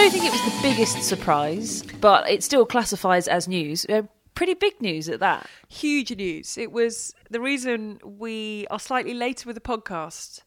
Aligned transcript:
don't 0.00 0.12
think 0.12 0.24
it 0.24 0.32
was 0.32 0.54
the 0.54 0.62
biggest 0.62 1.02
surprise, 1.02 1.82
but 2.00 2.28
it 2.28 2.42
still 2.42 2.64
classifies 2.64 3.28
as 3.28 3.46
news. 3.46 3.84
Uh, 3.86 4.02
pretty 4.34 4.54
big 4.54 4.80
news 4.80 5.10
at 5.10 5.20
that. 5.20 5.46
Huge 5.68 6.16
news. 6.16 6.56
It 6.56 6.72
was 6.72 7.14
the 7.28 7.40
reason 7.40 8.00
we 8.02 8.66
are 8.70 8.80
slightly 8.80 9.12
later 9.12 9.46
with 9.46 9.56
the 9.56 9.60
podcast 9.60 10.40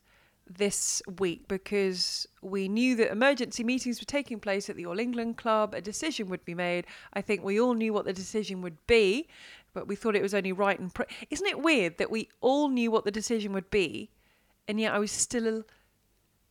this 0.50 1.04
week 1.20 1.48
because 1.48 2.28
we 2.42 2.68
knew 2.68 2.96
that 2.96 3.12
emergency 3.12 3.64
meetings 3.64 4.02
were 4.02 4.06
taking 4.06 4.40
place 4.40 4.72
at 4.72 4.76
the 4.76 4.88
All 4.88 5.00
England 5.00 5.38
Club. 5.38 5.76
A 5.76 5.82
decision 5.82 6.30
would 6.30 6.44
be 6.46 6.56
made. 6.56 6.88
I 7.14 7.22
think 7.22 7.44
we 7.44 7.60
all 7.60 7.76
knew 7.76 7.94
what 7.94 8.06
the 8.06 8.14
decision 8.14 8.62
would 8.64 8.78
be, 8.88 9.28
but 9.74 9.88
we 9.88 9.96
thought 9.96 10.16
it 10.16 10.24
was 10.24 10.34
only 10.34 10.52
right 10.52 10.80
and. 10.80 10.92
Pr- 10.92 11.04
Isn't 11.30 11.48
it 11.48 11.62
weird 11.62 12.00
that 12.00 12.10
we 12.10 12.28
all 12.42 12.70
knew 12.70 12.90
what 12.90 13.06
the 13.06 13.12
decision 13.12 13.54
would 13.54 13.70
be, 13.70 14.10
and 14.68 14.80
yet 14.80 14.96
I 14.96 14.98
was 14.98 15.12
still, 15.12 15.64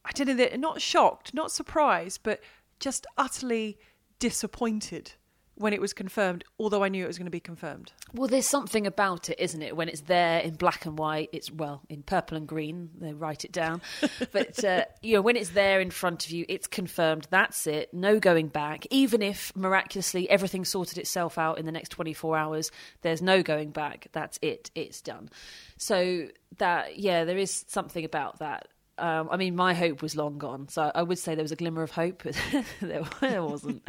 I 0.04 0.12
don't 0.12 0.36
know, 0.36 0.48
not 0.56 0.80
shocked, 0.80 1.34
not 1.34 1.50
surprised, 1.50 2.20
but 2.22 2.40
just 2.82 3.06
utterly 3.16 3.78
disappointed 4.18 5.12
when 5.54 5.72
it 5.72 5.80
was 5.80 5.92
confirmed, 5.92 6.44
although 6.58 6.82
I 6.82 6.88
knew 6.88 7.04
it 7.04 7.06
was 7.06 7.18
going 7.18 7.26
to 7.26 7.30
be 7.30 7.40
confirmed. 7.40 7.92
Well, 8.14 8.26
there's 8.26 8.48
something 8.48 8.86
about 8.86 9.28
it, 9.30 9.38
isn't 9.38 9.62
it? 9.62 9.76
When 9.76 9.88
it's 9.88 10.02
there 10.02 10.40
in 10.40 10.54
black 10.54 10.86
and 10.86 10.98
white, 10.98 11.28
it's 11.32 11.50
well 11.50 11.82
in 11.88 12.02
purple 12.02 12.36
and 12.36 12.48
green. 12.48 12.90
They 12.98 13.12
write 13.12 13.44
it 13.44 13.52
down, 13.52 13.82
but 14.32 14.64
uh, 14.64 14.84
you 15.02 15.14
know 15.14 15.22
when 15.22 15.36
it's 15.36 15.50
there 15.50 15.80
in 15.80 15.90
front 15.90 16.26
of 16.26 16.32
you, 16.32 16.44
it's 16.48 16.66
confirmed. 16.66 17.28
That's 17.30 17.66
it. 17.66 17.92
No 17.92 18.18
going 18.18 18.48
back. 18.48 18.86
Even 18.90 19.22
if 19.22 19.54
miraculously 19.54 20.28
everything 20.28 20.64
sorted 20.64 20.98
itself 20.98 21.38
out 21.38 21.58
in 21.58 21.66
the 21.66 21.72
next 21.72 21.90
24 21.90 22.36
hours, 22.36 22.70
there's 23.02 23.22
no 23.22 23.42
going 23.42 23.70
back. 23.70 24.08
That's 24.12 24.38
it. 24.42 24.70
It's 24.74 25.00
done. 25.00 25.28
So 25.76 26.28
that 26.58 26.98
yeah, 26.98 27.24
there 27.24 27.38
is 27.38 27.64
something 27.68 28.04
about 28.04 28.38
that. 28.38 28.68
Um, 28.98 29.28
I 29.30 29.36
mean, 29.36 29.56
my 29.56 29.74
hope 29.74 30.02
was 30.02 30.16
long 30.16 30.38
gone, 30.38 30.68
so 30.68 30.92
I 30.94 31.02
would 31.02 31.18
say 31.18 31.34
there 31.34 31.42
was 31.42 31.52
a 31.52 31.56
glimmer 31.56 31.82
of 31.82 31.92
hope, 31.92 32.22
there, 32.80 33.04
there 33.20 33.42
wasn't. 33.42 33.82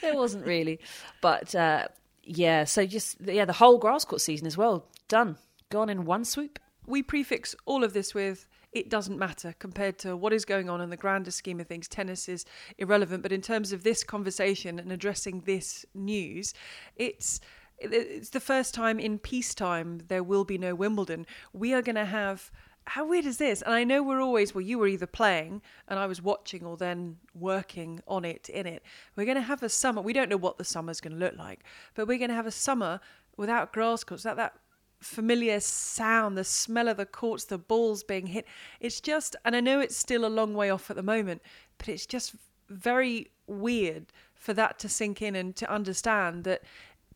there 0.00 0.14
wasn't 0.14 0.46
really. 0.46 0.78
But 1.20 1.54
uh, 1.54 1.88
yeah, 2.22 2.64
so 2.64 2.86
just 2.86 3.20
yeah, 3.20 3.44
the 3.44 3.52
whole 3.52 3.78
grass 3.78 4.04
court 4.04 4.20
season 4.20 4.46
as 4.46 4.56
well 4.56 4.86
done, 5.08 5.38
gone 5.70 5.90
in 5.90 6.04
one 6.04 6.24
swoop. 6.24 6.58
We 6.86 7.02
prefix 7.02 7.54
all 7.66 7.84
of 7.84 7.92
this 7.92 8.14
with 8.14 8.46
it 8.72 8.90
doesn't 8.90 9.18
matter 9.18 9.54
compared 9.58 9.98
to 9.98 10.16
what 10.16 10.32
is 10.32 10.44
going 10.44 10.68
on 10.68 10.80
in 10.80 10.90
the 10.90 10.96
grander 10.96 11.30
scheme 11.30 11.60
of 11.60 11.66
things. 11.66 11.88
Tennis 11.88 12.28
is 12.28 12.44
irrelevant, 12.76 13.22
but 13.22 13.32
in 13.32 13.40
terms 13.40 13.72
of 13.72 13.82
this 13.82 14.04
conversation 14.04 14.78
and 14.78 14.92
addressing 14.92 15.40
this 15.40 15.86
news, 15.94 16.54
it's 16.96 17.40
it's 17.80 18.30
the 18.30 18.40
first 18.40 18.74
time 18.74 18.98
in 18.98 19.18
peacetime 19.18 20.00
there 20.08 20.24
will 20.24 20.44
be 20.44 20.58
no 20.58 20.74
Wimbledon. 20.74 21.26
We 21.52 21.72
are 21.74 21.82
going 21.82 21.96
to 21.96 22.04
have 22.04 22.50
how 22.88 23.06
weird 23.06 23.26
is 23.26 23.36
this? 23.36 23.62
And 23.62 23.74
I 23.74 23.84
know 23.84 24.02
we're 24.02 24.20
always, 24.20 24.54
well, 24.54 24.62
you 24.62 24.78
were 24.78 24.88
either 24.88 25.06
playing 25.06 25.62
and 25.86 25.98
I 25.98 26.06
was 26.06 26.22
watching 26.22 26.64
or 26.64 26.76
then 26.76 27.18
working 27.34 28.00
on 28.08 28.24
it, 28.24 28.48
in 28.48 28.66
it. 28.66 28.82
We're 29.14 29.26
going 29.26 29.36
to 29.36 29.42
have 29.42 29.62
a 29.62 29.68
summer. 29.68 30.00
We 30.00 30.12
don't 30.12 30.28
know 30.28 30.36
what 30.36 30.58
the 30.58 30.64
summer's 30.64 31.00
going 31.00 31.12
to 31.12 31.18
look 31.18 31.36
like, 31.36 31.64
but 31.94 32.08
we're 32.08 32.18
going 32.18 32.30
to 32.30 32.34
have 32.34 32.46
a 32.46 32.50
summer 32.50 33.00
without 33.36 33.72
grass 33.72 34.04
courts, 34.04 34.22
that, 34.24 34.36
that 34.36 34.54
familiar 35.00 35.60
sound, 35.60 36.36
the 36.36 36.44
smell 36.44 36.88
of 36.88 36.96
the 36.96 37.06
courts, 37.06 37.44
the 37.44 37.58
balls 37.58 38.02
being 38.02 38.26
hit. 38.26 38.46
It's 38.80 39.00
just, 39.00 39.36
and 39.44 39.54
I 39.54 39.60
know 39.60 39.80
it's 39.80 39.96
still 39.96 40.24
a 40.24 40.28
long 40.28 40.54
way 40.54 40.70
off 40.70 40.90
at 40.90 40.96
the 40.96 41.02
moment, 41.02 41.42
but 41.76 41.88
it's 41.88 42.06
just 42.06 42.34
very 42.68 43.30
weird 43.46 44.06
for 44.34 44.54
that 44.54 44.78
to 44.80 44.88
sink 44.88 45.22
in 45.22 45.36
and 45.36 45.54
to 45.56 45.70
understand 45.70 46.44
that 46.44 46.62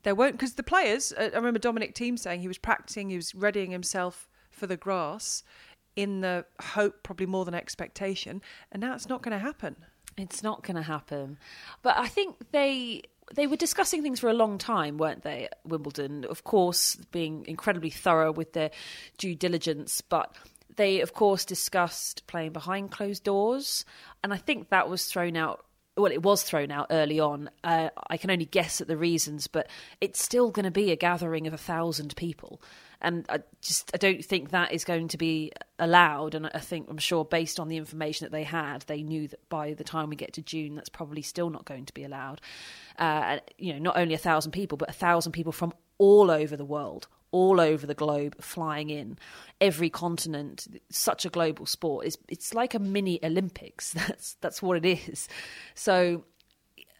there 0.03 0.15
won't, 0.15 0.33
because 0.33 0.55
the 0.55 0.63
players, 0.63 1.13
I 1.19 1.29
remember 1.29 1.59
Dominic 1.59 1.95
Thiem 1.95 2.19
saying 2.19 2.41
he 2.41 2.49
was 2.49 2.59
practicing, 2.59 3.11
he 3.11 3.17
was 3.17 3.35
readying 3.35 3.71
himself 3.71 4.29
for 4.63 4.69
the 4.69 4.77
grass 4.77 5.43
in 5.97 6.21
the 6.21 6.45
hope, 6.61 7.03
probably 7.03 7.27
more 7.27 7.45
than 7.45 7.53
expectation. 7.53 8.41
And 8.71 8.81
now 8.81 8.95
it's 8.95 9.09
not 9.09 9.21
going 9.21 9.37
to 9.37 9.45
happen. 9.45 9.75
It's 10.17 10.41
not 10.41 10.63
going 10.63 10.77
to 10.77 10.83
happen. 10.83 11.37
But 11.83 11.99
I 11.99 12.07
think 12.07 12.37
they 12.53 13.03
they 13.35 13.49
were 13.49 13.57
discussing 13.57 14.05
things 14.05 14.21
for 14.21 14.31
a 14.31 14.35
long 14.35 14.59
time, 14.59 14.99
weren't 14.99 15.25
they? 15.25 15.49
Wimbledon, 15.65 16.25
of 16.27 16.45
course, 16.45 16.95
being 17.11 17.45
incredibly 17.49 17.91
thorough 17.91 18.31
with 18.31 18.53
their 18.53 18.71
due 19.19 19.35
diligence, 19.35 20.01
but 20.01 20.33
they, 20.77 21.01
of 21.01 21.13
course, 21.13 21.45
discussed 21.45 22.25
playing 22.29 22.53
behind 22.53 22.93
closed 22.93 23.25
doors, 23.25 23.85
and 24.23 24.33
I 24.33 24.37
think 24.37 24.69
that 24.69 24.89
was 24.89 25.07
thrown 25.07 25.37
out. 25.37 25.65
Well, 25.97 26.13
it 26.13 26.23
was 26.23 26.43
thrown 26.43 26.71
out 26.71 26.87
early 26.91 27.21
on. 27.21 27.51
Uh, 27.63 27.91
I 28.09 28.17
can 28.17 28.31
only 28.31 28.47
guess 28.47 28.81
at 28.81 28.89
the 28.89 28.97
reasons, 28.97 29.47
but 29.47 29.69
it's 30.01 30.23
still 30.23 30.51
going 30.51 30.65
to 30.65 30.71
be 30.71 30.91
a 30.91 30.97
gathering 30.97 31.47
of 31.47 31.53
a 31.53 31.59
thousand 31.59 32.17
people 32.17 32.61
and 33.03 33.27
I 33.29 33.41
just 33.61 33.91
I 33.93 33.99
don't 33.99 34.25
think 34.25 34.51
that 34.51 34.73
is 34.73 34.85
going 34.85 35.09
to 35.09 35.19
be 35.19 35.53
allowed. 35.79 36.35
And 36.35 36.49
I 36.55 36.61
think 36.61 36.87
I'm 36.89 36.99
sure 36.99 37.25
based 37.25 37.61
on 37.61 37.69
the 37.69 37.77
information 37.77 38.25
that 38.25 38.33
they 38.33 38.45
had, 38.45 38.83
they 38.83 39.03
knew 39.03 39.29
that 39.29 39.49
by 39.49 39.75
the 39.75 39.85
time 39.85 40.09
we 40.09 40.17
get 40.17 40.33
to 40.35 40.43
June, 40.43 40.77
that's 40.77 40.89
probably 40.89 41.21
still 41.21 41.51
not 41.51 41.65
going 41.65 41.85
to 41.87 41.93
be 41.93 42.05
allowed. 42.05 42.41
Uh, 42.99 43.39
you 43.59 43.73
know, 43.73 43.81
not 43.81 43.99
only 43.99 44.15
a 44.15 44.19
thousand 44.19 44.53
people, 44.53 44.79
but 44.79 44.89
a 44.89 44.95
thousand 44.95 45.33
people 45.33 45.53
from 45.53 45.75
all 45.99 46.31
over 46.31 46.57
the 46.57 46.65
world, 46.65 47.09
all 47.33 47.61
over 47.61 47.87
the 47.87 47.95
globe 47.95 48.41
flying 48.41 48.91
in 48.91 49.19
every 49.61 49.91
continent 49.91 50.69
such 50.91 51.25
a 51.25 51.31
global 51.31 51.67
sport 51.67 52.07
it's 52.07 52.19
it's 52.29 52.55
like 52.55 52.75
a 52.75 52.79
mini 52.79 53.19
olympics 53.25 53.93
that's 54.07 54.35
that's 54.41 54.63
what 54.63 54.77
it 54.77 54.87
is 54.87 55.29
so 55.75 56.23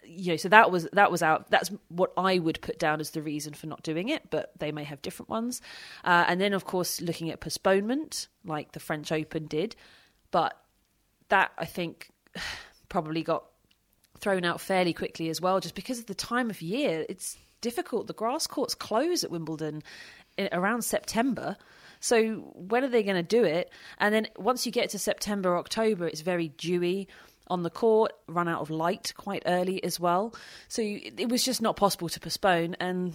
you 0.05 0.33
know, 0.33 0.37
so 0.37 0.49
that 0.49 0.71
was 0.71 0.89
that 0.93 1.11
was 1.11 1.23
out. 1.23 1.51
That's 1.51 1.71
what 1.89 2.13
I 2.17 2.39
would 2.39 2.61
put 2.61 2.79
down 2.79 3.01
as 3.01 3.11
the 3.11 3.23
reason 3.23 3.55
for 3.55 3.67
not 3.67 3.83
doing 3.83 4.09
it, 4.09 4.31
but 4.31 4.53
they 4.59 4.73
may 4.73 4.85
have 4.85 5.01
different 5.03 5.29
ones. 5.31 5.61
Uh, 6.05 6.25
and 6.27 6.41
then, 6.41 6.53
of 6.53 6.65
course, 6.65 7.01
looking 7.01 7.31
at 7.31 7.41
postponement, 7.41 8.29
like 8.45 8.73
the 8.73 8.81
French 8.81 9.13
Open 9.13 9.47
did, 9.47 9.77
but 10.31 10.57
that 11.29 11.53
I 11.57 11.65
think 11.65 12.11
probably 12.89 13.23
got 13.23 13.45
thrown 14.19 14.45
out 14.45 14.61
fairly 14.61 14.93
quickly 14.93 15.29
as 15.29 15.41
well, 15.41 15.61
just 15.61 15.75
because 15.75 15.99
of 15.99 16.07
the 16.07 16.15
time 16.15 16.51
of 16.51 16.61
year. 16.63 17.07
It's 17.09 17.37
difficult. 17.61 18.07
The 18.07 18.13
grass 18.13 18.47
courts 18.47 18.75
close 18.75 19.25
at 19.25 19.31
Wimbledon 19.31 19.83
around 20.39 20.83
September. 20.83 21.57
So 22.01 22.35
when 22.55 22.85
are 22.85 22.89
they 22.89 23.03
going 23.03 23.17
to 23.17 23.23
do 23.23 23.45
it? 23.45 23.71
And 23.99 24.15
then 24.15 24.29
once 24.37 24.67
you 24.67 24.73
get 24.73 24.91
to 24.91 24.99
September, 24.99 25.57
October, 25.57 26.07
it's 26.07 26.21
very 26.21 26.49
dewy 26.49 27.09
on 27.49 27.63
the 27.63 27.71
court, 27.71 28.13
run 28.27 28.49
out 28.49 28.61
of 28.61 28.71
light 28.71 29.13
quite 29.17 29.43
early 29.47 29.83
as 29.85 30.01
well. 30.01 30.35
So 30.69 30.83
it 30.83 31.29
was 31.29 31.45
just 31.45 31.61
not 31.61 31.77
possible 31.77 32.09
to 32.09 32.21
postpone, 32.21 32.77
and 32.81 33.15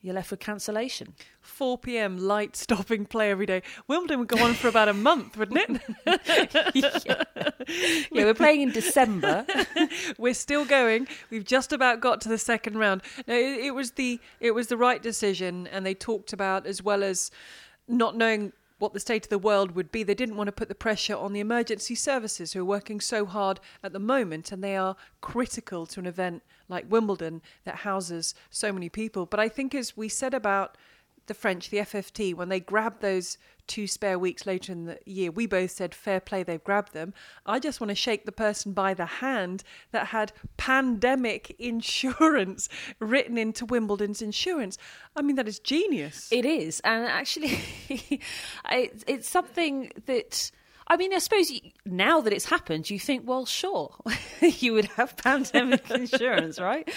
you're 0.00 0.14
left 0.14 0.30
with 0.30 0.40
cancellation. 0.40 1.14
4 1.40 1.78
p.m. 1.78 2.18
light 2.18 2.54
stopping 2.56 3.04
play 3.04 3.30
every 3.30 3.46
day. 3.46 3.62
Wimbledon 3.88 4.20
would 4.20 4.28
go 4.28 4.38
on 4.44 4.54
for 4.54 4.68
about 4.68 4.88
a 4.88 4.92
month, 4.92 5.36
wouldn't 5.36 5.82
it? 6.06 6.70
yeah. 6.74 7.22
yeah, 8.12 8.24
we're 8.24 8.34
playing 8.34 8.60
in 8.60 8.70
December. 8.70 9.44
we're 10.18 10.34
still 10.34 10.64
going. 10.64 11.08
We've 11.30 11.44
just 11.44 11.72
about 11.72 12.00
got 12.00 12.20
to 12.22 12.28
the 12.28 12.38
second 12.38 12.78
round. 12.78 13.02
No, 13.26 13.34
it, 13.34 13.66
it 13.66 13.74
was 13.74 13.92
the 13.92 14.20
it 14.40 14.52
was 14.52 14.68
the 14.68 14.76
right 14.76 15.02
decision, 15.02 15.66
and 15.68 15.84
they 15.84 15.94
talked 15.94 16.32
about 16.32 16.66
as 16.66 16.82
well 16.82 17.02
as 17.02 17.30
not 17.88 18.16
knowing 18.16 18.52
what 18.78 18.92
the 18.92 19.00
state 19.00 19.24
of 19.24 19.30
the 19.30 19.38
world 19.38 19.72
would 19.72 19.90
be. 19.90 20.02
They 20.02 20.14
didn't 20.14 20.36
want 20.36 20.46
to 20.48 20.52
put 20.52 20.68
the 20.68 20.74
pressure 20.74 21.16
on 21.16 21.32
the 21.32 21.40
emergency 21.40 21.96
services 21.96 22.52
who 22.52 22.60
are 22.60 22.64
working 22.64 23.00
so 23.00 23.26
hard 23.26 23.58
at 23.82 23.92
the 23.92 23.98
moment 23.98 24.52
and 24.52 24.62
they 24.62 24.76
are 24.76 24.94
critical 25.20 25.86
to 25.86 26.00
an 26.00 26.06
event 26.06 26.42
like 26.68 26.90
Wimbledon 26.90 27.42
that 27.64 27.76
houses 27.76 28.34
so 28.50 28.72
many 28.72 28.88
people. 28.88 29.26
But 29.26 29.40
I 29.40 29.48
think, 29.48 29.74
as 29.74 29.96
we 29.96 30.08
said 30.08 30.34
about 30.34 30.76
the 31.26 31.34
French, 31.34 31.70
the 31.70 31.78
FFT, 31.78 32.34
when 32.34 32.48
they 32.48 32.60
grabbed 32.60 33.00
those 33.00 33.38
two 33.66 33.86
spare 33.86 34.18
weeks 34.18 34.46
later 34.46 34.72
in 34.72 34.86
the 34.86 34.98
year, 35.04 35.30
we 35.30 35.46
both 35.46 35.70
said, 35.70 35.94
fair 35.94 36.20
play, 36.20 36.42
they've 36.42 36.64
grabbed 36.64 36.94
them. 36.94 37.14
I 37.46 37.58
just 37.58 37.80
want 37.80 37.90
to 37.90 37.94
shake 37.94 38.24
the 38.24 38.32
person 38.32 38.72
by 38.72 38.94
the 38.94 39.06
hand 39.06 39.62
that 39.92 40.08
had 40.08 40.32
pandemic 40.56 41.54
insurance 41.58 42.68
written 42.98 43.38
into 43.38 43.66
Wimbledon's 43.66 44.22
insurance. 44.22 44.78
I 45.14 45.22
mean, 45.22 45.36
that 45.36 45.46
is 45.46 45.58
genius. 45.58 46.28
It 46.32 46.44
is. 46.44 46.80
And 46.80 47.04
actually, 47.06 47.60
it's 48.70 49.28
something 49.28 49.92
that 50.06 50.50
I 50.90 50.96
mean, 50.96 51.12
I 51.12 51.18
suppose 51.18 51.52
now 51.84 52.22
that 52.22 52.32
it's 52.32 52.46
happened, 52.46 52.88
you 52.88 52.98
think, 52.98 53.28
well, 53.28 53.44
sure, 53.44 53.94
you 54.40 54.72
would 54.72 54.86
have 54.86 55.16
pandemic 55.16 55.90
insurance, 55.90 56.58
right? 56.58 56.90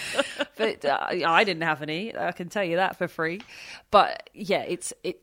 But 0.56 0.84
uh, 0.84 1.06
I 1.10 1.44
didn't 1.44 1.62
have 1.62 1.82
any. 1.82 2.16
I 2.16 2.32
can 2.32 2.48
tell 2.48 2.64
you 2.64 2.76
that 2.76 2.96
for 2.96 3.06
free. 3.06 3.42
But 3.90 4.30
yeah, 4.32 4.62
it's 4.62 4.94
it. 5.04 5.20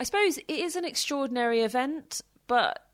I 0.00 0.04
suppose 0.04 0.38
it 0.38 0.44
is 0.48 0.74
an 0.74 0.84
extraordinary 0.84 1.60
event, 1.60 2.22
but 2.48 2.84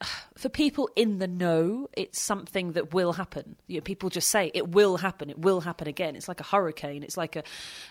for 0.36 0.48
people 0.48 0.88
in 0.96 1.18
the 1.18 1.26
know, 1.26 1.88
it's 1.96 2.20
something 2.20 2.72
that 2.72 2.92
will 2.92 3.12
happen. 3.12 3.56
You 3.66 3.78
know, 3.78 3.82
people 3.82 4.10
just 4.10 4.28
say 4.28 4.50
it 4.54 4.68
will 4.68 4.96
happen. 4.96 5.30
It 5.30 5.38
will 5.38 5.60
happen 5.60 5.88
again. 5.88 6.16
It's 6.16 6.28
like 6.28 6.40
a 6.40 6.44
hurricane. 6.44 7.02
It's 7.02 7.16
like 7.16 7.36
a, 7.36 7.42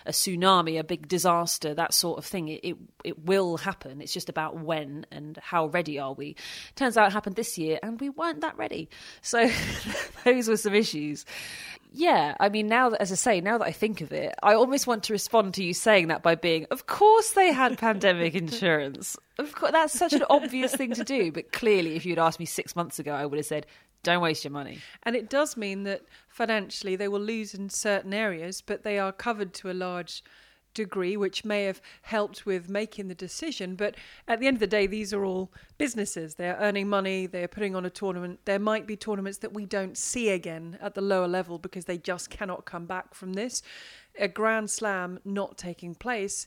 a 0.04 0.12
tsunami, 0.12 0.78
a 0.78 0.84
big 0.84 1.08
disaster, 1.08 1.74
that 1.74 1.92
sort 1.92 2.18
of 2.18 2.24
thing. 2.24 2.48
It, 2.48 2.60
it, 2.62 2.76
it 3.04 3.24
will 3.24 3.56
happen. 3.56 4.00
It's 4.00 4.12
just 4.12 4.28
about 4.28 4.58
when 4.58 5.06
and 5.10 5.38
how 5.42 5.66
ready 5.66 5.98
are 5.98 6.12
we. 6.12 6.36
Turns 6.74 6.96
out 6.96 7.08
it 7.08 7.12
happened 7.12 7.36
this 7.36 7.58
year, 7.58 7.78
and 7.82 8.00
we 8.00 8.10
weren't 8.10 8.40
that 8.40 8.56
ready. 8.56 8.88
So 9.22 9.50
those 10.24 10.48
were 10.48 10.56
some 10.56 10.74
issues. 10.74 11.24
Yeah, 11.98 12.34
I 12.38 12.50
mean, 12.50 12.66
now 12.66 12.90
that, 12.90 13.00
as 13.00 13.10
I 13.10 13.14
say, 13.14 13.40
now 13.40 13.56
that 13.56 13.64
I 13.64 13.72
think 13.72 14.02
of 14.02 14.12
it, 14.12 14.34
I 14.42 14.52
almost 14.52 14.86
want 14.86 15.04
to 15.04 15.14
respond 15.14 15.54
to 15.54 15.64
you 15.64 15.72
saying 15.72 16.08
that 16.08 16.22
by 16.22 16.34
being, 16.34 16.66
of 16.70 16.86
course 16.86 17.30
they 17.30 17.54
had 17.54 17.78
pandemic 17.78 18.34
insurance. 18.34 19.16
Of 19.38 19.54
course, 19.54 19.72
that's 19.72 19.98
such 19.98 20.12
an 20.12 20.22
obvious 20.28 20.74
thing 20.74 20.92
to 20.92 21.04
do. 21.04 21.32
But 21.32 21.52
clearly, 21.52 21.96
if 21.96 22.04
you'd 22.04 22.18
asked 22.18 22.38
me 22.38 22.44
six 22.44 22.76
months 22.76 22.98
ago, 22.98 23.14
I 23.14 23.24
would 23.24 23.38
have 23.38 23.46
said, 23.46 23.64
Don't 24.02 24.20
waste 24.20 24.44
your 24.44 24.50
money. 24.50 24.80
And 25.04 25.16
it 25.16 25.30
does 25.30 25.56
mean 25.56 25.84
that 25.84 26.02
financially 26.28 26.96
they 26.96 27.08
will 27.08 27.20
lose 27.20 27.54
in 27.54 27.70
certain 27.70 28.12
areas, 28.12 28.60
but 28.60 28.82
they 28.82 28.98
are 28.98 29.10
covered 29.10 29.54
to 29.54 29.70
a 29.70 29.72
large 29.72 30.22
degree, 30.76 31.16
which 31.16 31.44
may 31.44 31.64
have 31.64 31.80
helped 32.02 32.46
with 32.46 32.68
making 32.68 33.08
the 33.08 33.14
decision. 33.14 33.74
But 33.74 33.96
at 34.28 34.38
the 34.38 34.46
end 34.46 34.56
of 34.56 34.60
the 34.60 34.66
day, 34.68 34.86
these 34.86 35.12
are 35.12 35.24
all 35.24 35.50
businesses. 35.78 36.36
They're 36.36 36.58
earning 36.60 36.88
money, 36.88 37.26
they're 37.26 37.48
putting 37.48 37.74
on 37.74 37.84
a 37.84 37.90
tournament. 37.90 38.40
There 38.44 38.60
might 38.60 38.86
be 38.86 38.96
tournaments 38.96 39.38
that 39.38 39.54
we 39.54 39.66
don't 39.66 39.96
see 39.96 40.28
again 40.28 40.78
at 40.80 40.94
the 40.94 41.00
lower 41.00 41.26
level 41.26 41.58
because 41.58 41.86
they 41.86 41.98
just 41.98 42.30
cannot 42.30 42.64
come 42.64 42.86
back 42.86 43.14
from 43.14 43.32
this. 43.32 43.62
A 44.18 44.28
Grand 44.28 44.70
Slam 44.70 45.18
not 45.24 45.58
taking 45.58 45.94
place 45.94 46.46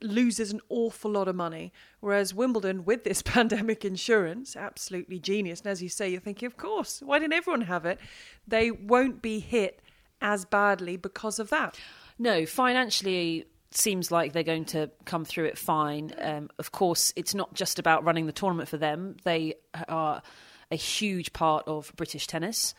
loses 0.00 0.52
an 0.52 0.60
awful 0.68 1.10
lot 1.10 1.28
of 1.28 1.34
money. 1.34 1.72
Whereas 2.00 2.34
Wimbledon, 2.34 2.84
with 2.84 3.04
this 3.04 3.22
pandemic 3.34 3.84
insurance, 3.84 4.56
absolutely 4.56 5.18
genius. 5.18 5.60
And 5.60 5.68
as 5.68 5.82
you 5.82 5.88
say, 5.88 6.10
you're 6.10 6.20
thinking, 6.20 6.46
of 6.46 6.56
course, 6.56 7.02
why 7.04 7.18
didn't 7.18 7.32
everyone 7.32 7.62
have 7.62 7.86
it? 7.86 7.98
They 8.46 8.70
won't 8.70 9.22
be 9.22 9.40
hit 9.40 9.80
as 10.20 10.44
badly 10.44 10.96
because 10.96 11.38
of 11.38 11.50
that. 11.50 11.78
No, 12.18 12.46
financially, 12.46 13.46
seems 13.76 14.10
like 14.10 14.32
they're 14.32 14.42
going 14.42 14.64
to 14.66 14.90
come 15.04 15.24
through 15.24 15.46
it 15.46 15.58
fine. 15.58 16.12
Um, 16.18 16.50
of 16.58 16.72
course, 16.72 17.12
it's 17.16 17.34
not 17.34 17.54
just 17.54 17.78
about 17.78 18.04
running 18.04 18.26
the 18.26 18.32
tournament 18.32 18.68
for 18.68 18.76
them. 18.76 19.16
They 19.24 19.54
are 19.88 20.22
a 20.70 20.76
huge 20.76 21.32
part 21.32 21.66
of 21.66 21.92
British 21.96 22.26
tennis 22.26 22.74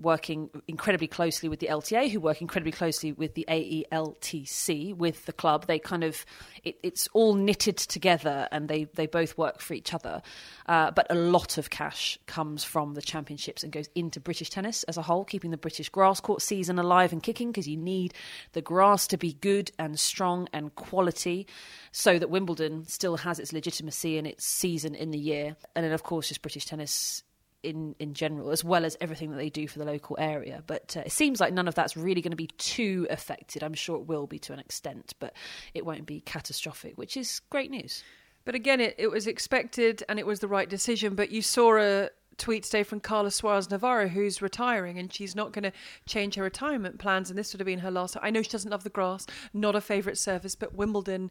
working 0.00 0.50
incredibly 0.68 1.08
closely 1.08 1.48
with 1.48 1.60
the 1.60 1.68
LTA, 1.68 2.10
who 2.10 2.20
work 2.20 2.40
incredibly 2.40 2.72
closely 2.72 3.12
with 3.12 3.34
the 3.34 3.44
AELTC, 3.48 4.94
with 4.96 5.26
the 5.26 5.32
club. 5.32 5.66
They 5.66 5.78
kind 5.78 6.04
of, 6.04 6.24
it, 6.62 6.78
it's 6.82 7.08
all 7.12 7.34
knitted 7.34 7.76
together 7.76 8.48
and 8.52 8.68
they, 8.68 8.84
they 8.94 9.06
both 9.06 9.36
work 9.36 9.60
for 9.60 9.74
each 9.74 9.92
other. 9.92 10.22
Uh, 10.66 10.90
but 10.90 11.06
a 11.10 11.14
lot 11.14 11.58
of 11.58 11.70
cash 11.70 12.18
comes 12.26 12.64
from 12.64 12.94
the 12.94 13.02
championships 13.02 13.62
and 13.62 13.72
goes 13.72 13.88
into 13.94 14.20
British 14.20 14.50
tennis 14.50 14.84
as 14.84 14.96
a 14.96 15.02
whole, 15.02 15.24
keeping 15.24 15.50
the 15.50 15.56
British 15.56 15.88
grass 15.88 16.20
court 16.20 16.42
season 16.42 16.78
alive 16.78 17.12
and 17.12 17.22
kicking 17.22 17.50
because 17.50 17.68
you 17.68 17.76
need 17.76 18.14
the 18.52 18.62
grass 18.62 19.06
to 19.08 19.16
be 19.16 19.32
good 19.34 19.70
and 19.78 19.98
strong 19.98 20.48
and 20.52 20.74
quality 20.74 21.46
so 21.92 22.18
that 22.18 22.30
Wimbledon 22.30 22.84
still 22.86 23.16
has 23.16 23.38
its 23.38 23.52
legitimacy 23.52 24.18
and 24.18 24.26
its 24.26 24.44
season 24.44 24.94
in 24.94 25.10
the 25.10 25.18
year. 25.18 25.56
And 25.74 25.84
then, 25.84 25.92
of 25.92 26.02
course, 26.02 26.28
just 26.28 26.42
British 26.42 26.66
tennis 26.66 27.24
in 27.62 27.94
in 27.98 28.14
general, 28.14 28.50
as 28.50 28.64
well 28.64 28.84
as 28.84 28.96
everything 29.00 29.30
that 29.30 29.36
they 29.36 29.50
do 29.50 29.66
for 29.66 29.78
the 29.78 29.84
local 29.84 30.16
area. 30.18 30.62
But 30.66 30.96
uh, 30.96 31.02
it 31.06 31.12
seems 31.12 31.40
like 31.40 31.52
none 31.52 31.68
of 31.68 31.74
that's 31.74 31.96
really 31.96 32.20
going 32.20 32.32
to 32.32 32.36
be 32.36 32.48
too 32.58 33.06
affected. 33.10 33.62
I'm 33.62 33.74
sure 33.74 33.96
it 33.96 34.06
will 34.06 34.26
be 34.26 34.38
to 34.40 34.52
an 34.52 34.58
extent, 34.58 35.14
but 35.18 35.34
it 35.74 35.84
won't 35.84 36.06
be 36.06 36.20
catastrophic, 36.20 36.96
which 36.96 37.16
is 37.16 37.40
great 37.50 37.70
news. 37.70 38.02
But 38.44 38.54
again, 38.54 38.80
it, 38.80 38.94
it 38.98 39.10
was 39.10 39.26
expected 39.26 40.02
and 40.08 40.18
it 40.18 40.26
was 40.26 40.40
the 40.40 40.48
right 40.48 40.68
decision. 40.68 41.14
But 41.14 41.30
you 41.30 41.42
saw 41.42 41.76
a 41.78 42.08
tweet 42.38 42.62
today 42.62 42.82
from 42.82 43.00
Carla 43.00 43.30
Suarez 43.30 43.70
Navarro, 43.70 44.08
who's 44.08 44.40
retiring, 44.40 44.98
and 44.98 45.12
she's 45.12 45.36
not 45.36 45.52
going 45.52 45.64
to 45.64 45.72
change 46.06 46.36
her 46.36 46.44
retirement 46.44 46.98
plans. 46.98 47.28
And 47.28 47.38
this 47.38 47.52
would 47.52 47.60
have 47.60 47.66
been 47.66 47.80
her 47.80 47.90
last. 47.90 48.16
I 48.22 48.30
know 48.30 48.40
she 48.40 48.50
doesn't 48.50 48.70
love 48.70 48.84
the 48.84 48.90
grass, 48.90 49.26
not 49.52 49.76
a 49.76 49.80
favourite 49.80 50.16
surface, 50.16 50.54
but 50.54 50.74
Wimbledon 50.74 51.30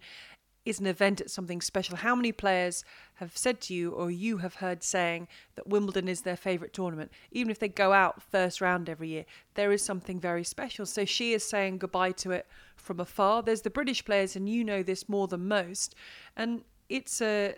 is 0.68 0.80
an 0.80 0.88
event, 0.88 1.22
it's 1.22 1.34
something 1.34 1.62
special. 1.62 1.96
How 1.96 2.14
many 2.14 2.32
players 2.32 2.84
have 3.16 3.38
said 3.38 3.62
to 3.62 3.74
you, 3.74 3.92
or 3.92 4.12
you 4.12 4.40
have 4.40 4.56
heard 4.56 4.84
saying, 4.84 5.30
that 5.56 5.68
Wimbledon 5.68 6.10
is 6.10 6.22
their 6.22 6.36
favourite 6.36 6.74
tournament? 6.74 7.12
Even 7.32 7.50
if 7.50 7.58
they 7.60 7.70
go 7.70 7.94
out 7.94 8.22
first 8.22 8.60
round 8.60 8.90
every 8.90 9.08
year, 9.08 9.26
there 9.54 9.72
is 9.72 9.82
something 9.82 10.20
very 10.20 10.44
special. 10.44 10.86
So 10.86 11.06
she 11.06 11.34
is 11.34 11.44
saying 11.44 11.78
goodbye 11.78 12.12
to 12.14 12.32
it 12.32 12.48
from 12.76 13.00
afar. 13.00 13.42
There's 13.42 13.62
the 13.62 13.70
British 13.70 14.04
players, 14.04 14.36
and 14.36 14.50
you 14.50 14.64
know 14.64 14.84
this 14.84 15.08
more 15.08 15.28
than 15.28 15.48
most. 15.48 15.96
And 16.36 16.64
it's 16.90 17.22
a 17.22 17.54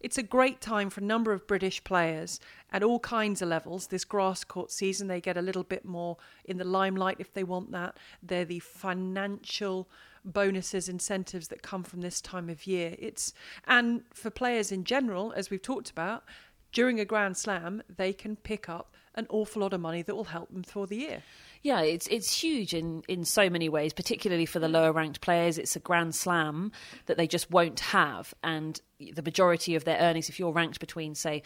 it's 0.00 0.18
a 0.18 0.22
great 0.22 0.60
time 0.60 0.90
for 0.90 1.00
a 1.00 1.04
number 1.04 1.32
of 1.32 1.46
British 1.46 1.84
players 1.84 2.40
at 2.72 2.82
all 2.82 2.98
kinds 2.98 3.42
of 3.42 3.48
levels. 3.48 3.88
This 3.88 4.04
grass 4.04 4.44
court 4.44 4.70
season, 4.70 5.08
they 5.08 5.20
get 5.20 5.36
a 5.36 5.42
little 5.42 5.62
bit 5.62 5.84
more 5.84 6.16
in 6.44 6.58
the 6.58 6.64
limelight 6.64 7.16
if 7.18 7.32
they 7.32 7.44
want 7.44 7.70
that. 7.72 7.96
They're 8.22 8.44
the 8.44 8.58
financial 8.58 9.88
bonuses, 10.24 10.88
incentives 10.88 11.48
that 11.48 11.62
come 11.62 11.82
from 11.82 12.00
this 12.00 12.20
time 12.20 12.48
of 12.48 12.66
year. 12.66 12.94
It's 12.98 13.32
and 13.66 14.02
for 14.12 14.30
players 14.30 14.72
in 14.72 14.84
general, 14.84 15.32
as 15.36 15.50
we've 15.50 15.62
talked 15.62 15.90
about, 15.90 16.24
during 16.72 17.00
a 17.00 17.04
Grand 17.04 17.36
Slam, 17.36 17.82
they 17.94 18.12
can 18.12 18.36
pick 18.36 18.68
up 18.68 18.94
an 19.14 19.26
awful 19.28 19.60
lot 19.60 19.74
of 19.74 19.80
money 19.80 20.00
that 20.02 20.14
will 20.14 20.24
help 20.24 20.50
them 20.50 20.62
for 20.62 20.86
the 20.86 20.96
year. 20.96 21.22
Yeah, 21.62 21.82
it's 21.82 22.06
it's 22.08 22.42
huge 22.42 22.74
in, 22.74 23.02
in 23.08 23.24
so 23.24 23.48
many 23.50 23.68
ways, 23.68 23.92
particularly 23.92 24.46
for 24.46 24.58
the 24.58 24.68
lower 24.68 24.92
ranked 24.92 25.20
players. 25.20 25.58
It's 25.58 25.76
a 25.76 25.80
grand 25.80 26.14
slam 26.14 26.72
that 27.06 27.16
they 27.16 27.26
just 27.26 27.50
won't 27.50 27.80
have, 27.80 28.34
and 28.42 28.80
the 28.98 29.22
majority 29.22 29.74
of 29.76 29.84
their 29.84 29.98
earnings, 29.98 30.28
if 30.28 30.38
you're 30.38 30.52
ranked 30.52 30.80
between 30.80 31.14
say 31.14 31.42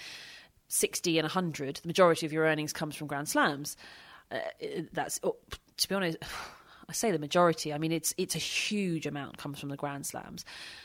sixty 0.69 1.19
and 1.19 1.29
hundred, 1.29 1.77
the 1.77 1.89
majority 1.89 2.25
of 2.25 2.33
your 2.33 2.45
earnings 2.45 2.73
comes 2.73 2.95
from 2.95 3.09
grand 3.09 3.29
slams. 3.29 3.77
Uh, 4.31 4.39
that's 4.93 5.21
oh, 5.23 5.37
to 5.77 5.89
be 5.89 5.95
honest. 5.95 6.19
I 6.89 6.93
say 6.93 7.11
the 7.11 7.19
majority. 7.19 7.73
I 7.73 7.79
mean, 7.79 7.93
it's 7.93 8.15
it's 8.17 8.35
a 8.35 8.39
huge 8.39 9.07
amount 9.07 9.39
comes 9.39 9.59
from 9.59 9.69
the 9.71 9.77
Grand 9.77 10.07
Slams. 10.07 10.45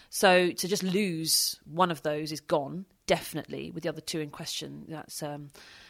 So 0.10 0.52
to 0.52 0.68
just 0.68 0.84
lose 0.84 1.60
one 1.66 1.92
of 1.92 2.02
those 2.02 2.32
is 2.32 2.42
gone 2.42 2.86
definitely. 3.08 3.72
With 3.72 3.84
the 3.84 3.90
other 3.90 4.02
two 4.02 4.20
in 4.20 4.30
question, 4.30 4.86
that's 4.88 5.22
um, 5.22 5.50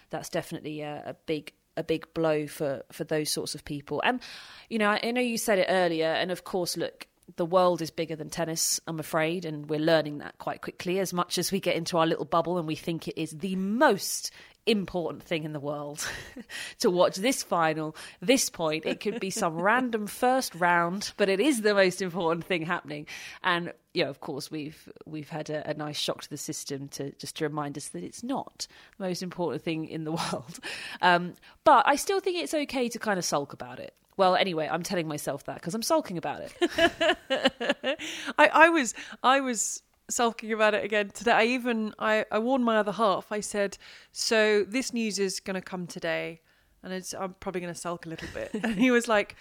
that's 0.10 0.30
definitely 0.30 0.82
a, 0.82 1.04
a 1.08 1.14
big 1.26 1.54
a 1.78 1.84
big 1.84 2.14
blow 2.14 2.48
for 2.48 2.84
for 2.92 3.04
those 3.04 3.30
sorts 3.30 3.56
of 3.56 3.64
people. 3.64 4.02
And 4.04 4.22
you 4.70 4.80
know, 4.80 4.98
I 5.02 5.12
know 5.12 5.22
you 5.22 5.38
said 5.38 5.60
it 5.60 5.68
earlier, 5.70 6.08
and 6.08 6.32
of 6.32 6.44
course, 6.44 6.76
look, 6.76 7.08
the 7.36 7.46
world 7.46 7.82
is 7.82 7.92
bigger 7.92 8.16
than 8.16 8.30
tennis, 8.30 8.80
I'm 8.88 9.00
afraid, 9.00 9.46
and 9.46 9.70
we're 9.70 9.80
learning 9.80 10.20
that 10.20 10.38
quite 10.38 10.62
quickly. 10.62 11.00
As 11.00 11.14
much 11.14 11.38
as 11.38 11.52
we 11.52 11.60
get 11.60 11.76
into 11.76 11.98
our 11.98 12.08
little 12.08 12.26
bubble 12.26 12.58
and 12.58 12.68
we 12.68 12.76
think 12.76 13.08
it 13.08 13.20
is 13.22 13.32
the 13.32 13.56
most 13.56 14.32
important 14.72 15.24
thing 15.24 15.44
in 15.44 15.54
the 15.54 15.60
world 15.60 16.08
to 16.80 16.90
watch 16.90 17.18
this 17.18 17.44
final, 17.44 17.96
this 18.22 18.50
point. 18.50 18.86
It 18.86 19.00
could 19.00 19.20
be 19.20 19.30
some 19.30 19.56
random 19.62 20.08
first 20.08 20.56
round, 20.56 21.14
but 21.18 21.30
it 21.30 21.40
is 21.40 21.62
the 21.62 21.74
most 21.74 22.02
important 22.02 22.46
thing 22.46 22.66
happening. 22.66 23.06
And 23.44 23.74
yeah, 23.94 24.08
of 24.08 24.22
course, 24.22 24.50
we've 24.50 24.90
we've 25.06 25.30
had 25.30 25.50
a, 25.50 25.70
a, 25.70 25.74
nice 25.74 25.98
shock 25.98 26.22
to 26.24 26.30
the 26.30 26.38
system 26.38 26.88
to 26.90 27.12
just 27.14 27.36
to 27.38 27.44
remind 27.46 27.78
us 27.78 27.90
that 27.90 28.04
it's 28.04 28.24
not 28.24 28.68
the 28.98 29.08
most 29.08 29.22
important 29.22 29.64
thing 29.64 29.86
in 29.86 30.06
the 30.06 30.12
world. 30.32 30.60
Um, 31.02 31.34
but 31.64 31.88
I 31.88 31.96
still 31.96 32.20
think 32.20 32.42
it's 32.42 32.54
okay 32.54 32.88
to 32.90 33.00
kind 33.00 33.20
of 33.20 33.26
sulk 33.26 33.54
about 33.54 33.80
it. 33.80 33.94
Well, 34.18 34.36
anyway, 34.36 34.68
I'm 34.72 34.84
telling 34.84 35.08
myself 35.08 35.46
that 35.46 35.56
because 35.56 35.74
I'm 35.76 35.82
sulking 35.82 36.18
about 36.18 36.42
it. 36.42 38.00
I, 38.38 38.50
I 38.54 38.70
was 38.70 38.94
I 39.24 39.42
was 39.42 39.84
sulking 40.12 40.52
about 40.52 40.74
it 40.74 40.84
again 40.84 41.10
today. 41.10 41.32
I 41.32 41.44
even 41.46 41.94
I, 42.00 42.26
I 42.32 42.40
warned 42.40 42.66
my 42.66 42.78
other 42.78 42.92
half. 42.92 43.32
I 43.32 43.40
said, 43.40 43.78
"So 44.12 44.64
this 44.64 44.94
news 44.94 45.20
is 45.20 45.40
going 45.40 45.56
to 45.56 45.62
come 45.62 45.88
today, 45.88 46.42
and 46.84 46.94
it's, 46.94 47.14
I'm 47.14 47.36
probably 47.40 47.62
going 47.62 47.74
to 47.74 47.80
sulk 47.80 48.06
a 48.06 48.10
little 48.10 48.28
bit." 48.34 48.52
and 48.64 48.76
he 48.76 48.92
was 48.92 49.08
like, 49.08 49.36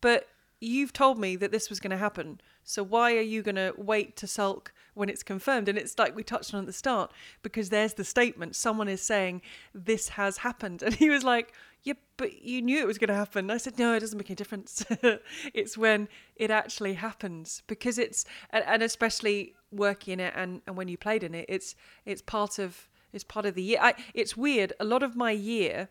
"But 0.00 0.28
you've 0.60 0.92
told 0.92 1.18
me 1.18 1.36
that 1.36 1.52
this 1.52 1.68
was 1.68 1.80
going 1.80 1.90
to 1.90 1.96
happen. 1.96 2.40
So 2.64 2.82
why 2.82 3.16
are 3.16 3.20
you 3.20 3.42
going 3.42 3.56
to 3.56 3.74
wait 3.76 4.16
to 4.16 4.26
sulk 4.26 4.72
when 4.94 5.08
it's 5.08 5.22
confirmed?" 5.22 5.68
And 5.68 5.78
it's 5.78 5.98
like 5.98 6.14
we 6.14 6.22
touched 6.22 6.52
on 6.54 6.60
at 6.60 6.66
the 6.66 6.72
start 6.72 7.12
because 7.42 7.70
there's 7.70 7.94
the 7.94 8.04
statement. 8.04 8.56
Someone 8.56 8.88
is 8.88 9.02
saying 9.02 9.42
this 9.74 10.10
has 10.10 10.38
happened, 10.38 10.82
and 10.84 10.94
he 10.94 11.10
was 11.10 11.24
like, 11.24 11.52
yeah, 11.86 11.92
but 12.16 12.42
you 12.42 12.62
knew 12.62 12.80
it 12.80 12.86
was 12.86 12.98
going 12.98 13.08
to 13.08 13.14
happen. 13.14 13.48
I 13.48 13.58
said, 13.58 13.78
no, 13.78 13.94
it 13.94 14.00
doesn't 14.00 14.18
make 14.18 14.28
any 14.28 14.34
difference. 14.34 14.84
it's 15.54 15.78
when 15.78 16.08
it 16.34 16.50
actually 16.50 16.94
happens 16.94 17.62
because 17.68 17.96
it's, 17.96 18.24
and, 18.50 18.82
especially 18.82 19.54
working 19.70 20.14
in 20.14 20.20
it 20.20 20.34
and, 20.36 20.62
and 20.66 20.76
when 20.76 20.88
you 20.88 20.98
played 20.98 21.22
in 21.22 21.32
it, 21.32 21.46
it's, 21.48 21.76
it's 22.04 22.20
part 22.20 22.58
of, 22.58 22.88
it's 23.12 23.22
part 23.22 23.46
of 23.46 23.54
the 23.54 23.62
year. 23.62 23.78
I, 23.80 23.94
it's 24.14 24.36
weird. 24.36 24.72
A 24.80 24.84
lot 24.84 25.04
of 25.04 25.14
my 25.14 25.30
year 25.30 25.88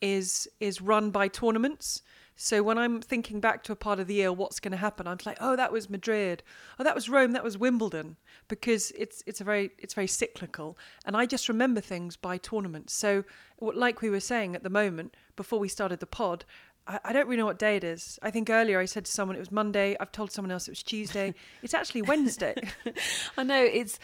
is, 0.00 0.48
is 0.60 0.80
run 0.80 1.10
by 1.10 1.26
tournaments. 1.26 2.02
So 2.36 2.62
when 2.62 2.78
I'm 2.78 3.00
thinking 3.00 3.40
back 3.40 3.62
to 3.64 3.72
a 3.72 3.76
part 3.76 4.00
of 4.00 4.06
the 4.06 4.14
year, 4.14 4.32
what's 4.32 4.58
going 4.58 4.72
to 4.72 4.78
happen? 4.78 5.06
I'm 5.06 5.18
like, 5.24 5.38
oh, 5.40 5.54
that 5.56 5.72
was 5.72 5.88
Madrid, 5.88 6.42
oh, 6.78 6.84
that 6.84 6.94
was 6.94 7.08
Rome, 7.08 7.32
that 7.32 7.44
was 7.44 7.56
Wimbledon, 7.56 8.16
because 8.48 8.90
it's 8.92 9.22
it's 9.26 9.40
a 9.40 9.44
very 9.44 9.70
it's 9.78 9.94
very 9.94 10.08
cyclical, 10.08 10.76
and 11.04 11.16
I 11.16 11.26
just 11.26 11.48
remember 11.48 11.80
things 11.80 12.16
by 12.16 12.38
tournaments. 12.38 12.92
So, 12.92 13.24
like 13.60 14.02
we 14.02 14.10
were 14.10 14.20
saying 14.20 14.54
at 14.56 14.62
the 14.62 14.70
moment 14.70 15.16
before 15.36 15.58
we 15.58 15.68
started 15.68 16.00
the 16.00 16.06
pod, 16.06 16.44
I, 16.86 16.98
I 17.04 17.12
don't 17.12 17.26
really 17.26 17.38
know 17.38 17.46
what 17.46 17.58
day 17.58 17.76
it 17.76 17.84
is. 17.84 18.18
I 18.22 18.30
think 18.30 18.50
earlier 18.50 18.80
I 18.80 18.84
said 18.84 19.04
to 19.04 19.12
someone 19.12 19.36
it 19.36 19.40
was 19.40 19.52
Monday. 19.52 19.96
I've 20.00 20.12
told 20.12 20.32
someone 20.32 20.50
else 20.50 20.68
it 20.68 20.72
was 20.72 20.82
Tuesday. 20.82 21.34
it's 21.62 21.74
actually 21.74 22.02
Wednesday. 22.02 22.54
I 23.38 23.42
know 23.42 23.62
it's 23.62 23.98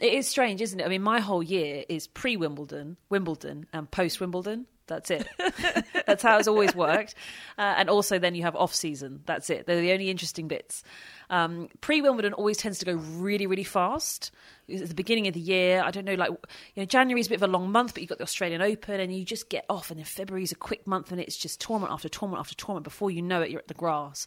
it 0.00 0.12
is 0.12 0.28
strange, 0.28 0.60
isn't 0.60 0.80
it? 0.80 0.84
I 0.84 0.88
mean, 0.88 1.02
my 1.02 1.20
whole 1.20 1.42
year 1.42 1.84
is 1.88 2.06
pre 2.06 2.36
Wimbledon, 2.36 2.96
Wimbledon, 3.08 3.66
and 3.72 3.90
post 3.90 4.20
Wimbledon. 4.20 4.66
That's 4.86 5.10
it. 5.10 5.26
That's 6.06 6.22
how 6.22 6.38
it's 6.38 6.48
always 6.48 6.74
worked. 6.74 7.14
Uh, 7.58 7.74
and 7.76 7.90
also, 7.90 8.18
then 8.18 8.34
you 8.34 8.42
have 8.42 8.54
off 8.54 8.74
season. 8.74 9.22
That's 9.26 9.50
it. 9.50 9.66
They're 9.66 9.80
the 9.80 9.92
only 9.92 10.10
interesting 10.10 10.48
bits. 10.48 10.82
Um, 11.28 11.68
Pre 11.80 12.00
Wimbledon 12.00 12.32
always 12.34 12.56
tends 12.56 12.78
to 12.78 12.84
go 12.84 12.94
really, 12.94 13.46
really 13.46 13.64
fast. 13.64 14.30
At 14.72 14.88
the 14.88 14.94
beginning 14.94 15.26
of 15.26 15.34
the 15.34 15.40
year, 15.40 15.82
I 15.84 15.90
don't 15.90 16.04
know, 16.04 16.14
like 16.14 16.30
you 16.30 16.82
know, 16.82 16.84
January 16.84 17.20
is 17.20 17.26
a 17.26 17.30
bit 17.30 17.42
of 17.42 17.48
a 17.48 17.52
long 17.52 17.70
month, 17.72 17.94
but 17.94 18.02
you've 18.02 18.08
got 18.08 18.18
the 18.18 18.24
Australian 18.24 18.62
Open, 18.62 19.00
and 19.00 19.14
you 19.14 19.24
just 19.24 19.48
get 19.48 19.64
off. 19.68 19.90
And 19.90 19.98
then 19.98 20.04
February 20.04 20.44
is 20.44 20.52
a 20.52 20.56
quick 20.56 20.86
month, 20.86 21.10
and 21.10 21.20
it's 21.20 21.36
just 21.36 21.60
tournament 21.60 21.92
after 21.92 22.08
tournament 22.08 22.40
after 22.40 22.54
tournament. 22.54 22.84
Before 22.84 23.10
you 23.10 23.22
know 23.22 23.42
it, 23.42 23.50
you're 23.50 23.60
at 23.60 23.68
the 23.68 23.74
grass. 23.74 24.26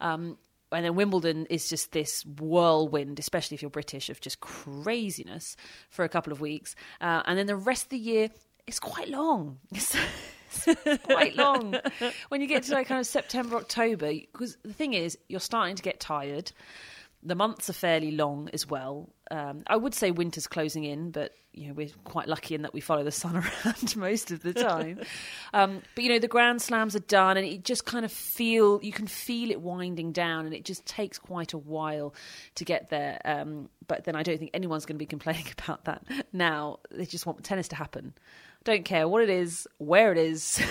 Um, 0.00 0.38
and 0.72 0.84
then 0.84 0.94
Wimbledon 0.94 1.46
is 1.46 1.68
just 1.68 1.92
this 1.92 2.24
whirlwind, 2.24 3.18
especially 3.18 3.56
if 3.56 3.62
you're 3.62 3.70
British, 3.70 4.08
of 4.08 4.20
just 4.20 4.40
craziness 4.40 5.56
for 5.88 6.04
a 6.04 6.08
couple 6.08 6.32
of 6.32 6.40
weeks. 6.40 6.76
Uh, 7.00 7.22
and 7.26 7.36
then 7.38 7.46
the 7.46 7.56
rest 7.56 7.84
of 7.84 7.88
the 7.90 7.98
year, 7.98 8.30
it's 8.70 8.78
quite 8.78 9.08
long. 9.08 9.58
it's 9.72 9.96
quite 11.02 11.34
long. 11.34 11.74
when 12.28 12.40
you 12.40 12.46
get 12.46 12.62
to 12.62 12.72
like 12.72 12.86
kind 12.86 13.00
of 13.00 13.06
September, 13.06 13.56
October, 13.56 14.12
because 14.12 14.58
the 14.62 14.72
thing 14.72 14.94
is, 14.94 15.18
you're 15.28 15.40
starting 15.40 15.74
to 15.74 15.82
get 15.82 15.98
tired. 15.98 16.52
The 17.22 17.34
months 17.34 17.68
are 17.68 17.74
fairly 17.74 18.12
long 18.12 18.48
as 18.52 18.66
well. 18.66 19.10
Um, 19.30 19.62
I 19.66 19.76
would 19.76 19.94
say 19.94 20.10
winter's 20.10 20.46
closing 20.46 20.84
in, 20.84 21.10
but 21.10 21.32
you 21.52 21.68
know 21.68 21.74
we're 21.74 21.90
quite 22.04 22.28
lucky 22.28 22.54
in 22.54 22.62
that 22.62 22.72
we 22.72 22.80
follow 22.80 23.04
the 23.04 23.10
sun 23.10 23.36
around 23.64 23.96
most 23.96 24.30
of 24.30 24.42
the 24.42 24.54
time. 24.54 25.00
um, 25.52 25.82
but 25.94 26.04
you 26.04 26.10
know 26.10 26.18
the 26.18 26.28
Grand 26.28 26.62
Slams 26.62 26.96
are 26.96 27.00
done, 27.00 27.36
and 27.36 27.46
it 27.46 27.64
just 27.64 27.84
kind 27.84 28.04
of 28.04 28.12
feel 28.12 28.80
you 28.82 28.92
can 28.92 29.06
feel 29.06 29.50
it 29.50 29.60
winding 29.60 30.12
down, 30.12 30.46
and 30.46 30.54
it 30.54 30.64
just 30.64 30.86
takes 30.86 31.18
quite 31.18 31.52
a 31.52 31.58
while 31.58 32.14
to 32.54 32.64
get 32.64 32.88
there. 32.88 33.20
Um, 33.24 33.68
but 33.86 34.04
then 34.04 34.16
I 34.16 34.22
don't 34.22 34.38
think 34.38 34.52
anyone's 34.54 34.86
going 34.86 34.96
to 34.96 34.98
be 34.98 35.06
complaining 35.06 35.46
about 35.58 35.84
that 35.84 36.04
now. 36.32 36.78
They 36.90 37.06
just 37.06 37.26
want 37.26 37.44
tennis 37.44 37.68
to 37.68 37.76
happen. 37.76 38.14
Don't 38.64 38.84
care 38.84 39.08
what 39.08 39.22
it 39.22 39.30
is, 39.30 39.66
where 39.78 40.12
it 40.12 40.18
is. 40.18 40.62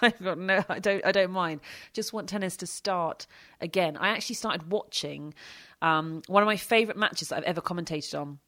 I've 0.02 0.22
got 0.22 0.38
no, 0.38 0.64
I 0.68 0.78
don't, 0.78 1.04
I 1.04 1.12
don't 1.12 1.30
mind. 1.30 1.60
Just 1.92 2.12
want 2.12 2.28
tennis 2.28 2.56
to 2.58 2.66
start 2.66 3.26
again. 3.60 3.96
I 3.96 4.08
actually 4.08 4.36
started 4.36 4.70
watching 4.70 5.34
um, 5.82 6.22
one 6.26 6.42
of 6.42 6.46
my 6.46 6.56
favourite 6.56 6.98
matches 6.98 7.28
that 7.28 7.38
I've 7.38 7.44
ever 7.44 7.60
commentated 7.60 8.18
on 8.20 8.38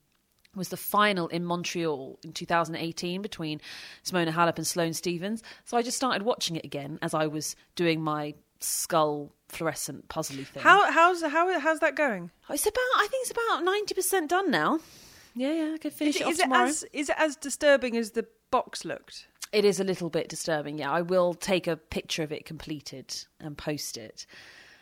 was 0.55 0.69
the 0.69 0.77
final 0.77 1.29
in 1.29 1.45
Montreal 1.45 2.19
in 2.23 2.33
2018 2.33 3.23
between 3.23 3.61
Simona 4.05 4.31
Halep 4.33 4.57
and 4.59 4.67
Sloane 4.67 4.93
Stevens. 4.93 5.43
So 5.65 5.77
I 5.77 5.83
just 5.83 5.97
started 5.97 6.23
watching 6.23 6.57
it 6.57 6.65
again 6.65 6.99
as 7.01 7.15
I 7.15 7.27
was 7.27 7.57
doing 7.75 8.03
my 8.03 8.35
skull 8.61 9.33
fluorescent 9.49 10.09
puzzly 10.09 10.47
thing. 10.47 10.63
How 10.63 10.91
how's 10.91 11.23
how 11.23 11.59
how's 11.59 11.81
that 11.81 11.97
going? 11.97 12.31
It's 12.51 12.67
about 12.67 12.79
I 12.97 13.07
think 13.11 13.23
it's 13.23 13.31
about 13.31 13.65
ninety 13.65 13.95
percent 13.95 14.31
done 14.31 14.51
now. 14.51 14.79
Yeah, 15.35 15.53
yeah, 15.53 15.75
I 15.75 15.79
could 15.79 15.93
finish 15.95 16.17
Is, 16.17 16.21
it 16.21 16.25
off 16.25 16.33
is 16.33 16.39
it 16.39 16.43
tomorrow. 16.43 16.69
as 16.69 16.85
is 16.93 17.09
it 17.09 17.17
as 17.19 17.37
disturbing 17.37 17.97
as 17.97 18.11
the 18.11 18.27
box 18.51 18.85
looked? 18.85 19.27
It 19.53 19.65
is 19.65 19.81
a 19.81 19.85
little 19.85 20.09
bit 20.11 20.29
disturbing. 20.29 20.79
Yeah, 20.79 20.91
I 20.91 21.03
will 21.03 21.35
take 21.35 21.67
a 21.67 21.77
picture 21.77 22.23
of 22.23 22.33
it 22.33 22.45
completed 22.45 23.15
and 23.39 23.57
post 23.57 23.97
it. 23.97 24.27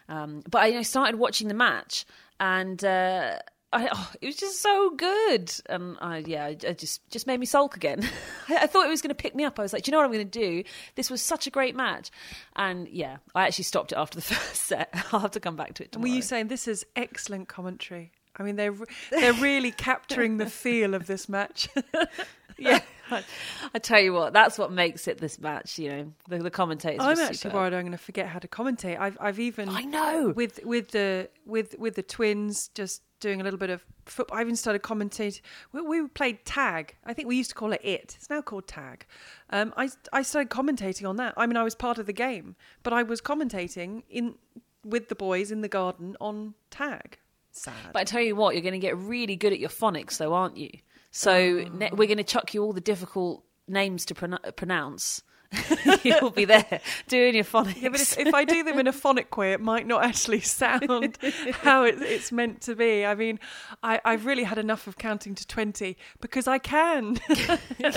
Um, 0.09 0.43
but 0.49 0.63
I, 0.63 0.79
I 0.79 0.83
started 0.83 1.19
watching 1.19 1.49
the 1.49 1.55
match, 1.55 2.05
and 2.39 2.83
uh, 2.85 3.39
I, 3.73 3.89
oh, 3.93 4.13
it 4.21 4.27
was 4.27 4.37
just 4.37 4.61
so 4.61 4.91
good. 4.91 5.53
And 5.67 5.97
I, 6.01 6.19
yeah, 6.19 6.49
it 6.49 6.65
it 6.65 6.79
just 6.79 7.09
just 7.11 7.27
made 7.27 7.39
me 7.39 7.47
sulk 7.47 7.77
again. 7.77 8.03
I, 8.49 8.59
I 8.59 8.67
thought 8.67 8.87
it 8.87 8.91
was 8.91 9.03
going 9.03 9.11
to 9.11 9.15
pick 9.15 9.35
me 9.35 9.45
up. 9.45 9.59
I 9.59 9.63
was 9.63 9.73
like, 9.73 9.85
do 9.85 9.91
you 9.91 9.93
know 9.93 9.99
what 9.99 10.07
I'm 10.07 10.13
going 10.13 10.29
to 10.29 10.39
do? 10.39 10.65
This 10.97 11.11
was 11.11 11.23
such 11.23 11.47
a 11.47 11.51
great 11.51 11.77
match, 11.77 12.11
and 12.57 12.89
yeah, 12.89 13.19
I 13.35 13.47
actually 13.47 13.65
stopped 13.65 13.93
it 13.93 13.99
after 13.99 14.17
the 14.17 14.23
first 14.35 14.63
set. 14.63 14.93
I'll 15.13 15.21
have 15.21 15.31
to 15.33 15.41
come 15.41 15.57
back 15.57 15.75
to 15.75 15.85
it 15.85 15.93
Tomorrow. 15.93 16.11
Were 16.11 16.15
you 16.17 16.23
saying 16.23 16.49
this 16.49 16.67
is 16.67 16.85
excellent 16.97 17.49
commentary? 17.49 18.13
I 18.37 18.43
mean, 18.43 18.57
they're 18.57 18.75
they're 19.11 19.33
really 19.35 19.71
capturing 19.71 20.39
the 20.39 20.47
feel 20.47 20.95
of 20.95 21.07
this 21.07 21.29
match. 21.29 21.69
yeah. 22.59 22.81
I 23.75 23.79
tell 23.79 24.01
you 24.01 24.13
what, 24.13 24.33
that's 24.33 24.59
what 24.59 24.73
makes 24.73 25.09
it 25.09 25.19
this 25.19 25.39
match. 25.39 25.79
You 25.79 25.89
know, 25.91 26.13
the, 26.29 26.39
the 26.39 26.51
commentators. 26.51 27.01
I'm 27.01 27.19
actually 27.19 27.37
superb. 27.37 27.55
worried 27.55 27.75
I'm 27.75 27.83
going 27.83 27.93
to 27.93 27.99
forget 27.99 28.27
how 28.27 28.39
to 28.39 28.49
commentate. 28.49 28.99
I've 28.99 29.17
I've 29.21 29.41
even 29.41 29.69
I 29.69 29.83
know. 29.83 30.33
with 30.35 30.61
with 30.65 30.91
the 30.91 31.29
with 31.45 31.79
with 31.79 31.95
the 31.95 32.03
twins 32.03 32.69
just 32.75 33.03
doing 33.21 33.41
a 33.41 33.45
little 33.45 33.59
bit 33.59 33.71
of 33.71 33.85
football. 34.07 34.39
I 34.39 34.41
even 34.41 34.57
started 34.57 34.83
commentating. 34.83 35.41
We, 35.73 35.83
we 35.83 36.09
played 36.09 36.45
tag. 36.45 36.97
I 37.05 37.13
think 37.13 37.29
we 37.29 37.37
used 37.37 37.51
to 37.51 37.57
call 37.57 37.73
it 37.73 37.81
it. 37.85 38.17
It's 38.19 38.31
now 38.31 38.43
called 38.43 38.67
tag. 38.67 39.07
Um, 39.51 39.73
I 39.77 39.91
I 40.13 40.23
started 40.23 40.51
commentating 40.51 41.09
on 41.09 41.17
that. 41.17 41.35
I 41.37 41.47
mean, 41.47 41.57
I 41.57 41.63
was 41.63 41.75
part 41.75 41.99
of 41.99 42.07
the 42.07 42.13
game, 42.13 42.57
but 42.83 42.93
I 42.93 43.03
was 43.03 43.21
commentating 43.21 44.03
in 44.09 44.37
with 44.85 45.09
the 45.09 45.15
boys 45.15 45.51
in 45.51 45.61
the 45.61 45.69
garden 45.69 46.17
on 46.21 46.55
tag. 46.71 47.19
Sad. 47.53 47.75
But 47.93 48.01
I 48.01 48.05
tell 48.05 48.23
you 48.23 48.37
what, 48.37 48.55
you're 48.55 48.63
going 48.63 48.73
to 48.73 48.79
get 48.79 48.97
really 48.97 49.37
good 49.37 49.53
at 49.53 49.59
your 49.59 49.69
phonics, 49.69 50.19
though, 50.19 50.33
aren't 50.33 50.57
you? 50.57 50.71
So 51.11 51.33
oh. 51.33 51.69
ne- 51.77 51.91
we're 51.93 52.07
going 52.07 52.19
to 52.19 52.25
chuck 52.25 52.55
you 52.55 52.63
all 52.63 52.73
the 52.73 52.81
difficult 52.81 53.45
names 53.67 54.05
to 54.07 54.15
pron- 54.15 54.39
pronounce. 54.57 55.23
You'll 56.05 56.31
be 56.31 56.45
there 56.45 56.81
doing 57.09 57.35
your 57.35 57.45
phonics. 57.45 57.83
Yeah, 57.83 57.89
but 57.89 58.01
if, 58.01 58.19
if 58.19 58.35
I 58.35 58.45
do 58.45 58.63
them 58.63 58.79
in 58.79 58.87
a 58.87 58.93
phonic 58.93 59.37
way, 59.37 59.53
it 59.53 59.61
might 59.61 59.85
not 59.85 60.05
actually 60.05 60.41
sound 60.41 61.19
how 61.53 61.85
it, 61.85 62.01
it's 62.01 62.31
meant 62.31 62.61
to 62.63 62.77
be. 62.77 63.05
I 63.05 63.17
mean, 63.17 63.41
I, 63.83 64.01
I've 64.05 64.27
really 64.27 64.45
had 64.45 64.59
enough 64.59 64.87
of 64.87 64.97
counting 64.97 65.35
to 65.35 65.47
20 65.47 65.97
because 66.21 66.47
I 66.47 66.59
can. 66.59 67.19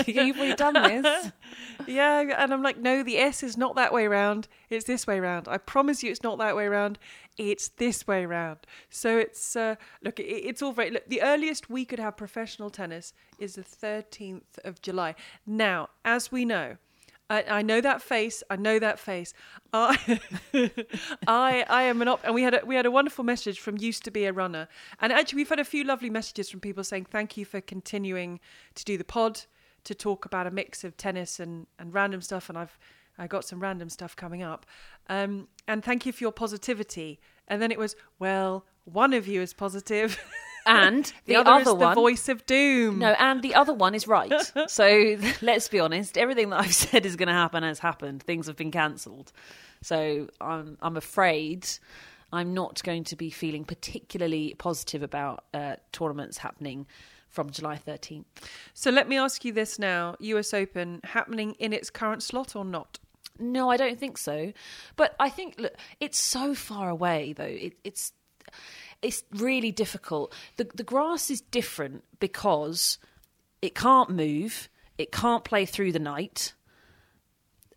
You've 0.06 0.36
already 0.36 0.54
done 0.56 0.74
this. 0.74 1.32
yeah, 1.86 2.20
and 2.38 2.52
I'm 2.52 2.62
like, 2.62 2.78
no, 2.78 3.04
the 3.04 3.18
S 3.18 3.44
is 3.44 3.56
not 3.56 3.76
that 3.76 3.92
way 3.92 4.08
round. 4.08 4.48
It's 4.68 4.86
this 4.86 5.06
way 5.06 5.20
round. 5.20 5.46
I 5.46 5.58
promise 5.58 6.02
you 6.02 6.10
it's 6.10 6.24
not 6.24 6.38
that 6.38 6.56
way 6.56 6.66
round. 6.66 6.98
It's 7.36 7.68
this 7.68 8.06
way 8.06 8.26
round. 8.26 8.58
So 8.90 9.18
it's, 9.18 9.56
uh, 9.56 9.76
look, 10.02 10.20
it, 10.20 10.24
it's 10.24 10.62
all 10.62 10.72
very, 10.72 10.90
look, 10.90 11.08
the 11.08 11.22
earliest 11.22 11.68
we 11.68 11.84
could 11.84 11.98
have 11.98 12.16
professional 12.16 12.70
tennis 12.70 13.12
is 13.38 13.54
the 13.54 13.62
13th 13.62 14.58
of 14.64 14.80
July. 14.80 15.14
Now, 15.46 15.88
as 16.04 16.30
we 16.30 16.44
know, 16.44 16.76
I, 17.30 17.44
I 17.48 17.62
know 17.62 17.80
that 17.80 18.02
face. 18.02 18.42
I 18.50 18.56
know 18.56 18.78
that 18.78 18.98
face. 18.98 19.32
I, 19.72 20.20
I, 21.26 21.64
I 21.68 21.82
am 21.84 22.02
an 22.02 22.08
op, 22.08 22.20
and 22.22 22.34
we 22.34 22.42
had 22.42 22.54
a, 22.54 22.62
we 22.66 22.76
had 22.76 22.86
a 22.86 22.90
wonderful 22.90 23.24
message 23.24 23.60
from 23.60 23.78
used 23.78 24.04
to 24.04 24.10
be 24.10 24.26
a 24.26 24.32
runner, 24.32 24.68
and 25.00 25.12
actually 25.12 25.36
we've 25.36 25.48
had 25.48 25.58
a 25.58 25.64
few 25.64 25.84
lovely 25.84 26.10
messages 26.10 26.50
from 26.50 26.60
people 26.60 26.84
saying 26.84 27.06
thank 27.06 27.36
you 27.36 27.44
for 27.44 27.60
continuing 27.60 28.40
to 28.74 28.84
do 28.84 28.98
the 28.98 29.04
pod 29.04 29.42
to 29.84 29.94
talk 29.94 30.24
about 30.24 30.46
a 30.46 30.50
mix 30.50 30.84
of 30.84 30.96
tennis 30.96 31.40
and 31.40 31.66
and 31.78 31.94
random 31.94 32.20
stuff, 32.20 32.50
and 32.50 32.58
I've 32.58 32.78
I 33.16 33.26
got 33.26 33.44
some 33.44 33.60
random 33.60 33.88
stuff 33.88 34.16
coming 34.16 34.42
up, 34.42 34.66
um, 35.08 35.48
and 35.66 35.84
thank 35.84 36.06
you 36.06 36.12
for 36.12 36.24
your 36.24 36.32
positivity. 36.32 37.20
And 37.48 37.60
then 37.60 37.70
it 37.70 37.78
was 37.78 37.96
well, 38.18 38.64
one 38.84 39.12
of 39.12 39.26
you 39.26 39.42
is 39.42 39.52
positive. 39.52 40.18
And 40.66 41.04
the, 41.26 41.34
the 41.34 41.36
other, 41.36 41.60
is 41.60 41.68
other 41.68 41.88
the 41.88 41.94
voice 41.94 42.28
of 42.28 42.46
doom. 42.46 42.98
No, 42.98 43.14
and 43.18 43.42
the 43.42 43.54
other 43.54 43.74
one 43.74 43.94
is 43.94 44.08
right. 44.08 44.32
So 44.68 45.16
let's 45.42 45.68
be 45.68 45.80
honest. 45.80 46.16
Everything 46.16 46.50
that 46.50 46.60
I've 46.60 46.74
said 46.74 47.04
is 47.04 47.16
going 47.16 47.28
to 47.28 47.34
happen 47.34 47.62
has 47.62 47.78
happened. 47.78 48.22
Things 48.22 48.46
have 48.46 48.56
been 48.56 48.70
cancelled. 48.70 49.32
So 49.82 50.28
I'm 50.40 50.78
I'm 50.80 50.96
afraid 50.96 51.68
I'm 52.32 52.54
not 52.54 52.82
going 52.82 53.04
to 53.04 53.16
be 53.16 53.30
feeling 53.30 53.64
particularly 53.64 54.54
positive 54.58 55.02
about 55.02 55.44
uh, 55.52 55.76
tournaments 55.92 56.38
happening 56.38 56.86
from 57.28 57.50
July 57.50 57.78
13th. 57.86 58.24
So 58.72 58.90
let 58.90 59.08
me 59.08 59.18
ask 59.18 59.44
you 59.44 59.52
this 59.52 59.78
now: 59.78 60.16
U.S. 60.20 60.54
Open 60.54 61.00
happening 61.04 61.52
in 61.58 61.72
its 61.72 61.90
current 61.90 62.22
slot 62.22 62.56
or 62.56 62.64
not? 62.64 62.98
No, 63.38 63.70
I 63.70 63.76
don't 63.76 63.98
think 63.98 64.18
so. 64.18 64.52
But 64.96 65.14
I 65.18 65.28
think 65.28 65.56
look, 65.58 65.74
it's 66.00 66.18
so 66.18 66.54
far 66.54 66.88
away 66.88 67.32
though. 67.32 67.44
It, 67.44 67.74
it's 67.84 68.12
it's 69.02 69.22
really 69.32 69.72
difficult. 69.72 70.32
The 70.56 70.68
the 70.74 70.84
grass 70.84 71.30
is 71.30 71.40
different 71.40 72.04
because 72.20 72.98
it 73.60 73.74
can't 73.74 74.10
move. 74.10 74.68
It 74.98 75.10
can't 75.10 75.42
play 75.44 75.66
through 75.66 75.92
the 75.92 75.98
night. 75.98 76.54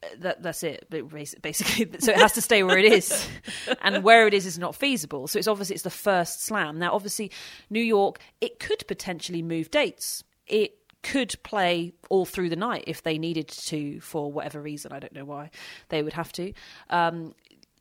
Uh, 0.04 0.08
That 0.20 0.44
that's 0.44 0.62
it. 0.64 0.86
But 0.90 1.10
Basically, 1.42 1.90
so 2.00 2.12
it 2.12 2.18
has 2.18 2.34
to 2.34 2.42
stay 2.42 2.62
where 2.64 2.78
it 2.78 2.86
is, 2.92 3.28
and 3.82 4.04
where 4.04 4.28
it 4.28 4.34
is 4.34 4.46
is 4.46 4.60
not 4.60 4.76
feasible. 4.76 5.28
So 5.28 5.40
it's 5.40 5.48
obviously 5.48 5.74
it's 5.74 5.84
the 5.84 5.90
first 5.90 6.44
slam. 6.44 6.78
Now, 6.78 6.94
obviously, 6.94 7.32
New 7.70 7.82
York 7.84 8.20
it 8.42 8.60
could 8.60 8.86
potentially 8.88 9.42
move 9.42 9.72
dates. 9.72 10.24
It 10.46 10.78
could 11.08 11.36
play 11.44 11.94
all 12.10 12.26
through 12.26 12.50
the 12.50 12.58
night 12.58 12.84
if 12.86 13.02
they 13.02 13.18
needed 13.18 13.48
to 13.48 14.02
for 14.02 14.30
whatever 14.30 14.62
reason. 14.62 14.92
I 14.92 15.00
don't 15.00 15.14
know 15.14 15.24
why 15.24 15.52
they 15.88 16.04
would 16.04 16.14
have 16.14 16.34
to. 16.34 16.52
Um, 16.90 17.34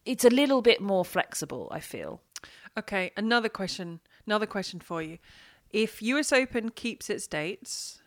it's 0.04 0.24
a 0.24 0.30
little 0.30 0.62
bit 0.62 0.80
more 0.80 1.04
flexible. 1.04 1.68
I 1.72 1.80
feel. 1.80 2.20
Okay, 2.78 3.10
another 3.16 3.48
question. 3.48 3.98
Another 4.26 4.46
question 4.46 4.78
for 4.78 5.02
you: 5.02 5.18
If 5.70 6.00
U.S. 6.02 6.32
Open 6.32 6.70
keeps 6.70 7.10
its 7.10 7.26
dates, 7.26 8.00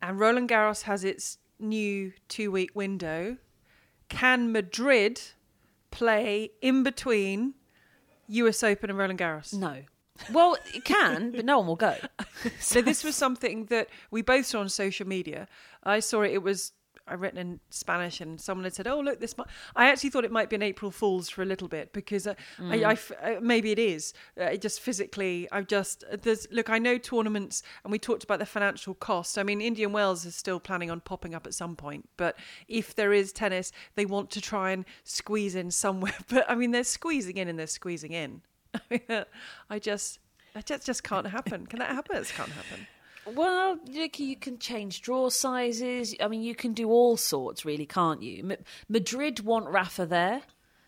and 0.00 0.20
Roland 0.20 0.48
Garros 0.48 0.82
has 0.82 1.02
its 1.02 1.38
new 1.58 2.12
two-week 2.28 2.70
window, 2.74 3.38
can 4.08 4.52
Madrid 4.52 5.20
play 5.90 6.52
in 6.62 6.84
between 6.84 7.54
U.S. 8.28 8.62
Open 8.62 8.88
and 8.88 8.98
Roland 8.98 9.18
Garros? 9.18 9.52
No. 9.52 9.82
Well, 10.32 10.56
it 10.74 10.84
can, 10.84 11.30
but 11.32 11.44
no 11.44 11.58
one 11.58 11.66
will 11.66 11.76
go. 11.76 11.96
So 12.60 12.80
this 12.80 13.02
was 13.02 13.16
something 13.16 13.64
that 13.64 13.88
we 14.12 14.22
both 14.22 14.46
saw 14.46 14.60
on 14.60 14.68
social 14.68 15.08
media. 15.08 15.48
I 15.82 15.98
saw 15.98 16.22
it. 16.22 16.30
It 16.30 16.42
was 16.42 16.72
I 17.08 17.14
written 17.14 17.38
in 17.38 17.60
Spanish, 17.70 18.20
and 18.20 18.40
someone 18.40 18.64
had 18.64 18.74
said, 18.74 18.86
"Oh, 18.86 19.00
look, 19.00 19.20
this." 19.20 19.36
Might... 19.36 19.46
I 19.74 19.88
actually 19.88 20.10
thought 20.10 20.24
it 20.24 20.30
might 20.30 20.50
be 20.50 20.56
an 20.56 20.62
April 20.62 20.90
Fool's 20.90 21.28
for 21.28 21.42
a 21.42 21.46
little 21.46 21.68
bit 21.68 21.92
because 21.92 22.26
uh, 22.26 22.34
I, 22.60 22.84
I 22.84 22.92
f- 22.92 23.12
uh, 23.22 23.34
maybe 23.40 23.72
it 23.72 23.78
is. 23.78 24.12
Uh, 24.38 24.44
it 24.44 24.60
just 24.60 24.80
physically, 24.80 25.48
I've 25.50 25.66
just 25.66 26.04
there's 26.22 26.46
look. 26.50 26.70
I 26.70 26.78
know 26.78 26.98
tournaments, 26.98 27.62
and 27.82 27.90
we 27.90 27.98
talked 27.98 28.24
about 28.24 28.38
the 28.38 28.46
financial 28.46 28.94
cost. 28.94 29.38
I 29.38 29.42
mean, 29.42 29.60
Indian 29.60 29.92
Wells 29.92 30.24
is 30.24 30.34
still 30.36 30.60
planning 30.60 30.90
on 30.90 31.00
popping 31.00 31.34
up 31.34 31.46
at 31.46 31.54
some 31.54 31.76
point, 31.76 32.08
but 32.16 32.36
if 32.68 32.94
there 32.94 33.12
is 33.12 33.32
tennis, 33.32 33.72
they 33.94 34.06
want 34.06 34.30
to 34.30 34.40
try 34.40 34.70
and 34.70 34.84
squeeze 35.04 35.54
in 35.54 35.70
somewhere. 35.70 36.14
But 36.28 36.48
I 36.50 36.54
mean, 36.54 36.72
they're 36.72 36.84
squeezing 36.84 37.38
in 37.38 37.48
and 37.48 37.58
they're 37.58 37.66
squeezing 37.66 38.12
in. 38.12 38.42
I 38.90 39.00
mean, 39.08 39.24
I 39.70 39.78
just. 39.78 40.18
Just, 40.64 40.86
just 40.86 41.04
can't 41.04 41.26
happen. 41.26 41.66
Can 41.66 41.78
that 41.78 41.90
happen? 41.90 42.16
It 42.16 42.32
can't 42.34 42.50
happen. 42.50 42.86
Well, 43.34 43.76
can- 43.76 44.26
you 44.26 44.36
can 44.36 44.58
change 44.58 45.02
draw 45.02 45.28
sizes. 45.28 46.14
I 46.20 46.28
mean, 46.28 46.42
you 46.42 46.54
can 46.54 46.72
do 46.72 46.90
all 46.90 47.16
sorts, 47.16 47.64
really, 47.64 47.86
can't 47.86 48.22
you? 48.22 48.56
Madrid 48.88 49.40
want 49.40 49.66
Rafa 49.68 50.06
there, 50.06 50.42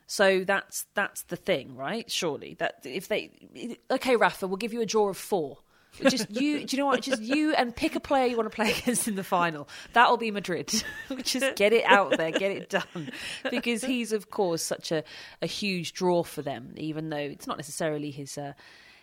so 0.06 0.44
that's 0.44 0.86
that's 0.94 1.22
the 1.24 1.36
thing, 1.36 1.76
right? 1.76 2.10
Surely 2.10 2.54
that 2.54 2.80
if 2.84 3.08
they 3.08 3.78
okay, 3.90 4.16
Rafa, 4.16 4.46
we'll 4.46 4.56
give 4.56 4.72
you 4.72 4.80
a 4.80 4.86
draw 4.86 5.08
of 5.08 5.16
four. 5.16 5.58
Just 5.98 6.30
you. 6.30 6.64
Do 6.64 6.76
you 6.76 6.82
know 6.82 6.86
what? 6.86 7.02
Just 7.02 7.22
you 7.22 7.52
and 7.54 7.74
pick 7.74 7.96
a 7.96 8.00
player 8.00 8.26
you 8.26 8.36
want 8.36 8.50
to 8.50 8.54
play 8.54 8.72
against 8.78 9.08
in 9.08 9.16
the 9.16 9.24
final. 9.24 9.68
That'll 9.92 10.16
be 10.16 10.30
Madrid. 10.30 10.68
just 11.22 11.56
get 11.56 11.72
it 11.72 11.84
out 11.84 12.16
there, 12.16 12.30
get 12.30 12.52
it 12.52 12.70
done, 12.70 13.10
because 13.50 13.82
he's 13.82 14.12
of 14.12 14.30
course 14.30 14.62
such 14.62 14.92
a, 14.92 15.04
a 15.42 15.46
huge 15.46 15.92
draw 15.92 16.22
for 16.22 16.42
them. 16.42 16.74
Even 16.76 17.10
though 17.10 17.16
it's 17.16 17.46
not 17.46 17.56
necessarily 17.56 18.10
his 18.10 18.38
uh, 18.38 18.52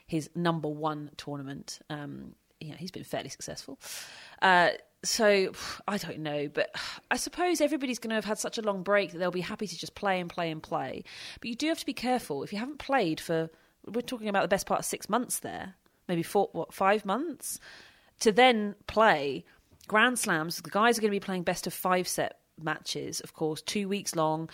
his 0.07 0.29
number 0.35 0.69
one 0.69 1.11
tournament. 1.17 1.79
Um, 1.89 2.33
you 2.59 2.69
know, 2.69 2.75
he's 2.77 2.91
been 2.91 3.03
fairly 3.03 3.29
successful. 3.29 3.79
Uh, 4.41 4.69
so 5.03 5.51
I 5.87 5.97
don't 5.97 6.19
know, 6.19 6.47
but 6.51 6.71
I 7.11 7.17
suppose 7.17 7.61
everybody's 7.61 7.99
going 7.99 8.09
to 8.09 8.15
have 8.15 8.25
had 8.25 8.39
such 8.39 8.57
a 8.57 8.61
long 8.61 8.83
break 8.83 9.11
that 9.11 9.19
they'll 9.19 9.31
be 9.31 9.41
happy 9.41 9.67
to 9.67 9.77
just 9.77 9.93
play 9.93 10.19
and 10.19 10.29
play 10.29 10.49
and 10.49 10.61
play. 10.61 11.03
But 11.39 11.49
you 11.49 11.55
do 11.55 11.67
have 11.67 11.79
to 11.79 11.85
be 11.85 11.93
careful 11.93 12.43
if 12.43 12.51
you 12.51 12.59
haven't 12.59 12.79
played 12.79 13.19
for. 13.19 13.49
We're 13.85 14.01
talking 14.01 14.27
about 14.27 14.41
the 14.41 14.47
best 14.47 14.65
part 14.65 14.79
of 14.79 14.85
six 14.85 15.07
months 15.07 15.39
there, 15.39 15.75
maybe 16.07 16.23
four, 16.23 16.49
what, 16.51 16.73
five 16.73 17.05
months, 17.05 17.59
to 18.19 18.31
then 18.31 18.75
play 18.87 19.45
Grand 19.87 20.19
Slams. 20.19 20.61
The 20.61 20.69
guys 20.69 20.97
are 20.97 21.01
going 21.01 21.11
to 21.11 21.15
be 21.15 21.25
playing 21.25 21.43
best 21.43 21.67
of 21.67 21.73
five 21.73 22.07
set 22.07 22.39
matches, 22.61 23.19
of 23.19 23.33
course, 23.33 23.61
two 23.61 23.87
weeks 23.87 24.15
long 24.15 24.49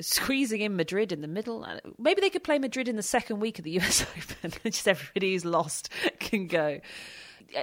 squeezing 0.00 0.60
in 0.60 0.76
Madrid 0.76 1.12
in 1.12 1.20
the 1.20 1.28
middle. 1.28 1.66
Maybe 1.98 2.20
they 2.20 2.30
could 2.30 2.44
play 2.44 2.58
Madrid 2.58 2.88
in 2.88 2.96
the 2.96 3.02
second 3.02 3.40
week 3.40 3.58
of 3.58 3.64
the 3.64 3.70
US 3.80 4.02
Open. 4.02 4.52
Just 4.64 4.88
everybody 4.88 5.32
who's 5.32 5.44
lost 5.44 5.90
can 6.18 6.46
go. 6.46 6.80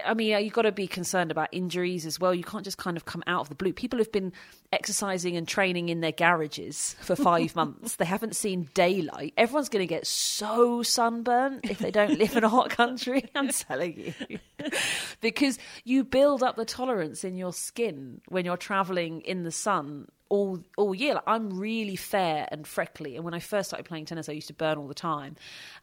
I 0.05 0.13
mean, 0.13 0.43
you've 0.43 0.53
got 0.53 0.63
to 0.63 0.71
be 0.71 0.87
concerned 0.87 1.31
about 1.31 1.49
injuries 1.51 2.05
as 2.05 2.19
well. 2.19 2.33
You 2.33 2.43
can't 2.43 2.63
just 2.63 2.77
kind 2.77 2.97
of 2.97 3.05
come 3.05 3.23
out 3.27 3.41
of 3.41 3.49
the 3.49 3.55
blue. 3.55 3.73
People 3.73 3.99
have 3.99 4.11
been 4.11 4.33
exercising 4.71 5.35
and 5.35 5.47
training 5.47 5.89
in 5.89 6.01
their 6.01 6.11
garages 6.11 6.95
for 7.01 7.15
five 7.15 7.55
months. 7.55 7.95
They 7.95 8.05
haven't 8.05 8.35
seen 8.35 8.69
daylight. 8.73 9.33
Everyone's 9.37 9.69
going 9.69 9.83
to 9.83 9.87
get 9.87 10.07
so 10.07 10.83
sunburnt 10.83 11.69
if 11.69 11.79
they 11.79 11.91
don't 11.91 12.17
live 12.19 12.35
in 12.35 12.43
a 12.43 12.49
hot 12.49 12.69
country. 12.69 13.25
I'm 13.35 13.49
telling 13.49 14.13
you. 14.29 14.39
because 15.21 15.57
you 15.83 16.03
build 16.03 16.43
up 16.43 16.55
the 16.55 16.65
tolerance 16.65 17.23
in 17.23 17.35
your 17.35 17.53
skin 17.53 18.21
when 18.27 18.45
you're 18.45 18.57
traveling 18.57 19.21
in 19.21 19.43
the 19.43 19.51
sun 19.51 20.07
all 20.29 20.59
all 20.77 20.95
year. 20.95 21.15
Like, 21.15 21.23
I'm 21.27 21.59
really 21.59 21.95
fair 21.95 22.47
and 22.51 22.65
freckly, 22.65 23.15
and 23.15 23.25
when 23.25 23.33
I 23.33 23.39
first 23.39 23.69
started 23.69 23.85
playing 23.85 24.05
tennis, 24.05 24.29
I 24.29 24.33
used 24.33 24.47
to 24.47 24.53
burn 24.53 24.77
all 24.77 24.87
the 24.87 24.93
time. 24.93 25.35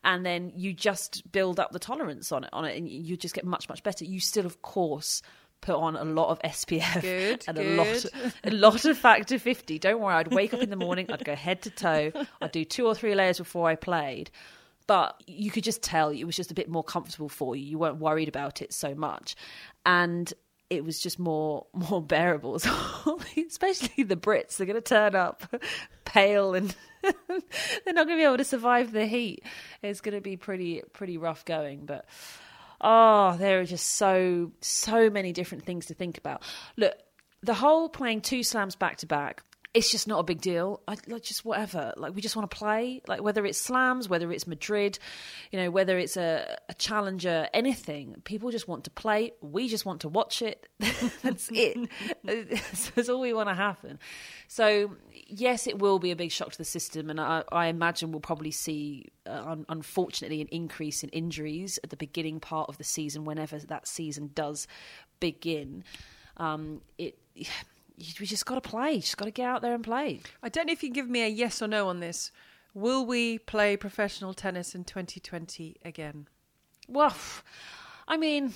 And 0.04 0.24
then 0.24 0.52
you 0.54 0.72
just 0.72 1.30
build 1.32 1.60
up 1.60 1.72
the 1.72 1.78
tolerance 1.78 2.32
on 2.32 2.44
it, 2.44 2.50
on 2.52 2.64
it, 2.64 2.76
and 2.76 2.88
you 2.88 3.16
just 3.16 3.34
get 3.34 3.44
much 3.44 3.68
much 3.68 3.82
better. 3.82 4.04
You 4.04 4.20
still, 4.20 4.46
of 4.46 4.62
course. 4.62 5.22
Put 5.62 5.76
on 5.76 5.96
a 5.96 6.04
lot 6.04 6.28
of 6.28 6.38
SPF 6.40 7.00
good, 7.00 7.44
and 7.48 7.56
good. 7.56 7.66
a 7.66 7.76
lot, 7.76 8.04
a 8.44 8.50
lot 8.50 8.84
of 8.84 8.98
factor 8.98 9.38
fifty. 9.38 9.78
Don't 9.78 10.00
worry, 10.00 10.14
I'd 10.14 10.32
wake 10.32 10.52
up 10.52 10.60
in 10.60 10.68
the 10.68 10.76
morning, 10.76 11.10
I'd 11.10 11.24
go 11.24 11.34
head 11.34 11.62
to 11.62 11.70
toe, 11.70 12.12
I'd 12.42 12.52
do 12.52 12.62
two 12.64 12.86
or 12.86 12.94
three 12.94 13.14
layers 13.14 13.38
before 13.38 13.66
I 13.66 13.74
played, 13.74 14.30
but 14.86 15.20
you 15.26 15.50
could 15.50 15.64
just 15.64 15.82
tell 15.82 16.10
it 16.10 16.22
was 16.24 16.36
just 16.36 16.50
a 16.50 16.54
bit 16.54 16.68
more 16.68 16.84
comfortable 16.84 17.30
for 17.30 17.56
you. 17.56 17.64
You 17.64 17.78
weren't 17.78 17.96
worried 17.96 18.28
about 18.28 18.60
it 18.60 18.74
so 18.74 18.94
much, 18.94 19.34
and 19.86 20.32
it 20.70 20.84
was 20.84 20.98
just 20.98 21.18
more 21.18 21.66
more 21.74 22.02
bearable. 22.02 22.54
Especially 23.36 24.04
the 24.04 24.16
Brits, 24.16 24.56
they're 24.56 24.66
going 24.66 24.74
to 24.74 24.80
turn 24.80 25.14
up 25.14 25.42
pale 26.04 26.54
and 26.54 26.74
they're 27.02 27.94
not 27.94 28.06
going 28.06 28.18
to 28.18 28.22
be 28.22 28.24
able 28.24 28.38
to 28.38 28.44
survive 28.44 28.92
the 28.92 29.06
heat. 29.06 29.44
It's 29.82 30.00
going 30.00 30.14
to 30.14 30.20
be 30.20 30.36
pretty 30.36 30.82
pretty 30.92 31.18
rough 31.18 31.44
going, 31.44 31.86
but 31.86 32.06
oh, 32.80 33.36
there 33.36 33.60
are 33.60 33.64
just 33.64 33.86
so 33.92 34.52
so 34.60 35.10
many 35.10 35.32
different 35.32 35.64
things 35.64 35.86
to 35.86 35.94
think 35.94 36.18
about. 36.18 36.42
Look, 36.76 36.94
the 37.42 37.54
whole 37.54 37.88
playing 37.88 38.22
two 38.22 38.42
slams 38.42 38.76
back 38.76 38.98
to 38.98 39.06
back 39.06 39.42
it's 39.76 39.90
just 39.90 40.08
not 40.08 40.18
a 40.20 40.22
big 40.22 40.40
deal. 40.40 40.80
I 40.88 40.96
like 41.06 41.22
just 41.22 41.44
whatever. 41.44 41.92
Like 41.98 42.14
we 42.14 42.22
just 42.22 42.34
want 42.34 42.50
to 42.50 42.56
play. 42.56 43.02
Like 43.06 43.20
whether 43.20 43.44
it's 43.44 43.60
slams, 43.60 44.08
whether 44.08 44.32
it's 44.32 44.46
Madrid, 44.46 44.98
you 45.52 45.58
know, 45.58 45.70
whether 45.70 45.98
it's 45.98 46.16
a, 46.16 46.56
a 46.70 46.74
challenger, 46.74 47.46
anything. 47.52 48.16
People 48.24 48.50
just 48.50 48.66
want 48.66 48.84
to 48.84 48.90
play. 48.90 49.32
We 49.42 49.68
just 49.68 49.84
want 49.84 50.00
to 50.00 50.08
watch 50.08 50.40
it. 50.40 50.66
That's 51.22 51.50
it. 51.52 51.90
That's 52.94 53.08
all 53.10 53.20
we 53.20 53.34
want 53.34 53.50
to 53.50 53.54
happen. 53.54 53.98
So 54.48 54.96
yes, 55.12 55.66
it 55.66 55.78
will 55.78 55.98
be 55.98 56.10
a 56.10 56.16
big 56.16 56.32
shock 56.32 56.52
to 56.52 56.58
the 56.58 56.64
system, 56.64 57.10
and 57.10 57.20
I, 57.20 57.44
I 57.52 57.66
imagine 57.66 58.12
we'll 58.12 58.20
probably 58.20 58.52
see, 58.52 59.10
uh, 59.26 59.42
un- 59.44 59.66
unfortunately, 59.68 60.40
an 60.40 60.48
increase 60.48 61.02
in 61.02 61.10
injuries 61.10 61.78
at 61.84 61.90
the 61.90 61.98
beginning 61.98 62.40
part 62.40 62.70
of 62.70 62.78
the 62.78 62.84
season, 62.84 63.26
whenever 63.26 63.58
that 63.58 63.86
season 63.86 64.30
does 64.34 64.66
begin. 65.20 65.84
Um, 66.38 66.80
it 66.96 67.18
we 67.98 68.26
just 68.26 68.46
got 68.46 68.54
to 68.54 68.60
play. 68.60 69.00
Just 69.00 69.16
got 69.16 69.26
to 69.26 69.30
get 69.30 69.46
out 69.46 69.62
there 69.62 69.74
and 69.74 69.84
play. 69.84 70.20
I 70.42 70.48
don't 70.48 70.66
know 70.66 70.72
if 70.72 70.82
you 70.82 70.90
can 70.90 70.94
give 70.94 71.08
me 71.08 71.22
a 71.22 71.28
yes 71.28 71.62
or 71.62 71.68
no 71.68 71.88
on 71.88 72.00
this. 72.00 72.30
Will 72.74 73.06
we 73.06 73.38
play 73.38 73.76
professional 73.76 74.34
tennis 74.34 74.74
in 74.74 74.84
2020 74.84 75.76
again? 75.84 76.28
Well, 76.88 77.16
I 78.06 78.16
mean, 78.16 78.52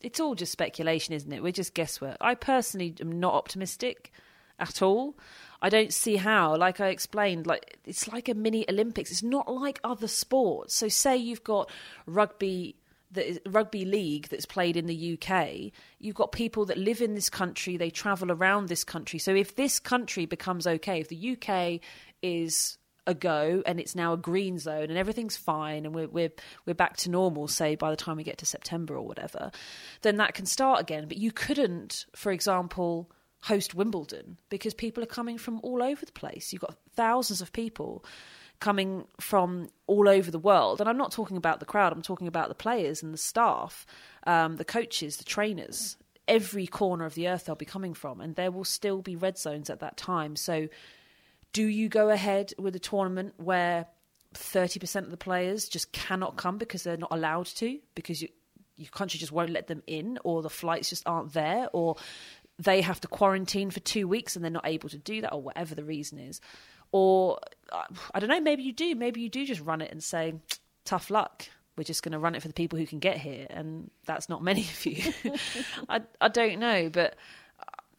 it's 0.00 0.20
all 0.20 0.34
just 0.34 0.52
speculation, 0.52 1.14
isn't 1.14 1.32
it? 1.32 1.42
We're 1.42 1.52
just 1.52 1.74
guesswork. 1.74 2.16
I 2.20 2.34
personally 2.34 2.94
am 3.00 3.20
not 3.20 3.34
optimistic 3.34 4.12
at 4.58 4.82
all. 4.82 5.16
I 5.60 5.68
don't 5.68 5.94
see 5.94 6.16
how. 6.16 6.56
Like 6.56 6.80
I 6.80 6.88
explained, 6.88 7.46
like 7.46 7.78
it's 7.84 8.08
like 8.08 8.28
a 8.28 8.34
mini 8.34 8.68
Olympics. 8.68 9.10
It's 9.10 9.22
not 9.22 9.52
like 9.52 9.80
other 9.84 10.08
sports. 10.08 10.74
So 10.74 10.88
say 10.88 11.16
you've 11.16 11.44
got 11.44 11.70
rugby 12.06 12.76
the 13.12 13.40
rugby 13.46 13.84
league 13.84 14.28
that's 14.28 14.46
played 14.46 14.76
in 14.76 14.86
the 14.86 15.18
UK, 15.18 15.72
you've 15.98 16.14
got 16.14 16.32
people 16.32 16.64
that 16.66 16.78
live 16.78 17.00
in 17.00 17.14
this 17.14 17.30
country, 17.30 17.76
they 17.76 17.90
travel 17.90 18.32
around 18.32 18.68
this 18.68 18.84
country. 18.84 19.18
So 19.18 19.34
if 19.34 19.54
this 19.56 19.78
country 19.78 20.26
becomes 20.26 20.66
okay, 20.66 21.00
if 21.00 21.08
the 21.08 21.36
UK 21.36 21.80
is 22.22 22.78
a 23.06 23.14
go 23.14 23.62
and 23.66 23.80
it's 23.80 23.96
now 23.96 24.12
a 24.12 24.16
green 24.16 24.58
zone 24.58 24.84
and 24.84 24.96
everything's 24.96 25.36
fine 25.36 25.84
and 25.84 25.94
we're 25.94 26.08
we're 26.08 26.30
we're 26.66 26.74
back 26.74 26.96
to 26.96 27.10
normal 27.10 27.48
say 27.48 27.74
by 27.74 27.90
the 27.90 27.96
time 27.96 28.16
we 28.16 28.22
get 28.22 28.38
to 28.38 28.46
September 28.46 28.96
or 28.96 29.04
whatever 29.04 29.50
then 30.02 30.18
that 30.18 30.34
can 30.34 30.46
start 30.46 30.80
again 30.80 31.08
but 31.08 31.16
you 31.16 31.32
couldn't 31.32 32.06
for 32.14 32.30
example 32.30 33.10
host 33.40 33.74
Wimbledon 33.74 34.36
because 34.50 34.72
people 34.72 35.02
are 35.02 35.06
coming 35.06 35.36
from 35.36 35.58
all 35.64 35.82
over 35.82 36.06
the 36.06 36.12
place 36.12 36.52
you've 36.52 36.62
got 36.62 36.76
thousands 36.94 37.40
of 37.40 37.52
people 37.52 38.04
coming 38.62 39.04
from 39.18 39.68
all 39.88 40.08
over 40.08 40.30
the 40.30 40.38
world. 40.38 40.80
And 40.80 40.88
I'm 40.88 40.96
not 40.96 41.10
talking 41.10 41.36
about 41.36 41.58
the 41.58 41.66
crowd, 41.66 41.92
I'm 41.92 42.00
talking 42.00 42.28
about 42.28 42.48
the 42.48 42.54
players 42.54 43.02
and 43.02 43.12
the 43.12 43.18
staff, 43.18 43.84
um, 44.24 44.56
the 44.56 44.64
coaches, 44.64 45.16
the 45.16 45.24
trainers. 45.24 45.96
Every 46.28 46.68
corner 46.68 47.04
of 47.04 47.16
the 47.16 47.26
earth 47.26 47.46
they'll 47.46 47.56
be 47.56 47.64
coming 47.64 47.92
from, 47.92 48.20
and 48.20 48.36
there 48.36 48.52
will 48.52 48.64
still 48.64 49.02
be 49.02 49.16
red 49.16 49.36
zones 49.36 49.68
at 49.68 49.80
that 49.80 49.96
time. 49.96 50.36
So, 50.36 50.68
do 51.52 51.66
you 51.66 51.88
go 51.88 52.08
ahead 52.08 52.54
with 52.56 52.76
a 52.76 52.78
tournament 52.78 53.34
where 53.36 53.86
30% 54.34 54.96
of 54.98 55.10
the 55.10 55.16
players 55.16 55.68
just 55.68 55.90
cannot 55.90 56.36
come 56.36 56.56
because 56.56 56.84
they're 56.84 56.96
not 56.96 57.10
allowed 57.10 57.46
to, 57.46 57.80
because 57.96 58.22
you, 58.22 58.28
your 58.76 58.90
country 58.90 59.18
just 59.18 59.32
won't 59.32 59.50
let 59.50 59.66
them 59.66 59.82
in, 59.88 60.20
or 60.22 60.40
the 60.40 60.48
flights 60.48 60.88
just 60.88 61.02
aren't 61.04 61.32
there, 61.32 61.68
or 61.72 61.96
they 62.60 62.80
have 62.80 63.00
to 63.00 63.08
quarantine 63.08 63.70
for 63.70 63.80
two 63.80 64.06
weeks 64.06 64.36
and 64.36 64.44
they're 64.44 64.52
not 64.52 64.68
able 64.68 64.88
to 64.88 64.98
do 64.98 65.20
that, 65.22 65.32
or 65.32 65.42
whatever 65.42 65.74
the 65.74 65.84
reason 65.84 66.20
is? 66.20 66.40
Or 66.92 67.38
uh, 67.72 67.84
I 68.14 68.20
don't 68.20 68.28
know, 68.28 68.40
maybe 68.40 68.62
you 68.62 68.72
do. 68.72 68.94
Maybe 68.94 69.20
you 69.20 69.28
do 69.28 69.44
just 69.44 69.62
run 69.62 69.80
it 69.80 69.90
and 69.90 70.02
say, 70.02 70.34
tough 70.84 71.10
luck. 71.10 71.46
We're 71.76 71.84
just 71.84 72.02
going 72.02 72.12
to 72.12 72.18
run 72.18 72.34
it 72.34 72.42
for 72.42 72.48
the 72.48 72.54
people 72.54 72.78
who 72.78 72.86
can 72.86 72.98
get 72.98 73.16
here. 73.16 73.46
And 73.48 73.90
that's 74.04 74.28
not 74.28 74.42
many 74.42 74.62
of 74.62 74.86
you. 74.86 75.12
I, 75.88 76.02
I 76.20 76.28
don't 76.28 76.58
know. 76.58 76.90
But 76.90 77.16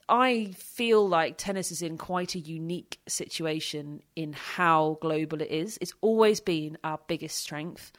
I 0.08 0.54
feel 0.58 1.08
like 1.08 1.38
tennis 1.38 1.72
is 1.72 1.82
in 1.82 1.98
quite 1.98 2.36
a 2.36 2.40
unique 2.40 3.00
situation 3.08 4.04
in 4.16 4.34
how 4.34 4.98
global 5.02 5.42
it 5.42 5.50
is. 5.50 5.78
It's 5.82 5.94
always 6.02 6.40
been 6.40 6.78
our 6.84 7.00
biggest 7.08 7.38
strength. 7.38 7.92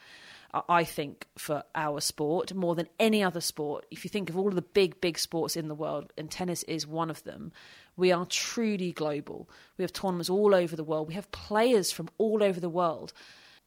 Uh, 0.53 0.61
I 0.69 0.85
think, 0.85 1.27
for 1.37 1.63
our 1.75 1.99
sport 1.99 2.53
more 2.53 2.75
than 2.75 2.87
any 2.97 3.21
other 3.21 3.41
sport. 3.41 3.85
If 3.91 4.05
you 4.05 4.09
think 4.09 4.29
of 4.29 4.37
all 4.37 4.47
of 4.47 4.55
the 4.55 4.61
big, 4.61 5.01
big 5.01 5.19
sports 5.19 5.57
in 5.57 5.67
the 5.67 5.75
world, 5.75 6.13
and 6.17 6.31
tennis 6.31 6.63
is 6.63 6.87
one 6.87 7.09
of 7.09 7.21
them, 7.23 7.51
we 7.97 8.11
are 8.11 8.25
truly 8.25 8.91
global. 8.91 9.49
We 9.77 9.83
have 9.83 9.93
tournaments 9.93 10.29
all 10.29 10.53
over 10.53 10.75
the 10.75 10.83
world. 10.83 11.07
We 11.07 11.13
have 11.13 11.31
players 11.31 11.91
from 11.91 12.09
all 12.17 12.43
over 12.43 12.59
the 12.59 12.69
world. 12.69 13.13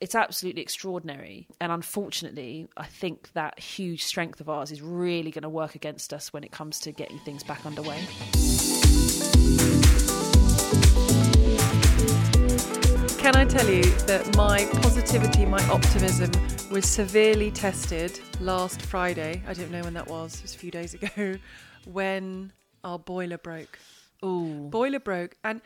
It's 0.00 0.14
absolutely 0.14 0.62
extraordinary. 0.62 1.48
And 1.60 1.72
unfortunately, 1.72 2.68
I 2.76 2.84
think 2.84 3.32
that 3.32 3.58
huge 3.58 4.04
strength 4.04 4.40
of 4.40 4.48
ours 4.48 4.70
is 4.70 4.80
really 4.82 5.30
going 5.30 5.42
to 5.42 5.48
work 5.48 5.74
against 5.74 6.12
us 6.12 6.32
when 6.32 6.44
it 6.44 6.52
comes 6.52 6.78
to 6.80 6.92
getting 6.92 7.18
things 7.20 7.42
back 7.42 7.64
underway. 7.66 7.98
Can 13.18 13.34
I 13.34 13.44
tell 13.44 13.68
you 13.68 13.82
that 14.06 14.36
my 14.36 14.64
positivity, 14.80 15.44
my 15.44 15.62
optimism 15.68 16.30
was 16.70 16.88
severely 16.88 17.50
tested 17.50 18.20
last 18.40 18.80
Friday? 18.82 19.42
I 19.48 19.54
don't 19.54 19.70
know 19.70 19.82
when 19.82 19.94
that 19.94 20.06
was, 20.06 20.36
it 20.36 20.42
was 20.42 20.54
a 20.54 20.58
few 20.58 20.70
days 20.70 20.94
ago, 20.94 21.36
when 21.84 22.52
our 22.84 22.98
boiler 22.98 23.38
broke. 23.38 23.78
Ooh. 24.24 24.68
Boiler 24.70 25.00
broke, 25.00 25.36
and 25.44 25.60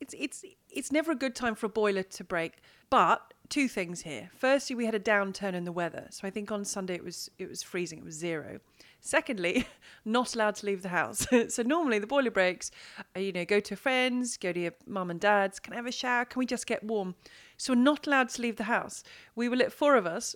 it's 0.00 0.14
it's 0.18 0.44
it's 0.70 0.92
never 0.92 1.12
a 1.12 1.16
good 1.16 1.34
time 1.34 1.54
for 1.54 1.66
a 1.66 1.70
boiler 1.70 2.02
to 2.02 2.24
break. 2.24 2.58
But 2.88 3.34
two 3.48 3.68
things 3.68 4.02
here. 4.02 4.30
Firstly, 4.36 4.74
we 4.74 4.86
had 4.86 4.94
a 4.94 5.00
downturn 5.00 5.54
in 5.54 5.64
the 5.64 5.72
weather, 5.72 6.06
so 6.10 6.26
I 6.26 6.30
think 6.30 6.50
on 6.50 6.64
Sunday 6.64 6.94
it 6.94 7.04
was 7.04 7.30
it 7.38 7.48
was 7.48 7.62
freezing. 7.62 7.98
It 7.98 8.04
was 8.04 8.14
zero. 8.14 8.60
Secondly, 9.00 9.66
not 10.04 10.34
allowed 10.34 10.56
to 10.56 10.66
leave 10.66 10.82
the 10.82 10.88
house. 10.88 11.26
so 11.48 11.62
normally 11.62 11.98
the 11.98 12.06
boiler 12.06 12.30
breaks. 12.30 12.70
Uh, 13.16 13.20
you 13.20 13.32
know, 13.32 13.44
go 13.44 13.60
to 13.60 13.76
friends, 13.76 14.36
go 14.36 14.52
to 14.52 14.60
your 14.60 14.72
mum 14.86 15.10
and 15.10 15.20
dad's. 15.20 15.60
Can 15.60 15.72
I 15.72 15.76
have 15.76 15.86
a 15.86 15.92
shower? 15.92 16.24
Can 16.24 16.38
we 16.38 16.46
just 16.46 16.66
get 16.66 16.82
warm? 16.82 17.14
So 17.56 17.74
we're 17.74 17.80
not 17.80 18.06
allowed 18.06 18.30
to 18.30 18.42
leave 18.42 18.56
the 18.56 18.64
house. 18.64 19.02
We 19.34 19.48
were 19.48 19.70
four 19.70 19.96
of 19.96 20.06
us 20.06 20.34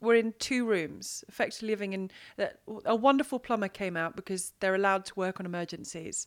were 0.00 0.14
in 0.14 0.32
two 0.38 0.64
rooms, 0.66 1.24
effectively 1.28 1.68
living 1.68 1.92
in. 1.92 2.10
A 2.84 2.96
wonderful 2.96 3.38
plumber 3.38 3.68
came 3.68 3.96
out 3.96 4.16
because 4.16 4.52
they're 4.60 4.74
allowed 4.74 5.04
to 5.06 5.14
work 5.14 5.40
on 5.40 5.46
emergencies, 5.46 6.26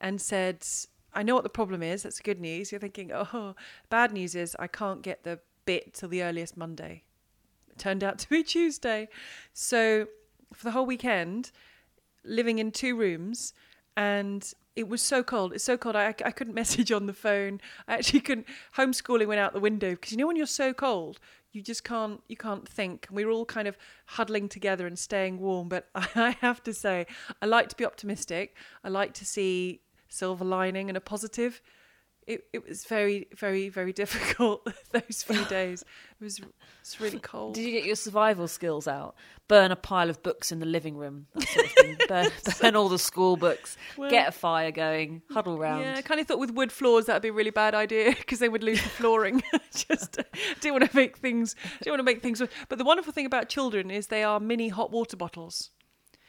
and 0.00 0.20
said, 0.20 0.66
"I 1.12 1.22
know 1.22 1.34
what 1.34 1.44
the 1.44 1.50
problem 1.50 1.82
is. 1.82 2.02
That's 2.02 2.20
good 2.20 2.40
news." 2.40 2.72
You're 2.72 2.80
thinking, 2.80 3.10
"Oh, 3.12 3.54
bad 3.88 4.12
news 4.12 4.34
is 4.34 4.56
I 4.58 4.66
can't 4.66 5.02
get 5.02 5.24
the 5.24 5.40
bit 5.64 5.94
till 5.94 6.08
the 6.08 6.22
earliest 6.22 6.56
Monday." 6.56 7.04
It 7.68 7.78
turned 7.78 8.04
out 8.04 8.18
to 8.20 8.28
be 8.28 8.42
Tuesday, 8.56 9.08
so 9.52 10.06
for 10.52 10.64
the 10.64 10.72
whole 10.72 10.86
weekend, 10.86 11.52
living 12.24 12.58
in 12.58 12.72
two 12.72 12.96
rooms, 12.96 13.54
and 13.96 14.52
it 14.76 14.88
was 14.88 15.02
so 15.02 15.22
cold. 15.22 15.52
It's 15.52 15.64
so 15.64 15.76
cold. 15.76 15.96
I, 15.96 16.14
I 16.24 16.30
couldn't 16.30 16.54
message 16.62 16.92
on 16.92 17.06
the 17.06 17.12
phone. 17.12 17.60
I 17.88 17.94
actually 17.94 18.20
couldn't. 18.20 18.46
Homeschooling 18.76 19.26
went 19.26 19.40
out 19.40 19.52
the 19.52 19.60
window 19.60 19.90
because 19.90 20.12
you 20.12 20.18
know 20.18 20.26
when 20.26 20.36
you're 20.36 20.46
so 20.46 20.72
cold, 20.72 21.18
you 21.52 21.62
just 21.62 21.84
can't 21.84 22.20
you 22.28 22.36
can't 22.36 22.68
think. 22.68 23.06
We 23.10 23.24
were 23.24 23.32
all 23.32 23.44
kind 23.44 23.68
of 23.68 23.76
huddling 24.06 24.48
together 24.48 24.86
and 24.86 24.98
staying 24.98 25.38
warm. 25.38 25.68
But 25.68 25.88
I 25.94 26.36
have 26.40 26.62
to 26.64 26.72
say, 26.72 27.06
I 27.42 27.46
like 27.46 27.68
to 27.70 27.76
be 27.76 27.84
optimistic. 27.84 28.56
I 28.84 28.88
like 28.88 29.14
to 29.14 29.26
see 29.26 29.80
silver 30.10 30.44
lining 30.44 30.90
and 30.90 30.96
a 30.96 31.00
positive 31.00 31.62
it, 32.30 32.44
it 32.52 32.68
was 32.68 32.84
very, 32.84 33.26
very, 33.36 33.68
very 33.68 33.92
difficult 34.02 34.66
those 34.92 35.22
few 35.22 35.44
days. 35.46 35.82
It 36.20 36.24
was 36.24 36.40
it's 36.80 37.00
really 37.00 37.18
cold. 37.18 37.54
Did 37.54 37.64
you 37.64 37.72
get 37.72 37.84
your 37.84 37.96
survival 37.96 38.46
skills 38.46 38.86
out? 38.86 39.14
Burn 39.48 39.72
a 39.72 39.76
pile 39.76 40.08
of 40.08 40.22
books 40.22 40.52
in 40.52 40.60
the 40.60 40.66
living 40.66 40.96
room, 40.96 41.26
that 41.34 41.48
sort 41.48 41.66
of 41.66 41.72
thing. 41.72 41.96
burn, 42.06 42.30
burn 42.60 42.76
all 42.76 42.88
the 42.88 42.98
school 42.98 43.36
books. 43.36 43.76
Well, 43.96 44.10
get 44.10 44.28
a 44.28 44.32
fire 44.32 44.70
going. 44.70 45.22
Huddle 45.30 45.58
round. 45.58 45.82
Yeah, 45.82 45.96
I 45.96 46.02
kind 46.02 46.20
of 46.20 46.28
thought 46.28 46.38
with 46.38 46.52
wood 46.52 46.70
floors 46.70 47.06
that'd 47.06 47.22
be 47.22 47.28
a 47.28 47.32
really 47.32 47.50
bad 47.50 47.74
idea 47.74 48.14
because 48.16 48.38
they 48.38 48.48
would 48.48 48.62
lose 48.62 48.80
the 48.80 48.88
flooring. 48.88 49.42
Just 49.74 50.20
uh, 50.20 50.22
didn't 50.60 50.78
want 50.78 50.90
to 50.90 50.96
make 50.96 51.16
things. 51.18 51.56
Didn't 51.78 51.92
want 51.92 52.00
to 52.00 52.04
make 52.04 52.22
things. 52.22 52.40
But 52.68 52.78
the 52.78 52.84
wonderful 52.84 53.12
thing 53.12 53.26
about 53.26 53.48
children 53.48 53.90
is 53.90 54.06
they 54.06 54.22
are 54.22 54.38
mini 54.38 54.68
hot 54.68 54.92
water 54.92 55.16
bottles. 55.16 55.70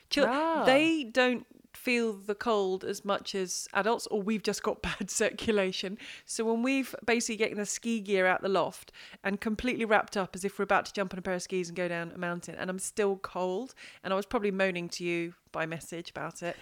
Chil- 0.10 0.26
ah. 0.28 0.64
They 0.66 1.04
don't 1.04 1.46
feel 1.82 2.14
the 2.14 2.36
cold 2.36 2.84
as 2.84 3.04
much 3.04 3.34
as 3.34 3.68
adults, 3.74 4.06
or 4.08 4.22
we've 4.22 4.44
just 4.44 4.62
got 4.62 4.82
bad 5.00 5.10
circulation. 5.10 5.98
So 6.26 6.46
when 6.46 6.62
we've 6.62 6.94
basically 7.06 7.38
getting 7.38 7.58
the 7.58 7.66
ski 7.66 8.00
gear 8.00 8.28
out 8.28 8.42
the 8.42 8.50
loft 8.50 8.92
and 9.24 9.42
completely 9.42 9.86
wrapped 9.86 10.16
up 10.16 10.36
as 10.36 10.46
if 10.46 10.60
we're 10.60 10.64
about 10.64 10.86
to 10.86 10.94
jump 10.94 11.14
on 11.14 11.20
a 11.20 11.22
pair 11.22 11.34
of 11.34 11.42
skis 11.42 11.70
and 11.70 11.76
go 11.76 11.88
down 11.88 12.12
a 12.14 12.18
mountain, 12.18 12.56
and 12.56 12.70
I'm 12.70 12.80
still 12.80 13.18
cold, 13.18 13.74
and 14.04 14.14
I 14.14 14.16
was 14.16 14.26
probably 14.26 14.52
moaning 14.52 14.90
to 14.90 15.04
you 15.04 15.34
by 15.52 15.66
message 15.66 16.10
about 16.10 16.42
it. 16.44 16.56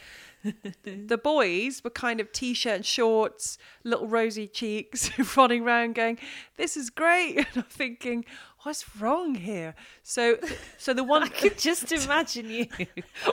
the 0.84 1.18
boys 1.18 1.84
were 1.84 1.90
kind 1.90 2.20
of 2.20 2.32
t-shirt 2.32 2.76
and 2.78 2.86
shorts, 2.86 3.58
little 3.84 4.08
rosy 4.08 4.48
cheeks, 4.48 5.12
running 5.38 5.64
around 5.64 5.96
going, 5.96 6.18
"This 6.56 6.78
is 6.78 6.90
great," 6.90 7.38
and 7.38 7.48
I'm 7.58 7.64
thinking, 7.64 8.26
what's 8.64 8.86
wrong 8.98 9.36
here? 9.36 9.76
So, 10.04 10.38
so 10.78 10.94
the 10.94 11.04
one 11.14 11.24
I 11.24 11.30
could 11.30 11.58
just 11.58 11.92
imagine 11.92 12.50
you 12.50 12.68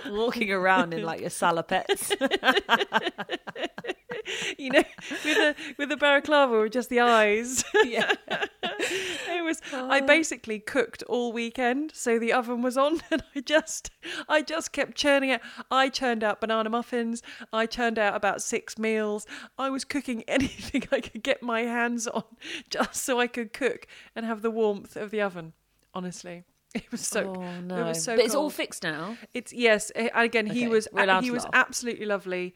walking 0.08 0.52
around 0.52 0.94
in 0.94 1.02
like 1.02 1.20
your 1.20 1.30
salopettes. 1.30 2.12
you 4.58 4.70
know, 4.70 4.84
with 5.24 5.36
a 5.36 5.54
with 5.78 5.92
a 5.92 5.96
balaclava 5.96 6.54
or 6.54 6.68
just 6.68 6.90
the 6.90 7.00
eyes. 7.00 7.64
Yeah. 7.86 8.10
it 8.62 9.44
was 9.44 9.60
oh. 9.72 9.88
I 9.88 10.00
basically 10.00 10.58
cooked 10.58 11.04
all 11.04 11.32
weekend, 11.32 11.92
so 11.94 12.18
the 12.18 12.32
oven 12.32 12.62
was 12.62 12.76
on 12.76 13.00
and 13.10 13.22
I 13.34 13.40
just 13.40 13.90
I 14.28 14.42
just 14.42 14.72
kept 14.72 14.96
churning 14.96 15.30
it. 15.30 15.40
I 15.70 15.88
churned 15.88 16.24
out 16.24 16.40
banana 16.40 16.68
muffins, 16.68 17.22
I 17.52 17.66
churned 17.66 17.98
out 17.98 18.16
about 18.16 18.42
six 18.42 18.76
meals. 18.76 19.24
I 19.56 19.70
was 19.70 19.84
cooking 19.84 20.24
anything 20.26 20.84
I 20.90 21.00
could 21.00 21.22
get 21.22 21.42
my 21.42 21.62
hands 21.62 22.08
on 22.08 22.24
just 22.70 23.04
so 23.04 23.20
I 23.20 23.28
could 23.28 23.52
cook 23.52 23.86
and 24.16 24.26
have 24.26 24.42
the 24.42 24.50
warmth 24.50 24.96
of 24.96 25.10
the 25.10 25.20
oven, 25.20 25.52
honestly. 25.94 26.44
It 26.74 26.90
was 26.90 27.06
so. 27.06 27.34
Oh 27.36 27.60
no! 27.60 27.76
It 27.78 27.88
was 27.88 28.04
so. 28.04 28.16
But 28.16 28.24
it's 28.24 28.34
all 28.34 28.50
fixed 28.50 28.82
now. 28.82 29.16
It's 29.32 29.52
yes. 29.52 29.90
Eh, 29.94 30.08
again, 30.14 30.46
okay, 30.50 30.58
he 30.58 30.68
was 30.68 30.88
he 31.22 31.30
was 31.30 31.46
absolutely 31.52 32.04
lovely 32.04 32.54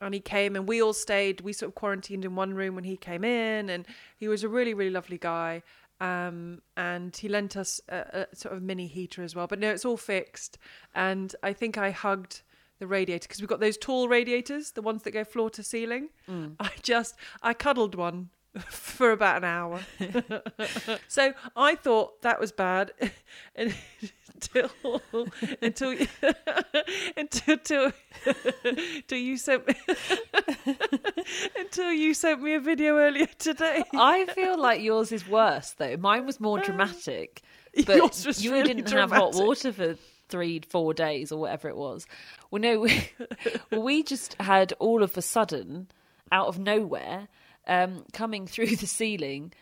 and 0.00 0.14
he 0.14 0.20
came 0.20 0.56
and 0.56 0.68
we 0.68 0.82
all 0.82 0.92
stayed 0.92 1.40
we 1.40 1.52
sort 1.52 1.68
of 1.68 1.74
quarantined 1.74 2.24
in 2.24 2.34
one 2.34 2.54
room 2.54 2.74
when 2.74 2.84
he 2.84 2.96
came 2.96 3.24
in 3.24 3.68
and 3.68 3.86
he 4.16 4.28
was 4.28 4.42
a 4.44 4.48
really 4.48 4.74
really 4.74 4.90
lovely 4.90 5.18
guy. 5.18 5.62
Um, 6.02 6.62
and 6.78 7.14
he 7.14 7.28
lent 7.28 7.58
us 7.58 7.78
a, 7.90 8.26
a, 8.32 8.34
sort 8.34 8.56
of 8.56 8.62
mini 8.62 8.86
heater 8.86 9.22
as 9.22 9.36
well 9.36 9.46
but 9.46 9.58
no 9.58 9.70
it's 9.70 9.84
all 9.84 9.98
fixed. 9.98 10.58
And 10.94 11.34
i 11.42 11.52
think 11.52 11.76
i 11.76 11.90
hugged 11.90 12.42
the 12.78 12.86
radiator 12.86 13.28
because 13.28 13.40
we've 13.40 13.48
got 13.48 13.60
those 13.60 13.76
tall 13.76 14.08
radiators 14.08 14.70
the 14.72 14.82
ones 14.82 15.02
that 15.02 15.10
go 15.10 15.24
floor 15.24 15.50
to 15.50 15.62
ceiling. 15.62 16.08
Mm. 16.28 16.56
i 16.60 16.70
just 16.82 17.16
i 17.42 17.52
cuddled 17.52 17.94
one 17.94 18.30
for 18.68 19.12
about 19.12 19.38
an 19.38 19.44
hour 19.44 19.80
so 21.08 21.32
i 21.56 21.74
thought 21.76 22.20
that 22.22 22.40
was 22.40 22.50
bad 22.50 22.90
until 23.54 23.80
until 24.40 25.26
until 25.62 25.96
until, 27.16 27.92
until 28.64 29.18
you 29.18 29.36
sent 29.36 29.66
me 29.68 29.74
until 31.58 31.92
you 31.92 32.14
sent 32.14 32.42
me 32.42 32.54
a 32.54 32.60
video 32.60 32.96
earlier 32.96 33.28
today. 33.38 33.82
I 33.94 34.26
feel 34.26 34.58
like 34.58 34.82
yours 34.82 35.12
is 35.12 35.28
worse 35.28 35.72
though. 35.72 35.96
Mine 35.96 36.26
was 36.26 36.40
more 36.40 36.58
um, 36.58 36.64
dramatic, 36.64 37.42
but 37.86 37.96
you 38.38 38.52
really 38.52 38.68
didn't 38.68 38.88
dramatic. 38.88 39.12
have 39.12 39.34
hot 39.34 39.34
water 39.34 39.72
for 39.72 39.96
three, 40.28 40.60
four 40.68 40.94
days 40.94 41.32
or 41.32 41.40
whatever 41.40 41.68
it 41.68 41.76
was. 41.76 42.06
Well, 42.50 42.62
no, 42.62 42.80
we, 42.80 43.10
we 43.70 44.02
just 44.02 44.34
had 44.40 44.72
all 44.78 45.02
of 45.02 45.16
a 45.16 45.22
sudden, 45.22 45.88
out 46.32 46.46
of 46.46 46.58
nowhere, 46.58 47.28
um, 47.70 48.04
coming 48.12 48.46
through 48.46 48.66
the 48.76 48.86
ceiling. 48.86 49.54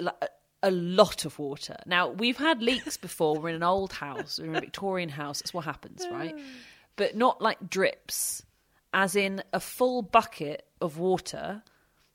Like, 0.00 0.14
a 0.62 0.70
lot 0.70 1.24
of 1.24 1.38
water. 1.38 1.76
Now, 1.86 2.08
we've 2.08 2.36
had 2.36 2.62
leaks 2.62 2.96
before. 2.96 3.38
We're 3.38 3.50
in 3.50 3.54
an 3.56 3.62
old 3.62 3.92
house, 3.92 4.38
we're 4.40 4.48
in 4.48 4.56
a 4.56 4.60
Victorian 4.60 5.08
house. 5.08 5.40
That's 5.40 5.54
what 5.54 5.64
happens, 5.64 6.04
right? 6.10 6.34
But 6.96 7.16
not 7.16 7.40
like 7.40 7.70
drips, 7.70 8.42
as 8.92 9.14
in 9.14 9.42
a 9.52 9.60
full 9.60 10.02
bucket 10.02 10.66
of 10.80 10.98
water, 10.98 11.62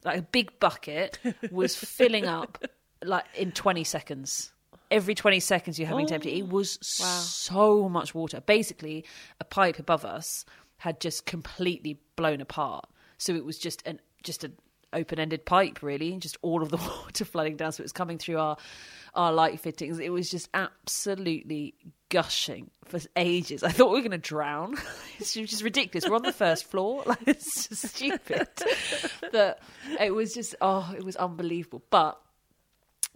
like 0.04 0.20
a 0.20 0.22
big 0.24 0.60
bucket, 0.60 1.20
was 1.52 1.76
filling 1.76 2.26
up 2.26 2.64
like 3.04 3.26
in 3.36 3.52
20 3.52 3.84
seconds. 3.84 4.52
Every 4.92 5.16
20 5.16 5.40
seconds 5.40 5.80
you're 5.80 5.88
having 5.88 6.06
oh, 6.06 6.10
to 6.10 6.16
empty. 6.16 6.40
It 6.40 6.50
was 6.50 6.78
wow. 7.00 7.06
so 7.06 7.90
much 7.90 8.14
water. 8.14 8.42
Basically, 8.42 9.06
a 9.40 9.44
pipe 9.44 9.80
above 9.80 10.06
us 10.06 10.46
had 10.78 11.00
just 11.00 11.26
completely 11.26 12.00
blown 12.18 12.42
apart. 12.42 12.86
So 13.18 13.34
it 13.36 13.46
was 13.46 13.58
just 13.58 13.82
an 13.88 14.02
just 14.22 14.44
a 14.44 14.52
open-ended 14.94 15.46
pipe 15.46 15.82
really 15.82 16.18
just 16.18 16.38
all 16.42 16.62
of 16.62 16.70
the 16.70 16.78
water 17.06 17.26
flooding 17.26 17.56
down 17.56 17.72
so 17.72 17.82
it 17.82 17.86
was 17.86 17.92
coming 17.92 18.18
through 18.18 18.38
our 18.38 18.58
our 19.16 19.32
light 19.32 19.60
fittings. 19.60 20.00
It 20.00 20.12
was 20.12 20.30
just 20.30 20.50
absolutely 20.54 21.76
gushing 22.10 22.72
for 22.86 23.00
ages. 23.16 23.64
I 23.64 23.70
thought 23.70 23.90
we 23.90 23.96
were 23.96 24.08
going 24.08 24.12
to 24.12 24.18
drown. 24.18 24.76
It's 25.20 25.34
just 25.34 25.64
ridiculous. 25.64 26.10
We're 26.10 26.16
on 26.16 26.24
the 26.24 26.34
first 26.34 26.66
floor. 26.66 27.04
Like 27.08 27.28
it's 27.28 27.68
just 27.68 27.96
stupid. 27.96 28.48
But 29.32 29.60
it 30.00 30.14
was 30.14 30.34
just 30.34 30.56
oh 30.60 30.94
it 30.98 31.04
was 31.04 31.16
unbelievable. 31.16 31.84
But 31.90 32.20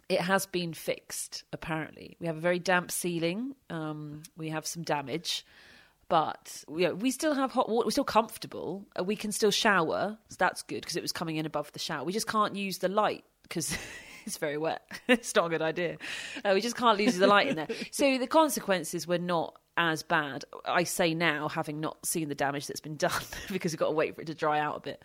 it 0.07 0.21
has 0.21 0.45
been 0.45 0.73
fixed 0.73 1.43
apparently. 1.51 2.15
We 2.19 2.27
have 2.27 2.37
a 2.37 2.41
very 2.41 2.59
damp 2.59 2.91
ceiling. 2.91 3.55
Um, 3.69 4.23
we 4.37 4.49
have 4.49 4.65
some 4.65 4.83
damage 4.83 5.45
but 6.09 6.63
you 6.69 6.87
know, 6.87 6.95
we 6.95 7.11
still 7.11 7.33
have 7.33 7.51
hot 7.51 7.69
water. 7.69 7.85
We're 7.85 7.91
still 7.91 8.03
comfortable. 8.03 8.85
Uh, 8.97 9.03
we 9.03 9.15
can 9.15 9.31
still 9.31 9.51
shower. 9.51 10.17
So 10.29 10.35
that's 10.39 10.63
good 10.63 10.81
because 10.81 10.95
it 10.95 11.01
was 11.01 11.11
coming 11.11 11.37
in 11.37 11.45
above 11.45 11.71
the 11.73 11.79
shower. 11.79 12.03
We 12.03 12.13
just 12.13 12.27
can't 12.27 12.55
use 12.55 12.77
the 12.77 12.89
light 12.89 13.23
because 13.43 13.77
it's 14.25 14.37
very 14.37 14.57
wet. 14.57 14.81
it's 15.07 15.35
not 15.35 15.47
a 15.47 15.49
good 15.49 15.61
idea. 15.61 15.97
Uh, 16.43 16.51
we 16.53 16.61
just 16.61 16.77
can't 16.77 16.99
use 16.99 17.17
the 17.17 17.27
light 17.27 17.47
in 17.47 17.55
there. 17.55 17.67
So 17.91 18.17
the 18.17 18.27
consequences 18.27 19.07
were 19.07 19.17
not 19.17 19.59
as 19.77 20.01
bad. 20.01 20.43
I 20.65 20.83
say 20.83 21.13
now, 21.13 21.47
having 21.47 21.79
not 21.79 22.03
seen 22.05 22.27
the 22.27 22.35
damage 22.35 22.67
that's 22.67 22.79
been 22.79 22.95
done, 22.97 23.11
because 23.51 23.71
we've 23.71 23.79
got 23.79 23.87
to 23.87 23.95
wait 23.95 24.15
for 24.15 24.21
it 24.21 24.27
to 24.27 24.33
dry 24.33 24.59
out 24.59 24.77
a 24.77 24.79
bit. 24.79 25.03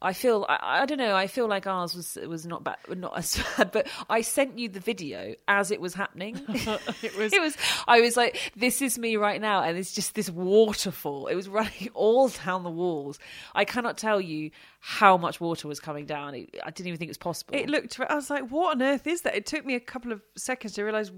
I 0.00 0.12
feel 0.12 0.46
I, 0.48 0.82
I, 0.82 0.86
don't 0.86 0.98
know. 0.98 1.16
I 1.16 1.26
feel 1.26 1.48
like 1.48 1.66
ours 1.66 1.94
was 1.94 2.18
was 2.28 2.46
not 2.46 2.62
bad, 2.62 2.76
not 2.96 3.16
as 3.16 3.42
bad. 3.56 3.72
But 3.72 3.88
I 4.08 4.20
sent 4.20 4.58
you 4.58 4.68
the 4.68 4.80
video 4.80 5.34
as 5.48 5.70
it 5.70 5.80
was 5.80 5.94
happening. 5.94 6.40
it 6.48 7.16
was. 7.16 7.32
it 7.32 7.40
was. 7.40 7.56
I 7.88 8.00
was 8.00 8.16
like, 8.16 8.52
"This 8.54 8.82
is 8.82 8.98
me 8.98 9.16
right 9.16 9.40
now," 9.40 9.62
and 9.62 9.78
it's 9.78 9.92
just 9.92 10.14
this 10.14 10.30
waterfall. 10.30 11.26
It 11.28 11.34
was 11.34 11.48
running 11.48 11.88
all 11.94 12.28
down 12.28 12.62
the 12.62 12.70
walls. 12.70 13.18
I 13.54 13.64
cannot 13.64 13.96
tell 13.96 14.20
you 14.20 14.50
how 14.80 15.16
much 15.16 15.40
water 15.40 15.68
was 15.68 15.80
coming 15.80 16.04
down. 16.06 16.34
I 16.34 16.70
didn't 16.70 16.88
even 16.88 16.98
think 16.98 17.08
it 17.08 17.10
was 17.10 17.18
possible. 17.18 17.54
It 17.54 17.70
looked. 17.70 17.98
I 18.00 18.14
was 18.14 18.28
like, 18.28 18.48
"What 18.50 18.76
on 18.76 18.82
earth 18.82 19.06
is 19.06 19.22
that?" 19.22 19.34
It 19.34 19.46
took 19.46 19.64
me 19.64 19.74
a 19.74 19.80
couple 19.80 20.12
of 20.12 20.20
seconds 20.36 20.74
to 20.74 20.84
realize 20.84 21.10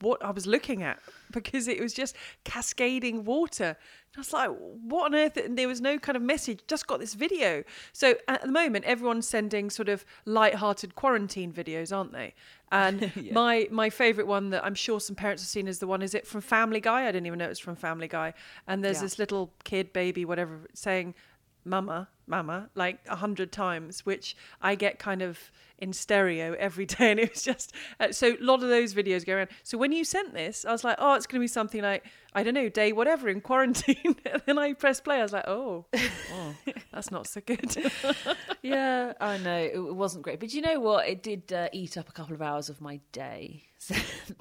what 0.00 0.24
I 0.24 0.30
was 0.30 0.46
looking 0.46 0.82
at 0.82 0.98
because 1.32 1.68
it 1.68 1.80
was 1.80 1.92
just 1.92 2.16
cascading 2.44 3.24
water. 3.24 3.76
And 4.12 4.16
I 4.16 4.20
was 4.20 4.32
like, 4.32 4.50
what 4.82 5.06
on 5.06 5.14
earth? 5.14 5.36
And 5.36 5.56
there 5.56 5.68
was 5.68 5.80
no 5.80 5.98
kind 5.98 6.16
of 6.16 6.22
message, 6.22 6.60
just 6.66 6.86
got 6.86 6.98
this 6.98 7.14
video. 7.14 7.62
So 7.92 8.14
at 8.26 8.42
the 8.42 8.48
moment, 8.48 8.84
everyone's 8.84 9.28
sending 9.28 9.70
sort 9.70 9.88
of 9.88 10.04
light-hearted 10.24 10.96
quarantine 10.96 11.52
videos, 11.52 11.96
aren't 11.96 12.12
they? 12.12 12.34
And 12.72 13.12
yeah. 13.16 13.32
my 13.32 13.68
my 13.70 13.90
favourite 13.90 14.26
one 14.26 14.50
that 14.50 14.64
I'm 14.64 14.74
sure 14.74 15.00
some 15.00 15.16
parents 15.16 15.42
have 15.42 15.48
seen 15.48 15.68
is 15.68 15.78
the 15.78 15.86
one, 15.86 16.02
is 16.02 16.14
it 16.14 16.26
from 16.26 16.40
Family 16.40 16.80
Guy? 16.80 17.02
I 17.02 17.12
didn't 17.12 17.26
even 17.26 17.38
know 17.38 17.46
it 17.46 17.50
was 17.50 17.58
from 17.58 17.76
Family 17.76 18.08
Guy. 18.08 18.34
And 18.66 18.84
there's 18.84 18.96
yeah. 18.96 19.02
this 19.02 19.18
little 19.18 19.52
kid, 19.64 19.92
baby, 19.92 20.24
whatever, 20.24 20.60
saying, 20.74 21.14
mama, 21.64 22.08
mama, 22.30 22.70
like 22.74 23.00
a 23.08 23.16
hundred 23.16 23.52
times, 23.52 24.06
which 24.06 24.36
I 24.62 24.74
get 24.74 24.98
kind 24.98 25.20
of 25.22 25.50
in 25.80 25.92
stereo 25.92 26.54
every 26.58 26.86
day. 26.86 27.10
And 27.10 27.20
it 27.20 27.30
was 27.30 27.42
just, 27.42 27.74
uh, 27.98 28.12
so 28.12 28.34
a 28.34 28.36
lot 28.40 28.62
of 28.62 28.68
those 28.68 28.94
videos 28.94 29.26
go 29.26 29.34
around. 29.34 29.48
So 29.62 29.76
when 29.76 29.92
you 29.92 30.04
sent 30.04 30.32
this, 30.32 30.64
I 30.64 30.72
was 30.72 30.84
like, 30.84 30.96
oh, 30.98 31.14
it's 31.14 31.26
going 31.26 31.40
to 31.40 31.44
be 31.44 31.48
something 31.48 31.82
like, 31.82 32.04
I 32.34 32.42
don't 32.42 32.54
know, 32.54 32.68
day 32.68 32.92
whatever 32.92 33.28
in 33.28 33.40
quarantine. 33.40 34.16
and 34.24 34.42
then 34.46 34.58
I 34.58 34.72
pressed 34.74 35.04
play. 35.04 35.18
I 35.18 35.22
was 35.22 35.32
like, 35.32 35.48
oh, 35.48 35.86
oh 35.94 36.54
that's 36.92 37.10
not 37.10 37.26
so 37.26 37.40
good. 37.40 37.76
yeah, 38.62 39.12
I 39.20 39.38
know. 39.38 39.58
It 39.58 39.94
wasn't 39.94 40.22
great. 40.22 40.40
But 40.40 40.54
you 40.54 40.62
know 40.62 40.78
what? 40.80 41.08
It 41.08 41.22
did 41.22 41.52
uh, 41.52 41.68
eat 41.72 41.96
up 41.96 42.08
a 42.08 42.12
couple 42.12 42.34
of 42.34 42.42
hours 42.42 42.68
of 42.68 42.80
my 42.80 43.00
day. 43.12 43.64
So 43.78 43.94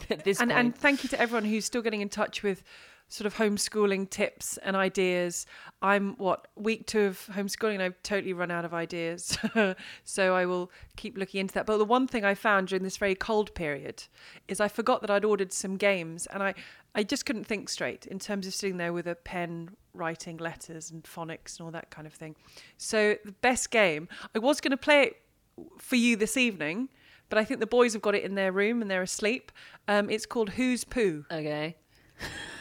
at 0.10 0.26
this 0.26 0.42
and, 0.42 0.52
and 0.52 0.76
thank 0.76 1.04
you 1.04 1.10
to 1.10 1.20
everyone 1.20 1.46
who's 1.46 1.64
still 1.64 1.82
getting 1.82 2.02
in 2.02 2.10
touch 2.10 2.44
with 2.44 2.62
sort 3.10 3.26
of 3.26 3.36
homeschooling 3.36 4.10
tips 4.10 4.58
and 4.60 4.76
ideas. 4.76 5.46
I'm 5.82 6.16
what 6.18 6.48
week 6.56 6.86
two 6.86 7.02
of 7.02 7.30
homeschooling, 7.34 7.74
and 7.74 7.84
I've 7.84 8.02
totally 8.04 8.34
run 8.34 8.52
out 8.52 8.66
of 8.66 8.74
ideas. 8.74 9.38
so 10.04 10.36
I 10.36 10.46
will 10.46 10.72
keep 10.96 11.18
looking 11.18 11.42
into 11.42 11.56
that. 11.56 11.66
But 11.66 11.78
the 11.78 11.86
one 11.86 12.08
thing 12.08 12.24
I 12.24 12.36
found 12.36 12.68
during 12.68 12.84
this 12.84 12.98
very 12.98 13.16
cold 13.16 13.54
period 13.56 14.04
is 14.48 14.60
I 14.60 14.68
forgot 14.68 15.02
that 15.02 15.10
I'd 15.10 15.26
ordered 15.26 15.52
some 15.52 15.76
games, 15.76 16.28
and 16.28 16.42
I 16.42 16.54
I 16.96 17.04
just 17.04 17.26
couldn't 17.26 17.46
think 17.46 17.70
straight 17.70 18.06
in 18.06 18.20
terms 18.20 18.48
of 18.48 18.54
sitting 18.54 18.78
there 18.78 18.94
with 18.94 19.08
a 19.08 19.16
pen 19.16 19.72
writing 19.94 20.38
letters 20.38 20.92
and 20.92 21.04
phonics 21.04 21.58
and 21.58 21.66
all 21.66 21.72
that 21.72 21.90
kind 21.90 22.08
of 22.08 22.14
thing. 22.14 22.36
So 22.78 23.16
the 23.26 23.32
best 23.32 23.72
game 23.72 24.08
I 24.34 24.40
was 24.40 24.62
going 24.62 24.72
to 24.72 24.78
play 24.78 25.04
it 25.04 25.22
for 25.78 25.96
you 25.96 26.16
this 26.16 26.38
evening. 26.38 26.90
But 27.30 27.38
I 27.38 27.46
think 27.46 27.60
the 27.60 27.68
boys 27.68 27.94
have 27.94 28.02
got 28.02 28.16
it 28.16 28.24
in 28.24 28.34
their 28.34 28.52
room 28.52 28.82
and 28.82 28.90
they're 28.90 29.04
asleep. 29.04 29.52
Um, 29.88 30.10
it's 30.10 30.26
called 30.26 30.52
Whose 30.52 30.84
Poo. 30.84 31.26
Okay. 31.32 31.76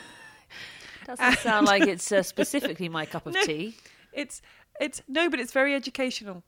Doesn't 1.09 1.39
sound 1.39 1.67
like 1.67 1.87
it's 1.87 2.13
uh, 2.13 2.23
specifically 2.23 2.89
my 2.89 3.05
cup 3.07 3.27
of 3.27 3.35
No. 3.41 3.43
tea. 3.43 3.75
It's 4.13 4.41
it's 4.81 5.03
no, 5.09 5.29
but 5.31 5.41
it's 5.41 5.53
very 5.53 5.75
educational 5.75 6.43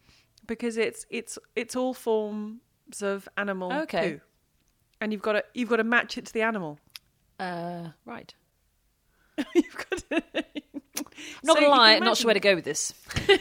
because 0.47 0.77
it's 0.77 1.05
it's 1.11 1.39
it's 1.57 1.75
all 1.75 1.95
forms 1.95 2.61
of 3.03 3.29
animal 3.37 3.73
Okay. 3.73 4.13
poo, 4.13 4.21
and 5.01 5.13
you've 5.13 5.23
got 5.23 5.33
to 5.33 5.45
you've 5.55 5.69
got 5.71 5.77
to 5.77 5.85
match 5.85 6.17
it 6.19 6.27
to 6.27 6.33
the 6.33 6.43
animal. 6.43 6.79
Uh, 7.39 7.89
right. 8.05 8.33
you've 9.55 9.77
got 9.77 9.99
to. 10.11 10.23
Not 11.43 11.55
So 11.57 11.61
gonna 11.63 11.69
lie, 11.69 11.95
can 11.95 12.05
not 12.05 12.17
sure 12.17 12.27
where 12.27 12.35
to 12.35 12.41
go 12.41 12.55
with 12.55 12.65
this. 12.65 12.93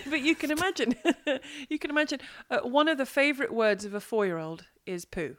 but 0.10 0.22
you 0.22 0.36
can 0.36 0.52
imagine, 0.52 0.96
you 1.70 1.78
can 1.80 1.90
imagine. 1.90 2.20
Uh, 2.50 2.60
one 2.60 2.88
of 2.88 2.98
the 2.98 3.06
favourite 3.06 3.54
words 3.54 3.84
of 3.86 3.94
a 3.94 4.00
four-year-old 4.02 4.66
is 4.86 5.06
poo. 5.06 5.36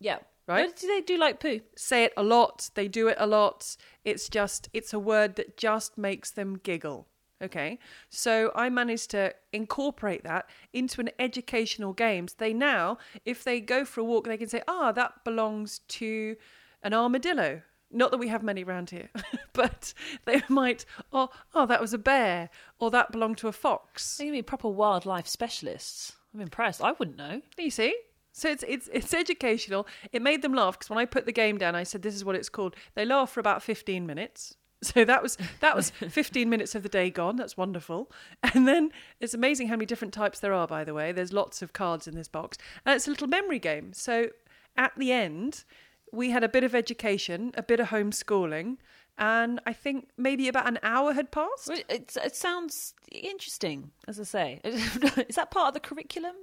Yeah. 0.00 0.18
Right? 0.48 0.66
What 0.66 0.76
do 0.76 0.86
they 0.86 1.02
do 1.02 1.18
like 1.18 1.40
poo? 1.40 1.60
Say 1.76 2.04
it 2.04 2.14
a 2.16 2.22
lot. 2.22 2.70
They 2.74 2.88
do 2.88 3.06
it 3.08 3.18
a 3.20 3.26
lot. 3.26 3.76
It's 4.04 4.30
just 4.30 4.70
it's 4.72 4.94
a 4.94 4.98
word 4.98 5.36
that 5.36 5.58
just 5.58 5.98
makes 5.98 6.30
them 6.30 6.58
giggle. 6.62 7.06
Okay, 7.40 7.78
so 8.08 8.50
I 8.56 8.68
managed 8.68 9.10
to 9.10 9.32
incorporate 9.52 10.24
that 10.24 10.48
into 10.72 11.00
an 11.00 11.10
educational 11.20 11.92
games. 11.92 12.34
They 12.34 12.52
now, 12.52 12.98
if 13.24 13.44
they 13.44 13.60
go 13.60 13.84
for 13.84 14.00
a 14.00 14.04
walk, 14.04 14.24
they 14.24 14.38
can 14.38 14.48
say, 14.48 14.62
"Ah, 14.66 14.90
that 14.92 15.22
belongs 15.22 15.80
to 15.80 16.34
an 16.82 16.94
armadillo." 16.94 17.62
Not 17.90 18.10
that 18.10 18.18
we 18.18 18.28
have 18.28 18.42
many 18.42 18.64
around 18.64 18.90
here, 18.90 19.08
but 19.52 19.94
they 20.24 20.42
might, 20.48 20.84
oh, 21.12 21.30
oh, 21.54 21.64
that 21.66 21.80
was 21.80 21.94
a 21.94 21.98
bear, 21.98 22.50
or 22.80 22.90
that 22.90 23.12
belonged 23.12 23.38
to 23.38 23.48
a 23.48 23.52
fox. 23.52 24.16
They 24.18 24.24
can 24.24 24.32
be 24.32 24.42
proper 24.42 24.68
wildlife 24.68 25.26
specialists. 25.26 26.16
I'm 26.34 26.40
impressed. 26.40 26.82
I 26.82 26.92
wouldn't 26.92 27.16
know. 27.16 27.40
You 27.56 27.70
see? 27.70 27.94
So 28.38 28.48
it's 28.48 28.64
it's 28.68 28.88
it's 28.92 29.12
educational. 29.12 29.86
It 30.12 30.22
made 30.22 30.42
them 30.42 30.54
laugh 30.54 30.78
because 30.78 30.88
when 30.88 30.98
I 30.98 31.06
put 31.06 31.26
the 31.26 31.32
game 31.32 31.58
down, 31.58 31.74
I 31.74 31.82
said 31.82 32.02
this 32.02 32.14
is 32.14 32.24
what 32.24 32.36
it's 32.36 32.48
called. 32.48 32.76
They 32.94 33.04
laughed 33.04 33.34
for 33.34 33.40
about 33.40 33.62
fifteen 33.62 34.06
minutes. 34.06 34.54
So 34.80 35.04
that 35.04 35.24
was 35.24 35.36
that 35.58 35.74
was 35.74 35.90
fifteen 36.08 36.48
minutes 36.48 36.76
of 36.76 36.84
the 36.84 36.88
day 36.88 37.10
gone. 37.10 37.34
That's 37.34 37.56
wonderful. 37.56 38.12
And 38.54 38.68
then 38.68 38.92
it's 39.18 39.34
amazing 39.34 39.66
how 39.66 39.74
many 39.74 39.86
different 39.86 40.14
types 40.14 40.38
there 40.38 40.52
are. 40.52 40.68
By 40.68 40.84
the 40.84 40.94
way, 40.94 41.10
there's 41.10 41.32
lots 41.32 41.62
of 41.62 41.72
cards 41.72 42.06
in 42.06 42.14
this 42.14 42.28
box, 42.28 42.58
and 42.86 42.94
it's 42.94 43.08
a 43.08 43.10
little 43.10 43.26
memory 43.26 43.58
game. 43.58 43.92
So 43.92 44.28
at 44.76 44.92
the 44.96 45.10
end, 45.10 45.64
we 46.12 46.30
had 46.30 46.44
a 46.44 46.48
bit 46.48 46.62
of 46.62 46.76
education, 46.76 47.50
a 47.56 47.62
bit 47.64 47.80
of 47.80 47.88
homeschooling, 47.88 48.76
and 49.18 49.60
I 49.66 49.72
think 49.72 50.10
maybe 50.16 50.46
about 50.46 50.68
an 50.68 50.78
hour 50.84 51.12
had 51.12 51.32
passed. 51.32 51.70
It, 51.70 52.16
it 52.24 52.36
sounds 52.36 52.94
interesting, 53.10 53.90
as 54.06 54.20
I 54.20 54.22
say. 54.22 54.60
Is 54.62 55.34
that 55.34 55.50
part 55.50 55.68
of 55.68 55.74
the 55.74 55.80
curriculum? 55.80 56.36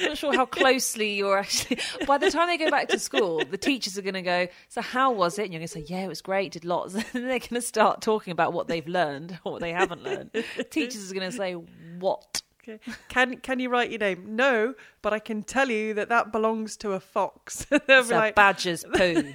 I'm 0.00 0.08
not 0.08 0.18
sure 0.18 0.34
how 0.34 0.46
closely 0.46 1.14
you're 1.14 1.38
actually. 1.38 1.78
By 2.06 2.18
the 2.18 2.30
time 2.30 2.48
they 2.48 2.58
go 2.58 2.70
back 2.70 2.88
to 2.88 2.98
school, 2.98 3.44
the 3.44 3.58
teachers 3.58 3.96
are 3.98 4.02
going 4.02 4.14
to 4.14 4.22
go, 4.22 4.48
So, 4.68 4.80
how 4.80 5.12
was 5.12 5.38
it? 5.38 5.44
And 5.44 5.52
you're 5.52 5.60
going 5.60 5.68
to 5.68 5.72
say, 5.72 5.84
Yeah, 5.86 6.04
it 6.04 6.08
was 6.08 6.22
great, 6.22 6.52
did 6.52 6.64
lots. 6.64 6.94
And 7.14 7.24
they're 7.24 7.38
going 7.38 7.54
to 7.54 7.62
start 7.62 8.02
talking 8.02 8.30
about 8.32 8.52
what 8.52 8.68
they've 8.68 8.86
learned 8.86 9.38
or 9.44 9.52
what 9.52 9.60
they 9.60 9.72
haven't 9.72 10.02
learned. 10.02 10.30
teachers 10.70 11.10
are 11.10 11.14
going 11.14 11.30
to 11.30 11.36
say, 11.36 11.54
What? 11.98 12.42
Okay. 12.68 12.80
Can 13.08 13.36
can 13.38 13.60
you 13.60 13.68
write 13.68 13.90
your 13.90 14.00
name? 14.00 14.34
No, 14.34 14.74
but 15.00 15.12
I 15.12 15.20
can 15.20 15.44
tell 15.44 15.70
you 15.70 15.94
that 15.94 16.08
that 16.08 16.32
belongs 16.32 16.76
to 16.78 16.92
a 16.92 17.00
fox. 17.00 17.64
It's 17.70 18.08
be 18.08 18.14
a 18.14 18.32
badger's 18.34 18.84
poo. 18.92 19.32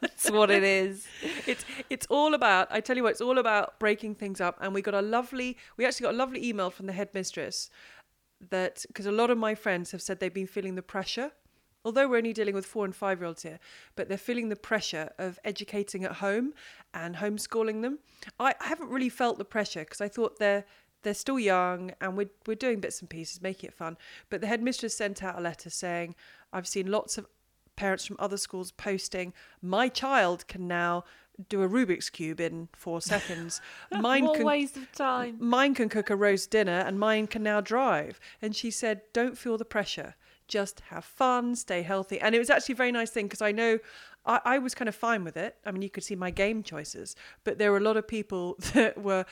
That's 0.00 0.30
what 0.30 0.50
it 0.50 0.62
is. 0.62 1.06
it's 1.46 1.64
it's 1.90 2.06
all 2.08 2.32
about. 2.32 2.68
I 2.70 2.80
tell 2.80 2.96
you 2.96 3.02
what, 3.02 3.10
it's 3.10 3.20
all 3.20 3.38
about 3.38 3.78
breaking 3.78 4.14
things 4.14 4.40
up. 4.40 4.56
And 4.60 4.72
we 4.72 4.80
got 4.80 4.94
a 4.94 5.02
lovely. 5.02 5.58
We 5.76 5.84
actually 5.84 6.04
got 6.04 6.14
a 6.14 6.16
lovely 6.16 6.46
email 6.46 6.70
from 6.70 6.86
the 6.86 6.92
headmistress 6.94 7.68
that 8.50 8.84
because 8.88 9.06
a 9.06 9.12
lot 9.12 9.30
of 9.30 9.38
my 9.38 9.54
friends 9.54 9.90
have 9.92 10.02
said 10.02 10.20
they've 10.20 10.32
been 10.32 10.46
feeling 10.46 10.74
the 10.74 10.82
pressure. 10.82 11.32
Although 11.86 12.08
we're 12.08 12.16
only 12.16 12.32
dealing 12.32 12.54
with 12.54 12.64
four 12.64 12.86
and 12.86 12.96
five 12.96 13.18
year 13.18 13.26
olds 13.26 13.42
here, 13.42 13.58
but 13.94 14.08
they're 14.08 14.16
feeling 14.16 14.48
the 14.48 14.56
pressure 14.56 15.10
of 15.18 15.38
educating 15.44 16.02
at 16.04 16.12
home 16.12 16.54
and 16.94 17.16
homeschooling 17.16 17.82
them. 17.82 17.98
I, 18.40 18.54
I 18.58 18.68
haven't 18.68 18.88
really 18.88 19.10
felt 19.10 19.36
the 19.36 19.44
pressure 19.44 19.80
because 19.80 20.00
I 20.00 20.08
thought 20.08 20.38
they're 20.38 20.64
they're 21.02 21.14
still 21.14 21.38
young 21.38 21.92
and 22.00 22.16
we're, 22.16 22.30
we're 22.46 22.54
doing 22.54 22.80
bits 22.80 23.00
and 23.00 23.10
pieces, 23.10 23.42
making 23.42 23.68
it 23.68 23.74
fun. 23.74 23.98
But 24.30 24.40
the 24.40 24.46
headmistress 24.46 24.96
sent 24.96 25.22
out 25.22 25.38
a 25.38 25.42
letter 25.42 25.68
saying, 25.68 26.14
I've 26.52 26.66
seen 26.66 26.90
lots 26.90 27.18
of 27.18 27.26
parents 27.76 28.06
from 28.06 28.16
other 28.18 28.36
schools 28.36 28.72
posting, 28.72 29.32
my 29.60 29.88
child 29.88 30.46
can 30.48 30.66
now 30.66 31.04
do 31.48 31.62
a 31.62 31.68
Rubik's 31.68 32.10
Cube 32.10 32.40
in 32.40 32.68
four 32.72 33.00
seconds. 33.00 33.60
Mine 33.92 34.24
what 34.24 34.36
can 34.36 34.46
waste 34.46 34.76
of 34.76 34.90
time. 34.92 35.36
mine 35.40 35.74
can 35.74 35.88
cook 35.88 36.10
a 36.10 36.16
roast 36.16 36.50
dinner 36.50 36.80
and 36.86 36.98
mine 36.98 37.26
can 37.26 37.42
now 37.42 37.60
drive. 37.60 38.20
And 38.40 38.54
she 38.54 38.70
said, 38.70 39.02
don't 39.12 39.36
feel 39.36 39.58
the 39.58 39.64
pressure. 39.64 40.14
Just 40.46 40.80
have 40.90 41.04
fun, 41.04 41.56
stay 41.56 41.82
healthy. 41.82 42.20
And 42.20 42.34
it 42.34 42.38
was 42.38 42.50
actually 42.50 42.74
a 42.74 42.76
very 42.76 42.92
nice 42.92 43.10
thing 43.10 43.26
because 43.26 43.42
I 43.42 43.52
know 43.52 43.78
I, 44.26 44.40
I 44.44 44.58
was 44.58 44.74
kind 44.74 44.88
of 44.88 44.94
fine 44.94 45.24
with 45.24 45.36
it. 45.36 45.56
I 45.64 45.70
mean, 45.70 45.82
you 45.82 45.90
could 45.90 46.04
see 46.04 46.16
my 46.16 46.30
game 46.30 46.62
choices, 46.62 47.16
but 47.44 47.58
there 47.58 47.70
were 47.70 47.78
a 47.78 47.80
lot 47.82 47.96
of 47.96 48.06
people 48.06 48.56
that 48.74 49.02
were 49.02 49.24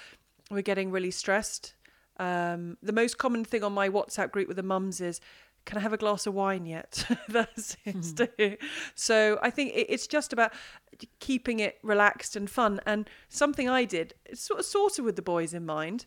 were 0.50 0.62
getting 0.62 0.90
really 0.90 1.10
stressed. 1.10 1.74
Um, 2.18 2.76
the 2.82 2.92
most 2.92 3.18
common 3.18 3.44
thing 3.44 3.64
on 3.64 3.72
my 3.72 3.88
WhatsApp 3.88 4.30
group 4.30 4.48
with 4.48 4.56
the 4.56 4.62
mums 4.62 5.00
is, 5.00 5.20
can 5.64 5.78
I 5.78 5.80
have 5.80 5.92
a 5.92 5.96
glass 5.96 6.26
of 6.26 6.34
wine 6.34 6.66
yet? 6.66 7.04
that 7.28 7.58
seems 7.58 8.12
to. 8.14 8.28
So 8.94 9.38
I 9.42 9.50
think 9.50 9.72
it, 9.74 9.86
it's 9.88 10.06
just 10.06 10.32
about 10.32 10.52
keeping 11.20 11.60
it 11.60 11.78
relaxed 11.82 12.36
and 12.36 12.48
fun. 12.48 12.80
And 12.86 13.08
something 13.28 13.68
I 13.68 13.84
did, 13.84 14.14
it's 14.26 14.42
sort 14.42 14.60
of, 14.60 14.66
sort 14.66 14.98
of 14.98 15.04
with 15.04 15.16
the 15.16 15.22
boys 15.22 15.54
in 15.54 15.66
mind, 15.66 16.06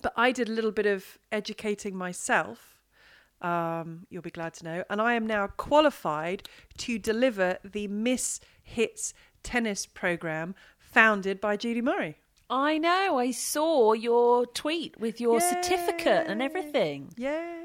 but 0.00 0.12
I 0.16 0.32
did 0.32 0.48
a 0.48 0.52
little 0.52 0.72
bit 0.72 0.86
of 0.86 1.18
educating 1.30 1.96
myself. 1.96 2.82
Um, 3.40 4.06
you'll 4.08 4.22
be 4.22 4.30
glad 4.30 4.54
to 4.54 4.64
know. 4.64 4.84
And 4.88 5.00
I 5.00 5.14
am 5.14 5.26
now 5.26 5.48
qualified 5.48 6.48
to 6.78 6.98
deliver 6.98 7.58
the 7.64 7.88
Miss 7.88 8.40
Hits 8.62 9.12
tennis 9.42 9.84
program 9.84 10.54
founded 10.78 11.40
by 11.40 11.56
Judy 11.56 11.82
Murray. 11.82 12.18
I 12.48 12.78
know. 12.78 13.18
I 13.18 13.30
saw 13.30 13.94
your 13.94 14.46
tweet 14.46 15.00
with 15.00 15.20
your 15.20 15.40
certificate 15.40 16.26
and 16.28 16.42
everything. 16.42 17.12
Yay! 17.16 17.61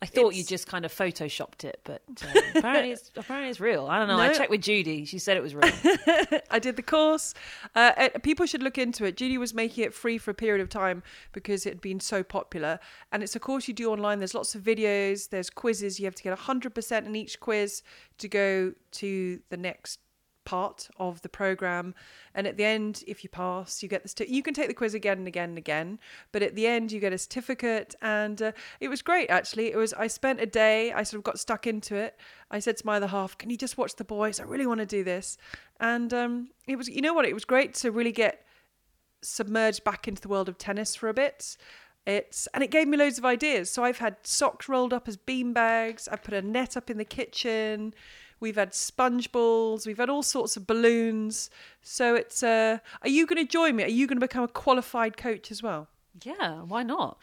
I 0.00 0.06
thought 0.06 0.34
you 0.34 0.44
just 0.44 0.66
kind 0.66 0.84
of 0.84 0.92
photoshopped 0.92 1.64
it, 1.64 1.80
but 1.84 2.02
uh, 2.22 2.40
apparently, 2.54 2.92
it's, 2.92 3.10
apparently 3.16 3.50
it's 3.50 3.60
real. 3.60 3.86
I 3.86 3.98
don't 3.98 4.08
know. 4.08 4.18
I 4.18 4.32
checked 4.32 4.50
with 4.50 4.62
Judy; 4.62 5.04
she 5.04 5.18
said 5.18 5.36
it 5.36 5.42
was 5.42 5.54
real. 5.54 5.72
I 6.50 6.58
did 6.58 6.76
the 6.76 6.82
course. 6.82 7.34
Uh, 7.74 7.92
uh, 7.96 8.08
people 8.22 8.46
should 8.46 8.62
look 8.62 8.78
into 8.78 9.04
it. 9.04 9.16
Judy 9.16 9.38
was 9.38 9.54
making 9.54 9.84
it 9.84 9.94
free 9.94 10.18
for 10.18 10.30
a 10.30 10.34
period 10.34 10.62
of 10.62 10.68
time 10.68 11.02
because 11.32 11.66
it 11.66 11.70
had 11.70 11.80
been 11.80 12.00
so 12.00 12.22
popular. 12.22 12.78
And 13.10 13.22
it's 13.22 13.36
a 13.36 13.40
course 13.40 13.68
you 13.68 13.74
do 13.74 13.90
online. 13.90 14.18
There's 14.18 14.34
lots 14.34 14.54
of 14.54 14.62
videos, 14.62 15.28
there's 15.30 15.50
quizzes. 15.50 15.98
You 15.98 16.06
have 16.06 16.14
to 16.14 16.22
get 16.22 16.36
100% 16.38 17.06
in 17.06 17.16
each 17.16 17.40
quiz 17.40 17.82
to 18.18 18.28
go 18.28 18.72
to 18.92 19.40
the 19.50 19.56
next 19.56 19.98
part 20.44 20.88
of 20.98 21.22
the 21.22 21.28
program. 21.28 21.94
And 22.34 22.46
at 22.46 22.56
the 22.56 22.64
end, 22.64 23.04
if 23.06 23.22
you 23.22 23.30
pass, 23.30 23.82
you 23.82 23.88
get 23.88 24.02
this. 24.02 24.14
you 24.28 24.42
can 24.42 24.54
take 24.54 24.68
the 24.68 24.74
quiz 24.74 24.94
again 24.94 25.18
and 25.18 25.28
again 25.28 25.50
and 25.50 25.58
again. 25.58 25.98
But 26.32 26.42
at 26.42 26.54
the 26.54 26.66
end, 26.66 26.92
you 26.92 27.00
get 27.00 27.12
a 27.12 27.18
certificate, 27.18 27.94
and 28.02 28.40
uh, 28.40 28.52
it 28.80 28.88
was 28.88 29.02
great 29.02 29.28
actually. 29.30 29.72
It 29.72 29.76
was 29.76 29.92
I 29.92 30.06
spent 30.06 30.40
a 30.40 30.46
day. 30.46 30.92
I 30.92 31.02
sort 31.02 31.18
of 31.18 31.24
got 31.24 31.38
stuck 31.38 31.66
into 31.66 31.94
it. 31.96 32.18
I 32.50 32.58
said 32.58 32.76
to 32.78 32.86
my 32.86 32.96
other 32.96 33.08
half, 33.08 33.36
"Can 33.38 33.50
you 33.50 33.56
just 33.56 33.78
watch 33.78 33.96
the 33.96 34.04
boys? 34.04 34.40
I 34.40 34.44
really 34.44 34.66
want 34.66 34.80
to 34.80 34.86
do 34.86 35.04
this." 35.04 35.36
And 35.80 36.12
um, 36.14 36.50
it 36.66 36.76
was 36.76 36.88
you 36.88 37.00
know 37.00 37.14
what? 37.14 37.24
It 37.24 37.34
was 37.34 37.44
great 37.44 37.74
to 37.74 37.90
really 37.90 38.12
get 38.12 38.44
submerged 39.22 39.84
back 39.84 40.08
into 40.08 40.20
the 40.20 40.28
world 40.28 40.48
of 40.48 40.58
tennis 40.58 40.96
for 40.96 41.08
a 41.08 41.14
bit. 41.14 41.56
It's 42.04 42.48
and 42.52 42.64
it 42.64 42.70
gave 42.70 42.88
me 42.88 42.96
loads 42.96 43.18
of 43.18 43.24
ideas. 43.24 43.70
So 43.70 43.84
I've 43.84 43.98
had 43.98 44.16
socks 44.22 44.68
rolled 44.68 44.92
up 44.92 45.06
as 45.06 45.16
bean 45.16 45.52
bags. 45.52 46.08
I've 46.08 46.22
put 46.22 46.34
a 46.34 46.42
net 46.42 46.76
up 46.76 46.90
in 46.90 46.98
the 46.98 47.04
kitchen. 47.04 47.94
We've 48.42 48.56
had 48.56 48.74
sponge 48.74 49.32
balls, 49.32 49.86
we've 49.86 49.96
had 49.96 50.10
all 50.10 50.22
sorts 50.22 50.56
of 50.56 50.66
balloons. 50.66 51.48
So 51.80 52.14
it's. 52.14 52.42
Uh, 52.42 52.78
are 53.00 53.08
you 53.08 53.26
going 53.26 53.44
to 53.44 53.50
join 53.50 53.76
me? 53.76 53.84
Are 53.84 53.88
you 53.88 54.06
going 54.06 54.18
to 54.18 54.26
become 54.26 54.44
a 54.44 54.48
qualified 54.48 55.16
coach 55.16 55.50
as 55.50 55.62
well? 55.62 55.88
Yeah, 56.22 56.60
why 56.62 56.82
not? 56.82 57.18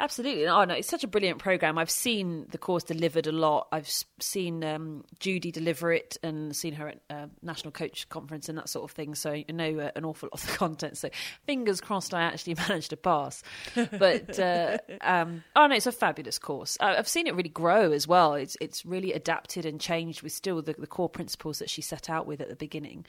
Absolutely. 0.00 0.48
Oh 0.48 0.64
no, 0.64 0.74
it's 0.74 0.88
such 0.88 1.04
a 1.04 1.06
brilliant 1.06 1.38
program. 1.38 1.78
I've 1.78 1.90
seen 1.90 2.46
the 2.50 2.58
course 2.58 2.82
delivered 2.82 3.28
a 3.28 3.32
lot. 3.32 3.68
I've 3.70 3.88
seen 4.18 4.64
um, 4.64 5.04
Judy 5.20 5.52
deliver 5.52 5.92
it 5.92 6.18
and 6.20 6.54
seen 6.54 6.74
her 6.74 6.88
at 6.88 7.00
uh, 7.08 7.26
National 7.42 7.70
Coach 7.70 8.08
Conference 8.08 8.48
and 8.48 8.58
that 8.58 8.68
sort 8.68 8.90
of 8.90 8.90
thing. 8.90 9.14
So 9.14 9.30
I 9.30 9.44
know 9.52 9.78
uh, 9.78 9.90
an 9.94 10.04
awful 10.04 10.28
lot 10.32 10.42
of 10.42 10.50
the 10.50 10.52
content. 10.58 10.96
So 10.98 11.10
fingers 11.46 11.80
crossed, 11.80 12.12
I 12.12 12.22
actually 12.22 12.54
managed 12.68 12.90
to 12.90 12.96
pass. 12.96 13.44
But 13.74 14.36
uh, 14.38 14.78
um, 15.00 15.44
oh 15.54 15.68
no, 15.68 15.76
it's 15.76 15.86
a 15.86 15.92
fabulous 15.92 16.40
course. 16.40 16.76
I've 16.80 17.08
seen 17.08 17.28
it 17.28 17.34
really 17.36 17.48
grow 17.48 17.92
as 17.92 18.08
well. 18.08 18.34
It's 18.34 18.56
it's 18.60 18.84
really 18.84 19.12
adapted 19.12 19.64
and 19.64 19.80
changed 19.80 20.22
with 20.22 20.32
still 20.32 20.60
the, 20.60 20.74
the 20.76 20.88
core 20.88 21.08
principles 21.08 21.60
that 21.60 21.70
she 21.70 21.82
set 21.82 22.10
out 22.10 22.26
with 22.26 22.40
at 22.40 22.48
the 22.48 22.56
beginning. 22.56 23.06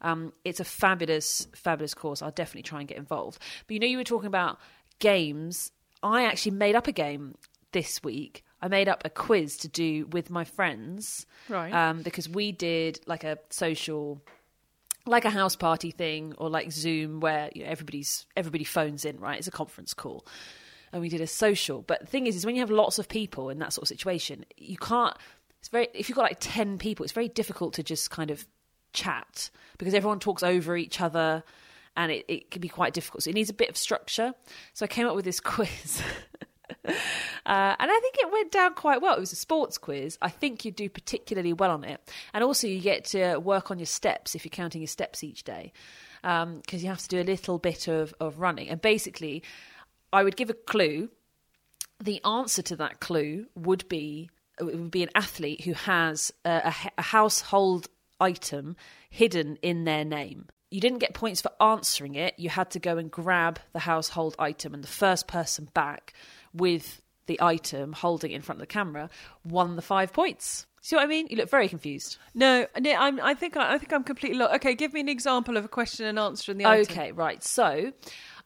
Um, 0.00 0.32
it's 0.46 0.60
a 0.60 0.64
fabulous, 0.64 1.46
fabulous 1.54 1.92
course. 1.92 2.22
I'll 2.22 2.30
definitely 2.30 2.62
try 2.62 2.80
and 2.80 2.88
get 2.88 2.96
involved. 2.96 3.38
But 3.66 3.74
you 3.74 3.80
know, 3.80 3.86
you 3.86 3.98
were 3.98 4.04
talking 4.04 4.28
about 4.28 4.58
games. 4.98 5.70
I 6.02 6.24
actually 6.24 6.52
made 6.52 6.74
up 6.74 6.86
a 6.86 6.92
game 6.92 7.36
this 7.72 8.02
week. 8.02 8.44
I 8.60 8.68
made 8.68 8.88
up 8.88 9.02
a 9.04 9.10
quiz 9.10 9.56
to 9.58 9.68
do 9.68 10.06
with 10.06 10.30
my 10.30 10.44
friends, 10.44 11.26
Right. 11.48 11.72
Um, 11.72 12.02
because 12.02 12.28
we 12.28 12.52
did 12.52 13.00
like 13.06 13.24
a 13.24 13.38
social, 13.50 14.22
like 15.06 15.24
a 15.24 15.30
house 15.30 15.56
party 15.56 15.90
thing, 15.90 16.34
or 16.38 16.48
like 16.48 16.70
Zoom, 16.70 17.20
where 17.20 17.50
you 17.54 17.64
know, 17.64 17.70
everybody's 17.70 18.26
everybody 18.36 18.64
phones 18.64 19.04
in. 19.04 19.18
Right, 19.18 19.38
it's 19.38 19.48
a 19.48 19.52
conference 19.52 19.94
call, 19.94 20.24
and 20.92 21.02
we 21.02 21.08
did 21.08 21.20
a 21.20 21.26
social. 21.26 21.82
But 21.82 22.00
the 22.00 22.06
thing 22.06 22.26
is, 22.26 22.36
is 22.36 22.46
when 22.46 22.54
you 22.54 22.60
have 22.60 22.70
lots 22.70 22.98
of 22.98 23.08
people 23.08 23.50
in 23.50 23.58
that 23.58 23.72
sort 23.72 23.82
of 23.82 23.88
situation, 23.88 24.44
you 24.56 24.76
can't. 24.76 25.16
It's 25.58 25.68
very 25.68 25.88
if 25.94 26.08
you've 26.08 26.16
got 26.16 26.22
like 26.22 26.38
ten 26.40 26.78
people, 26.78 27.02
it's 27.04 27.12
very 27.12 27.28
difficult 27.28 27.74
to 27.74 27.82
just 27.82 28.10
kind 28.10 28.30
of 28.30 28.46
chat 28.92 29.50
because 29.78 29.94
everyone 29.94 30.20
talks 30.20 30.42
over 30.42 30.76
each 30.76 31.00
other 31.00 31.42
and 31.96 32.12
it, 32.12 32.24
it 32.28 32.50
can 32.50 32.60
be 32.60 32.68
quite 32.68 32.94
difficult. 32.94 33.24
So 33.24 33.30
it 33.30 33.34
needs 33.34 33.50
a 33.50 33.54
bit 33.54 33.68
of 33.68 33.76
structure. 33.76 34.32
So 34.74 34.84
I 34.84 34.88
came 34.88 35.06
up 35.06 35.14
with 35.14 35.24
this 35.24 35.40
quiz. 35.54 36.02
uh, 36.84 36.86
and 36.86 36.96
I 37.46 38.00
think 38.00 38.16
it 38.18 38.32
went 38.32 38.50
down 38.50 38.74
quite 38.74 39.02
well. 39.02 39.16
It 39.16 39.20
was 39.20 39.32
a 39.32 39.36
sports 39.36 39.78
quiz. 39.78 40.18
I 40.22 40.28
think 40.28 40.64
you 40.64 40.72
do 40.72 40.88
particularly 40.88 41.52
well 41.52 41.70
on 41.70 41.84
it. 41.84 42.00
And 42.32 42.42
also, 42.42 42.66
you 42.66 42.80
get 42.80 43.04
to 43.06 43.38
work 43.38 43.70
on 43.70 43.78
your 43.78 43.86
steps 43.86 44.34
if 44.34 44.44
you're 44.44 44.50
counting 44.50 44.80
your 44.80 44.88
steps 44.88 45.22
each 45.22 45.44
day, 45.44 45.72
because 46.22 46.82
you 46.82 46.88
have 46.88 47.00
to 47.02 47.08
do 47.08 47.20
a 47.20 47.24
little 47.24 47.58
bit 47.58 47.88
of, 47.88 48.14
of 48.20 48.38
running. 48.40 48.68
And 48.68 48.80
basically, 48.80 49.42
I 50.12 50.22
would 50.22 50.36
give 50.36 50.50
a 50.50 50.54
clue. 50.54 51.10
The 52.02 52.24
answer 52.24 52.62
to 52.62 52.76
that 52.76 53.00
clue 53.00 53.46
would 53.54 53.88
be 53.88 54.30
it 54.58 54.64
would 54.64 54.90
be 54.90 55.02
an 55.02 55.10
athlete 55.14 55.62
who 55.62 55.72
has 55.72 56.32
a, 56.44 56.50
a, 56.50 56.74
a 56.98 57.02
household 57.02 57.88
item 58.20 58.76
hidden 59.10 59.56
in 59.62 59.84
their 59.84 60.04
name. 60.04 60.46
You 60.72 60.80
didn't 60.80 60.98
get 60.98 61.14
points 61.14 61.40
for 61.40 61.52
answering 61.60 62.14
it. 62.14 62.34
You 62.38 62.48
had 62.48 62.70
to 62.72 62.78
go 62.78 62.96
and 62.98 63.10
grab 63.10 63.60
the 63.72 63.80
household 63.80 64.34
item, 64.38 64.74
and 64.74 64.82
the 64.82 64.88
first 64.88 65.28
person 65.28 65.68
back 65.74 66.14
with 66.54 67.02
the 67.26 67.40
item 67.40 67.92
holding 67.92 68.32
it 68.32 68.36
in 68.36 68.42
front 68.42 68.56
of 68.56 68.62
the 68.62 68.72
camera 68.72 69.08
won 69.44 69.76
the 69.76 69.82
five 69.82 70.12
points. 70.12 70.66
See 70.80 70.96
what 70.96 71.04
I 71.04 71.06
mean? 71.06 71.28
You 71.30 71.36
look 71.36 71.48
very 71.48 71.68
confused. 71.68 72.16
no, 72.34 72.66
no, 72.78 72.92
I'm. 72.92 73.20
I 73.20 73.34
think. 73.34 73.56
I, 73.56 73.74
I 73.74 73.78
think 73.78 73.92
I'm 73.92 74.02
completely. 74.02 74.38
lost. 74.38 74.54
okay, 74.56 74.74
give 74.74 74.92
me 74.92 75.00
an 75.00 75.08
example 75.08 75.56
of 75.56 75.64
a 75.64 75.68
question 75.68 76.06
and 76.06 76.18
answer 76.18 76.50
in 76.50 76.58
the 76.58 76.66
item. 76.66 76.92
Okay, 76.92 77.12
right. 77.12 77.42
So, 77.42 77.92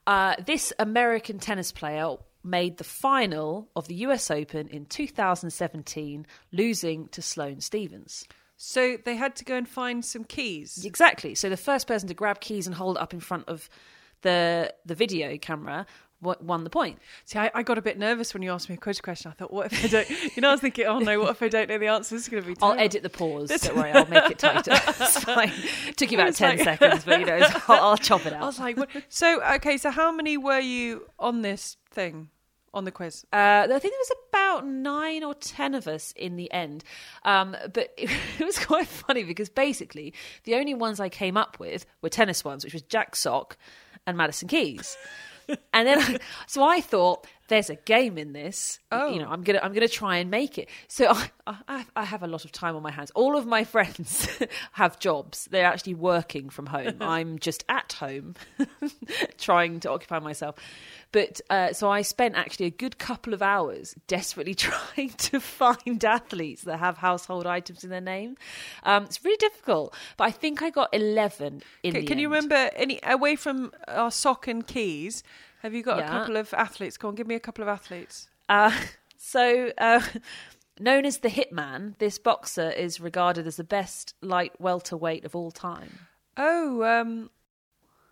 uh, 0.06 0.34
this 0.44 0.72
American 0.78 1.38
tennis 1.38 1.72
player 1.72 2.16
made 2.44 2.76
the 2.76 2.84
final 2.84 3.68
of 3.74 3.88
the 3.88 3.94
US 3.96 4.30
Open 4.30 4.68
in 4.68 4.86
2017, 4.86 6.26
losing 6.52 7.08
to 7.08 7.22
Sloane 7.22 7.60
Stevens. 7.60 8.26
So 8.56 8.96
they 9.04 9.16
had 9.16 9.36
to 9.36 9.44
go 9.44 9.56
and 9.56 9.68
find 9.68 10.04
some 10.04 10.24
keys. 10.24 10.84
Exactly. 10.84 11.34
So 11.34 11.48
the 11.48 11.56
first 11.56 11.86
person 11.86 12.08
to 12.08 12.14
grab 12.14 12.40
keys 12.40 12.66
and 12.66 12.74
hold 12.74 12.96
it 12.96 13.02
up 13.02 13.12
in 13.12 13.20
front 13.20 13.48
of 13.48 13.68
the 14.22 14.72
the 14.84 14.94
video 14.94 15.36
camera 15.36 15.86
won 16.20 16.64
the 16.64 16.70
point. 16.70 16.98
See, 17.24 17.38
I, 17.38 17.50
I 17.54 17.62
got 17.62 17.78
a 17.78 17.82
bit 17.82 17.98
nervous 17.98 18.32
when 18.32 18.42
you 18.42 18.50
asked 18.50 18.68
me 18.68 18.74
a 18.74 18.78
quiz 18.78 19.00
question. 19.00 19.30
I 19.30 19.34
thought, 19.34 19.52
what 19.52 19.72
if 19.72 19.84
I 19.84 19.88
don't? 19.88 20.36
You 20.36 20.40
know, 20.40 20.48
I 20.48 20.52
was 20.52 20.60
thinking, 20.60 20.86
oh 20.86 20.98
no, 20.98 21.20
what 21.20 21.30
if 21.30 21.42
I 21.42 21.48
don't 21.48 21.68
know 21.68 21.78
the 21.78 21.86
answer? 21.86 22.14
This 22.14 22.24
is 22.24 22.28
going 22.28 22.42
to 22.42 22.48
be. 22.48 22.56
I'll 22.62 22.78
edit 22.78 23.02
the 23.02 23.10
pause. 23.10 23.50
Don't 23.50 23.76
worry, 23.76 23.92
I'll 23.92 24.06
make 24.06 24.30
it 24.30 24.38
tighter. 24.38 24.74
fine. 25.20 25.52
Took 25.96 26.10
you 26.10 26.18
about 26.18 26.34
ten 26.34 26.56
like- 26.56 26.64
seconds, 26.64 27.04
but 27.04 27.20
you 27.20 27.26
know, 27.26 27.40
I'll, 27.68 27.90
I'll 27.90 27.96
chop 27.96 28.26
it 28.26 28.32
out. 28.32 28.42
I 28.42 28.46
was 28.46 28.58
like, 28.58 28.76
what? 28.76 28.88
so 29.08 29.42
okay, 29.54 29.76
so 29.76 29.90
how 29.90 30.10
many 30.10 30.36
were 30.36 30.60
you 30.60 31.06
on 31.18 31.42
this 31.42 31.76
thing, 31.90 32.30
on 32.76 32.84
the 32.84 32.92
quiz? 32.92 33.24
Uh, 33.32 33.66
I 33.66 33.66
think 33.66 33.82
there 33.82 33.90
was 33.90 34.12
about 34.28 34.66
nine 34.66 35.24
or 35.24 35.34
ten 35.34 35.74
of 35.74 35.88
us 35.88 36.12
in 36.14 36.36
the 36.36 36.52
end. 36.52 36.84
Um, 37.24 37.56
but 37.72 37.92
it, 37.96 38.10
it 38.38 38.44
was 38.44 38.58
quite 38.58 38.86
funny 38.86 39.24
because 39.24 39.48
basically 39.48 40.14
the 40.44 40.54
only 40.54 40.74
ones 40.74 41.00
I 41.00 41.08
came 41.08 41.36
up 41.36 41.58
with 41.58 41.86
were 42.02 42.08
tennis 42.08 42.44
ones, 42.44 42.64
which 42.64 42.74
was 42.74 42.82
Jack 42.82 43.16
Sock 43.16 43.56
and 44.06 44.16
Madison 44.16 44.48
Keys. 44.48 44.96
and 45.72 45.86
then, 45.86 45.98
I, 46.00 46.18
so 46.46 46.62
I 46.62 46.80
thought, 46.80 47.26
there's 47.48 47.70
a 47.70 47.76
game 47.76 48.18
in 48.18 48.32
this. 48.32 48.80
Oh. 48.90 49.12
You 49.12 49.20
know, 49.20 49.28
I'm 49.28 49.42
gonna 49.42 49.60
I'm 49.62 49.72
gonna 49.72 49.88
try 49.88 50.16
and 50.16 50.30
make 50.30 50.58
it. 50.58 50.68
So 50.88 51.12
I, 51.46 51.56
I 51.68 51.86
I 51.94 52.04
have 52.04 52.22
a 52.24 52.26
lot 52.26 52.44
of 52.44 52.50
time 52.50 52.74
on 52.74 52.82
my 52.82 52.90
hands. 52.90 53.12
All 53.14 53.36
of 53.36 53.46
my 53.46 53.62
friends 53.64 54.28
have 54.72 54.98
jobs. 54.98 55.46
They're 55.50 55.66
actually 55.66 55.94
working 55.94 56.50
from 56.50 56.66
home. 56.66 56.96
I'm 57.00 57.38
just 57.38 57.64
at 57.68 57.92
home, 57.92 58.34
trying 59.38 59.80
to 59.80 59.90
occupy 59.90 60.18
myself. 60.18 60.56
But 61.12 61.40
uh, 61.48 61.72
so 61.72 61.90
I 61.90 62.02
spent 62.02 62.34
actually 62.34 62.66
a 62.66 62.70
good 62.70 62.98
couple 62.98 63.32
of 63.32 63.42
hours 63.42 63.94
desperately 64.06 64.54
trying 64.68 65.10
to 65.10 65.40
find 65.40 66.04
athletes 66.04 66.62
that 66.62 66.78
have 66.78 66.98
household 66.98 67.46
items 67.46 67.84
in 67.84 67.90
their 67.90 68.00
name. 68.00 68.36
Um, 68.82 69.04
it's 69.04 69.24
really 69.24 69.36
difficult, 69.38 69.94
but 70.16 70.24
I 70.24 70.30
think 70.30 70.62
I 70.62 70.70
got 70.70 70.88
eleven 70.92 71.62
in 71.82 72.06
Can, 72.06 72.18
you 72.18 72.28
remember 72.28 72.70
any 72.74 73.00
away 73.02 73.36
from 73.36 73.72
our 73.88 74.10
sock 74.10 74.46
and 74.46 74.66
keys? 74.66 75.22
Have 75.62 75.74
you 75.74 75.82
got 75.82 76.00
a 76.00 76.06
couple 76.06 76.36
of 76.36 76.52
athletes? 76.54 76.96
Come 76.96 77.08
on, 77.08 77.14
give 77.14 77.26
me 77.26 77.34
a 77.34 77.40
couple 77.40 77.62
of 77.62 77.68
athletes. 77.68 78.28
Uh, 78.48 78.70
so, 79.16 79.72
uh, 79.78 80.00
known 80.78 81.04
as 81.04 81.18
the 81.18 81.28
Hitman, 81.28 81.98
this 81.98 82.18
boxer 82.18 82.70
is 82.70 83.00
regarded 83.00 83.46
as 83.46 83.56
the 83.56 83.64
best 83.64 84.14
light 84.20 84.52
welterweight 84.60 85.24
of 85.24 85.34
all 85.34 85.50
time. 85.50 86.06
Oh, 86.36 86.82
um, 86.84 87.30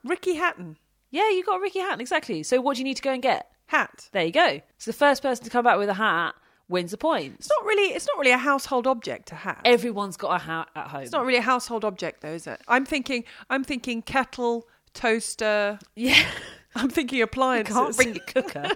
Ricky 0.02 0.34
Hatton. 0.34 0.78
Yeah, 1.14 1.30
you 1.30 1.44
got 1.44 1.58
a 1.58 1.60
Ricky 1.60 1.78
Hatton, 1.78 2.00
exactly. 2.00 2.42
So, 2.42 2.60
what 2.60 2.74
do 2.74 2.80
you 2.80 2.84
need 2.84 2.96
to 2.96 3.02
go 3.02 3.12
and 3.12 3.22
get? 3.22 3.48
Hat. 3.66 4.08
There 4.10 4.24
you 4.24 4.32
go. 4.32 4.60
So, 4.78 4.90
the 4.90 4.96
first 4.96 5.22
person 5.22 5.44
to 5.44 5.50
come 5.50 5.64
back 5.64 5.78
with 5.78 5.88
a 5.88 5.94
hat 5.94 6.34
wins 6.68 6.92
a 6.92 6.98
point. 6.98 7.36
It's 7.38 7.48
not 7.48 7.64
really. 7.64 7.94
It's 7.94 8.04
not 8.04 8.18
really 8.18 8.32
a 8.32 8.36
household 8.38 8.88
object. 8.88 9.30
A 9.30 9.36
hat. 9.36 9.60
Everyone's 9.64 10.16
got 10.16 10.34
a 10.34 10.44
hat 10.44 10.70
at 10.74 10.88
home. 10.88 11.02
It's 11.02 11.12
not 11.12 11.24
really 11.24 11.38
a 11.38 11.42
household 11.42 11.84
object, 11.84 12.20
though, 12.22 12.32
is 12.32 12.48
it? 12.48 12.60
I'm 12.66 12.84
thinking. 12.84 13.22
I'm 13.48 13.62
thinking 13.62 14.02
kettle, 14.02 14.66
toaster. 14.92 15.78
yeah, 15.94 16.20
I'm 16.74 16.90
thinking 16.90 17.18
you 17.18 17.24
appliances. 17.24 17.76
can't 17.76 17.96
bring 17.96 18.14
your 18.16 18.24
cooker, 18.24 18.70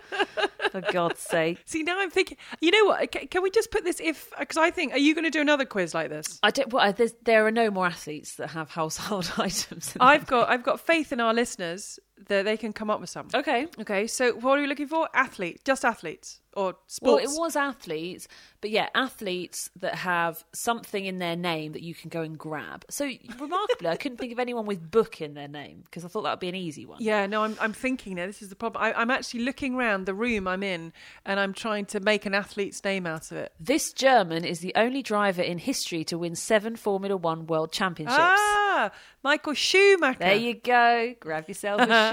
for 0.71 0.81
God's 0.93 1.19
sake. 1.19 1.59
See, 1.65 1.83
now 1.83 1.99
I'm 1.99 2.11
thinking. 2.11 2.37
You 2.61 2.71
know 2.71 2.85
what? 2.85 3.11
Can, 3.11 3.27
can 3.27 3.43
we 3.43 3.51
just 3.51 3.73
put 3.73 3.83
this? 3.83 4.01
If 4.01 4.31
because 4.39 4.59
I 4.59 4.71
think, 4.71 4.93
are 4.93 4.99
you 4.99 5.13
going 5.13 5.25
to 5.25 5.31
do 5.31 5.41
another 5.41 5.65
quiz 5.65 5.93
like 5.93 6.09
this? 6.09 6.39
I 6.45 6.53
don't. 6.53 6.73
Well, 6.73 6.95
there 7.25 7.45
are 7.47 7.51
no 7.51 7.69
more 7.73 7.87
athletes 7.87 8.37
that 8.37 8.51
have 8.51 8.71
household 8.71 9.33
items. 9.39 9.93
I've 9.99 10.27
got. 10.29 10.49
I've 10.49 10.63
got 10.63 10.79
faith 10.79 11.13
in 11.13 11.19
our 11.19 11.35
listeners 11.35 11.99
that 12.27 12.45
they 12.45 12.57
can 12.57 12.73
come 12.73 12.91
up 12.91 13.01
with 13.01 13.11
some. 13.11 13.29
okay. 13.35 13.67
Okay, 13.81 14.07
so 14.07 14.33
what 14.33 14.59
are 14.59 14.63
we 14.63 14.67
looking 14.67 14.89
for? 14.89 15.09
Athlete, 15.15 15.61
just 15.65 15.85
athletes 15.85 16.41
or 16.55 16.75
sports? 16.87 17.01
Well, 17.03 17.17
it 17.19 17.39
was 17.39 17.57
athletes, 17.57 18.27
but 18.61 18.71
yeah, 18.71 18.89
athletes 18.95 19.71
that 19.77 19.95
have 19.95 20.45
something 20.53 21.05
in 21.05 21.19
their 21.19 21.37
name 21.37 21.73
that 21.73 21.83
you 21.83 21.95
can 21.95 22.09
go 22.09 22.23
and 22.23 22.37
grab. 22.37 22.85
So 22.91 23.09
remarkably, 23.39 23.89
I 23.89 23.97
couldn't 23.97 24.19
think 24.19 24.33
of 24.33 24.39
anyone 24.39 24.67
with 24.67 24.91
book 24.91 25.21
in 25.21 25.35
their 25.35 25.49
name 25.49 25.83
because 25.85 26.05
I 26.05 26.09
thought 26.09 26.23
that 26.23 26.31
would 26.31 26.41
be 26.41 26.49
an 26.49 26.55
easy 26.55 26.85
one. 26.85 26.99
Yeah, 27.01 27.27
no, 27.27 27.45
I'm, 27.45 27.57
I'm 27.61 27.73
thinking 27.73 28.17
now. 28.17 28.27
This 28.27 28.43
is 28.43 28.49
the 28.49 28.57
problem. 28.57 28.83
I, 28.83 28.93
I'm 28.93 29.11
actually 29.11 29.45
looking 29.45 29.75
around 29.75 30.07
the 30.07 30.15
room 30.15 30.49
I'm 30.49 30.63
in, 30.63 30.93
and 31.25 31.39
I'm 31.39 31.53
trying 31.53 31.87
to 31.87 32.01
make 32.01 32.27
an 32.27 32.35
athlete's 32.35 32.83
name 32.83 33.07
out 33.07 33.31
of 33.31 33.37
it. 33.37 33.53
This 33.61 33.93
German 33.93 34.45
is 34.45 34.61
the 34.61 34.73
only 34.75 35.03
driver 35.03 35.43
in 35.43 35.59
history 35.59 36.03
to 36.05 36.19
win 36.19 36.35
seven 36.35 36.77
Formula 36.77 37.17
One 37.17 37.47
World 37.47 37.73
Championships. 37.73 38.19
Ah, 38.21 38.91
Michael 39.23 39.55
Schumacher. 39.55 40.19
There 40.19 40.35
you 40.35 40.55
go. 40.55 41.15
Grab 41.21 41.49
yourself 41.49 41.83
a 41.83 41.87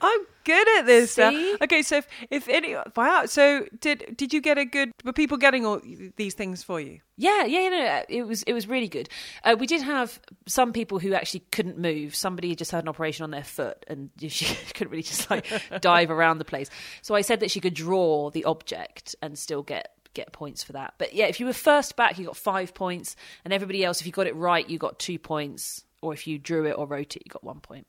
I'm 0.00 0.20
good 0.44 0.78
at 0.78 0.86
this. 0.86 1.12
See? 1.12 1.56
Okay, 1.62 1.82
so 1.82 1.98
if, 1.98 2.08
if 2.30 2.48
any 2.48 2.76
wow, 2.96 3.26
so 3.26 3.66
did 3.80 4.16
did 4.16 4.32
you 4.32 4.40
get 4.40 4.58
a 4.58 4.64
good? 4.64 4.92
Were 5.04 5.12
people 5.12 5.36
getting 5.36 5.66
all 5.66 5.80
these 6.16 6.34
things 6.34 6.62
for 6.62 6.80
you? 6.80 7.00
Yeah, 7.16 7.44
yeah, 7.44 7.68
no, 7.68 7.78
no, 7.78 8.02
it 8.08 8.22
was 8.26 8.42
it 8.44 8.52
was 8.52 8.66
really 8.66 8.88
good. 8.88 9.08
Uh, 9.44 9.56
we 9.58 9.66
did 9.66 9.82
have 9.82 10.20
some 10.46 10.72
people 10.72 10.98
who 10.98 11.14
actually 11.14 11.40
couldn't 11.52 11.78
move. 11.78 12.14
Somebody 12.14 12.54
just 12.54 12.70
had 12.70 12.84
an 12.84 12.88
operation 12.88 13.24
on 13.24 13.30
their 13.30 13.44
foot, 13.44 13.84
and 13.88 14.10
she 14.28 14.54
couldn't 14.74 14.90
really 14.90 15.02
just 15.02 15.30
like 15.30 15.46
dive 15.80 16.10
around 16.10 16.38
the 16.38 16.44
place. 16.44 16.70
So 17.02 17.14
I 17.14 17.20
said 17.20 17.40
that 17.40 17.50
she 17.50 17.60
could 17.60 17.74
draw 17.74 18.30
the 18.30 18.44
object 18.44 19.14
and 19.22 19.38
still 19.38 19.62
get 19.62 19.92
get 20.14 20.32
points 20.32 20.62
for 20.62 20.72
that. 20.72 20.94
But 20.98 21.14
yeah, 21.14 21.26
if 21.26 21.40
you 21.40 21.46
were 21.46 21.52
first 21.52 21.96
back, 21.96 22.18
you 22.18 22.26
got 22.26 22.36
five 22.36 22.74
points, 22.74 23.16
and 23.44 23.52
everybody 23.52 23.84
else, 23.84 24.00
if 24.00 24.06
you 24.06 24.12
got 24.12 24.26
it 24.26 24.36
right, 24.36 24.68
you 24.68 24.78
got 24.78 24.98
two 24.98 25.18
points, 25.18 25.84
or 26.02 26.12
if 26.12 26.26
you 26.26 26.38
drew 26.38 26.66
it 26.66 26.72
or 26.72 26.86
wrote 26.86 27.16
it, 27.16 27.22
you 27.24 27.30
got 27.30 27.44
one 27.44 27.60
point. 27.60 27.86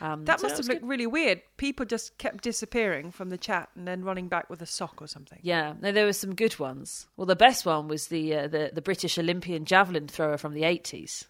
Um, 0.00 0.24
That 0.24 0.40
so 0.40 0.46
must 0.48 0.56
have 0.58 0.66
looked 0.68 0.80
good. 0.82 0.88
really 0.88 1.06
weird. 1.06 1.40
People 1.56 1.86
just 1.86 2.18
kept 2.18 2.42
disappearing 2.42 3.10
from 3.12 3.30
the 3.30 3.38
chat 3.38 3.68
and 3.76 3.86
then 3.86 4.02
running 4.04 4.28
back 4.28 4.50
with 4.50 4.60
a 4.62 4.66
sock 4.66 5.00
or 5.00 5.06
something. 5.06 5.38
Yeah, 5.42 5.74
no, 5.80 5.92
there 5.92 6.06
were 6.06 6.12
some 6.12 6.34
good 6.34 6.58
ones. 6.58 7.06
Well, 7.16 7.26
the 7.26 7.36
best 7.36 7.64
one 7.64 7.88
was 7.88 8.08
the 8.08 8.34
uh, 8.34 8.48
the 8.48 8.70
the 8.74 8.82
British 8.82 9.18
Olympian 9.18 9.64
javelin 9.64 10.08
thrower 10.08 10.36
from 10.36 10.52
the 10.54 10.64
eighties. 10.64 11.24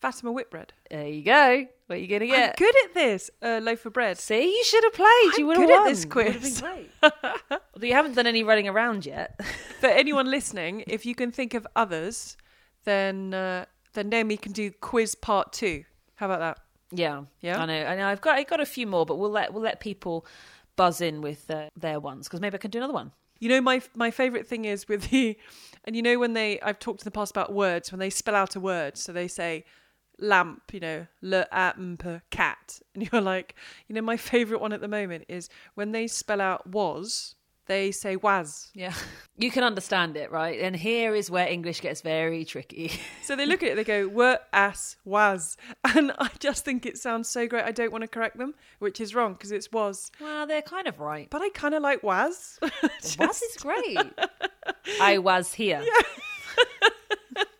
Fatima 0.00 0.32
Whitbread. 0.32 0.72
There 0.90 1.06
you 1.06 1.22
go. 1.22 1.66
What 1.86 1.96
are 1.96 2.00
you 2.00 2.08
going 2.08 2.22
to 2.22 2.26
I'm 2.26 2.32
get? 2.48 2.56
good 2.56 2.74
at 2.84 2.92
this. 2.94 3.30
Uh, 3.40 3.60
loaf 3.62 3.86
of 3.86 3.92
bread. 3.92 4.18
See, 4.18 4.42
you 4.56 4.64
should 4.64 4.82
have 4.82 4.94
played. 4.94 5.06
I'm 5.34 5.38
you 5.38 5.46
would 5.46 5.56
have 5.58 5.66
good 5.68 5.74
at 5.74 5.80
won. 5.82 5.88
this 5.90 6.04
It 6.04 6.14
would 6.14 6.26
have 6.26 6.40
quiz. 6.42 6.60
been 6.60 6.70
great. 6.70 6.90
Although 7.74 7.86
you 7.86 7.92
haven't 7.94 8.14
done 8.14 8.26
any 8.26 8.42
running 8.42 8.66
around 8.68 9.06
yet. 9.06 9.40
For 9.80 9.86
anyone 9.86 10.28
listening, 10.28 10.82
if 10.88 11.06
you 11.06 11.14
can 11.14 11.30
think 11.30 11.54
of 11.54 11.66
others, 11.76 12.36
then 12.82 13.32
uh, 13.32 13.66
then 13.92 14.08
Naomi 14.08 14.36
can 14.38 14.50
do 14.50 14.72
quiz 14.72 15.14
part 15.14 15.52
two. 15.52 15.84
How 16.16 16.26
about 16.26 16.40
that? 16.40 16.58
Yeah, 16.92 17.24
Yeah? 17.40 17.60
I 17.60 17.66
know. 17.66 17.84
I 17.84 17.96
know. 17.96 18.06
I've 18.06 18.20
got 18.20 18.36
I 18.36 18.42
got 18.44 18.60
a 18.60 18.66
few 18.66 18.86
more, 18.86 19.06
but 19.06 19.16
we'll 19.16 19.30
let 19.30 19.52
we'll 19.52 19.62
let 19.62 19.80
people 19.80 20.26
buzz 20.76 21.00
in 21.00 21.20
with 21.20 21.50
uh, 21.50 21.68
their 21.76 22.00
ones 22.00 22.28
because 22.28 22.40
maybe 22.40 22.54
I 22.54 22.58
can 22.58 22.70
do 22.70 22.78
another 22.78 22.92
one. 22.92 23.12
You 23.38 23.48
know, 23.48 23.60
my 23.60 23.82
my 23.94 24.10
favorite 24.10 24.46
thing 24.46 24.66
is 24.66 24.86
with 24.88 25.10
the, 25.10 25.36
and 25.84 25.96
you 25.96 26.02
know 26.02 26.18
when 26.18 26.34
they 26.34 26.60
I've 26.60 26.78
talked 26.78 27.00
in 27.00 27.04
the 27.04 27.10
past 27.10 27.30
about 27.30 27.52
words 27.52 27.90
when 27.90 27.98
they 27.98 28.10
spell 28.10 28.34
out 28.34 28.54
a 28.54 28.60
word, 28.60 28.96
so 28.96 29.12
they 29.12 29.26
say 29.26 29.64
lamp, 30.18 30.62
you 30.72 30.80
know, 30.80 31.06
le 31.22 31.46
amp 31.50 32.06
cat, 32.30 32.80
and 32.94 33.08
you're 33.10 33.22
like, 33.22 33.54
you 33.88 33.94
know, 33.94 34.02
my 34.02 34.16
favorite 34.16 34.60
one 34.60 34.72
at 34.72 34.80
the 34.80 34.88
moment 34.88 35.24
is 35.28 35.48
when 35.74 35.92
they 35.92 36.06
spell 36.06 36.40
out 36.40 36.66
was, 36.66 37.34
they 37.66 37.92
say 37.92 38.16
was. 38.16 38.70
Yeah, 38.74 38.94
you 39.36 39.50
can 39.50 39.64
understand 39.64 40.16
it, 40.16 40.30
right? 40.30 40.60
And 40.60 40.74
here 40.74 41.14
is 41.14 41.30
where 41.30 41.46
English 41.46 41.80
gets 41.80 42.00
very 42.00 42.44
tricky. 42.44 42.92
So 43.22 43.36
they 43.36 43.46
look 43.46 43.62
at 43.62 43.70
it, 43.70 43.74
they 43.76 43.84
go 43.84 44.08
were 44.08 44.40
as 44.52 44.96
was, 45.04 45.56
and 45.84 46.12
I 46.18 46.28
just 46.40 46.64
think 46.64 46.84
it 46.84 46.98
sounds 46.98 47.28
so 47.28 47.46
great. 47.46 47.64
I 47.64 47.70
don't 47.70 47.92
want 47.92 48.02
to 48.02 48.08
correct 48.08 48.36
them, 48.36 48.54
which 48.80 49.00
is 49.00 49.14
wrong 49.14 49.34
because 49.34 49.52
it's 49.52 49.70
was, 49.70 50.10
well, 50.20 50.46
they're 50.46 50.60
kind 50.60 50.88
of 50.88 50.98
right. 50.98 51.30
but 51.30 51.40
I 51.40 51.48
kind 51.50 51.74
of 51.74 51.82
like 51.82 52.02
was. 52.02 52.58
Was 53.18 53.42
is 53.42 53.56
great. 53.58 53.98
I 55.00 55.18
was 55.18 55.54
here. 55.54 55.84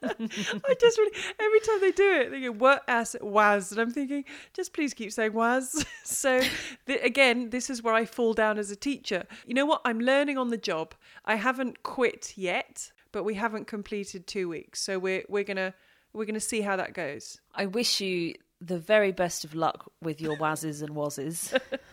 I 0.04 0.74
just 0.80 0.98
really 0.98 1.16
every 1.38 1.60
time 1.60 1.80
they 1.80 1.92
do 1.92 2.12
it, 2.12 2.30
they 2.30 2.40
go 2.40 2.52
what 2.52 2.82
as 2.88 3.16
was, 3.20 3.72
and 3.72 3.80
I'm 3.80 3.90
thinking, 3.90 4.24
just 4.52 4.72
please 4.72 4.94
keep 4.94 5.12
saying 5.12 5.32
was. 5.32 5.84
so 6.04 6.40
again, 6.88 7.50
this 7.50 7.70
is 7.70 7.82
where 7.82 7.94
I 7.94 8.04
fall 8.04 8.34
down 8.34 8.58
as 8.58 8.70
a 8.70 8.76
teacher. 8.76 9.24
You 9.46 9.54
know 9.54 9.66
what? 9.66 9.80
I'm 9.84 10.00
learning 10.00 10.38
on 10.38 10.48
the 10.48 10.56
job. 10.56 10.94
I 11.24 11.36
haven't 11.36 11.82
quit 11.82 12.34
yet, 12.36 12.90
but 13.12 13.24
we 13.24 13.34
haven't 13.34 13.66
completed 13.66 14.26
two 14.26 14.48
weeks, 14.48 14.80
so 14.80 14.98
we're 14.98 15.24
we're 15.28 15.44
gonna 15.44 15.74
we're 16.12 16.24
gonna 16.26 16.40
see 16.40 16.60
how 16.60 16.76
that 16.76 16.94
goes. 16.94 17.40
I 17.54 17.66
wish 17.66 18.00
you 18.00 18.34
the 18.60 18.78
very 18.78 19.12
best 19.12 19.44
of 19.44 19.54
luck 19.54 19.90
with 20.00 20.20
your 20.20 20.36
wazzes 20.36 20.82
and 20.82 20.94
wazzes. 20.94 21.58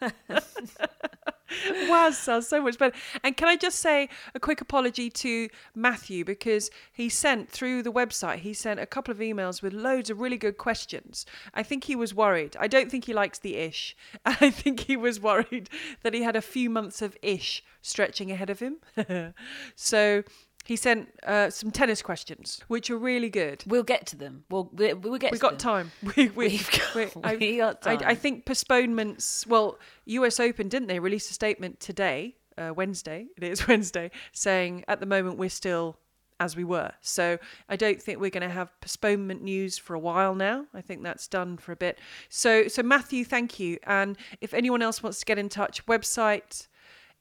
was 1.88 2.16
sounds 2.16 2.48
so 2.48 2.62
much 2.62 2.78
better. 2.78 2.96
And 3.22 3.36
can 3.36 3.48
I 3.48 3.56
just 3.56 3.80
say 3.80 4.08
a 4.34 4.40
quick 4.40 4.60
apology 4.60 5.10
to 5.10 5.48
Matthew 5.74 6.24
because 6.24 6.70
he 6.92 7.08
sent 7.08 7.50
through 7.50 7.82
the 7.82 7.92
website, 7.92 8.38
he 8.38 8.54
sent 8.54 8.80
a 8.80 8.86
couple 8.86 9.12
of 9.12 9.18
emails 9.18 9.62
with 9.62 9.72
loads 9.72 10.10
of 10.10 10.20
really 10.20 10.36
good 10.36 10.58
questions. 10.58 11.26
I 11.54 11.62
think 11.62 11.84
he 11.84 11.96
was 11.96 12.14
worried. 12.14 12.56
I 12.58 12.68
don't 12.68 12.90
think 12.90 13.04
he 13.04 13.12
likes 13.12 13.38
the 13.38 13.56
ish. 13.56 13.96
I 14.24 14.50
think 14.50 14.80
he 14.80 14.96
was 14.96 15.20
worried 15.20 15.68
that 16.02 16.14
he 16.14 16.22
had 16.22 16.36
a 16.36 16.42
few 16.42 16.70
months 16.70 17.02
of 17.02 17.16
ish 17.22 17.62
stretching 17.82 18.30
ahead 18.30 18.50
of 18.50 18.60
him. 18.60 18.76
so 19.74 20.22
he 20.66 20.76
sent 20.76 21.08
uh, 21.26 21.50
some 21.50 21.70
tennis 21.70 22.02
questions, 22.02 22.60
which 22.68 22.90
are 22.90 22.98
really 22.98 23.30
good. 23.30 23.64
We'll 23.66 23.82
get 23.82 24.06
to 24.08 24.16
them. 24.16 24.44
We'll 24.50 24.70
we, 24.72 24.92
we'll 24.94 25.18
get. 25.18 25.32
We 25.32 25.38
to 25.38 25.42
got 25.42 25.50
them. 25.52 25.58
time. 25.58 25.92
We, 26.16 26.28
we, 26.28 26.48
We've 26.48 26.70
got- 26.70 26.94
we- 26.94 27.22
I, 27.24 27.36
we 27.36 27.56
got 27.58 27.86
I, 27.86 27.94
I 28.10 28.14
think 28.14 28.44
postponements. 28.46 29.46
Well, 29.46 29.78
US 30.06 30.38
Open 30.40 30.68
didn't 30.68 30.88
they 30.88 30.98
release 30.98 31.30
a 31.30 31.34
statement 31.34 31.80
today, 31.80 32.36
uh, 32.58 32.72
Wednesday? 32.74 33.26
It 33.36 33.44
is 33.44 33.66
Wednesday, 33.68 34.10
saying 34.32 34.84
at 34.88 35.00
the 35.00 35.06
moment 35.06 35.38
we're 35.38 35.50
still 35.50 35.96
as 36.38 36.56
we 36.56 36.64
were. 36.64 36.90
So 37.02 37.38
I 37.68 37.76
don't 37.76 38.00
think 38.00 38.18
we're 38.18 38.30
going 38.30 38.48
to 38.48 38.54
have 38.54 38.70
postponement 38.80 39.42
news 39.42 39.76
for 39.76 39.92
a 39.94 39.98
while 39.98 40.34
now. 40.34 40.64
I 40.72 40.80
think 40.80 41.02
that's 41.02 41.28
done 41.28 41.58
for 41.58 41.72
a 41.72 41.76
bit. 41.76 41.98
So 42.30 42.66
so 42.68 42.82
Matthew, 42.82 43.24
thank 43.24 43.58
you. 43.60 43.78
And 43.84 44.16
if 44.40 44.54
anyone 44.54 44.80
else 44.82 45.02
wants 45.02 45.18
to 45.20 45.26
get 45.26 45.38
in 45.38 45.48
touch, 45.48 45.84
website. 45.86 46.66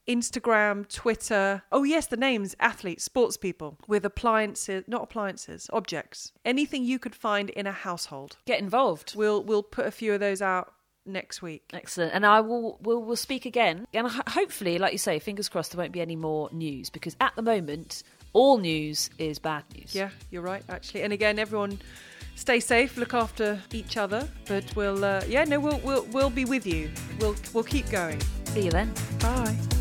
Instagram, 0.09 0.91
Twitter. 0.91 1.61
Oh, 1.71 1.83
yes, 1.83 2.07
the 2.07 2.17
names 2.17 2.55
athletes, 2.59 3.03
sports 3.03 3.37
people 3.37 3.77
with 3.87 4.03
appliances, 4.03 4.83
not 4.87 5.03
appliances, 5.03 5.69
objects. 5.71 6.33
Anything 6.43 6.83
you 6.83 6.97
could 6.97 7.15
find 7.15 7.51
in 7.51 7.67
a 7.67 7.71
household. 7.71 8.37
Get 8.45 8.59
involved. 8.59 9.13
We'll 9.15 9.43
we'll 9.43 9.63
put 9.63 9.85
a 9.85 9.91
few 9.91 10.13
of 10.13 10.19
those 10.19 10.41
out 10.41 10.73
next 11.05 11.41
week. 11.41 11.63
Excellent. 11.73 12.13
And 12.13 12.25
I 12.25 12.41
will 12.41 12.79
we'll, 12.81 13.01
we'll 13.03 13.15
speak 13.15 13.45
again. 13.45 13.85
And 13.93 14.07
hopefully, 14.07 14.79
like 14.79 14.93
you 14.93 14.97
say, 14.97 15.19
fingers 15.19 15.47
crossed, 15.47 15.71
there 15.71 15.79
won't 15.79 15.93
be 15.93 16.01
any 16.01 16.15
more 16.15 16.49
news 16.51 16.89
because 16.89 17.15
at 17.21 17.35
the 17.35 17.41
moment, 17.43 18.03
all 18.33 18.57
news 18.57 19.09
is 19.19 19.39
bad 19.39 19.63
news. 19.75 19.93
Yeah, 19.93 20.09
you're 20.31 20.41
right, 20.41 20.63
actually. 20.69 21.03
And 21.03 21.13
again, 21.13 21.39
everyone, 21.39 21.79
stay 22.35 22.59
safe, 22.59 22.97
look 22.97 23.13
after 23.13 23.61
each 23.71 23.97
other. 23.97 24.27
But 24.47 24.63
we'll, 24.75 25.03
uh, 25.05 25.23
yeah, 25.27 25.43
no, 25.43 25.59
we'll 25.59 25.79
we'll 25.83 26.05
we'll 26.05 26.29
be 26.29 26.45
with 26.45 26.65
you. 26.65 26.89
We'll 27.19 27.35
we'll 27.53 27.63
keep 27.63 27.89
going. 27.89 28.19
See 28.45 28.65
you 28.65 28.71
then. 28.71 28.91
Bye. 29.19 29.78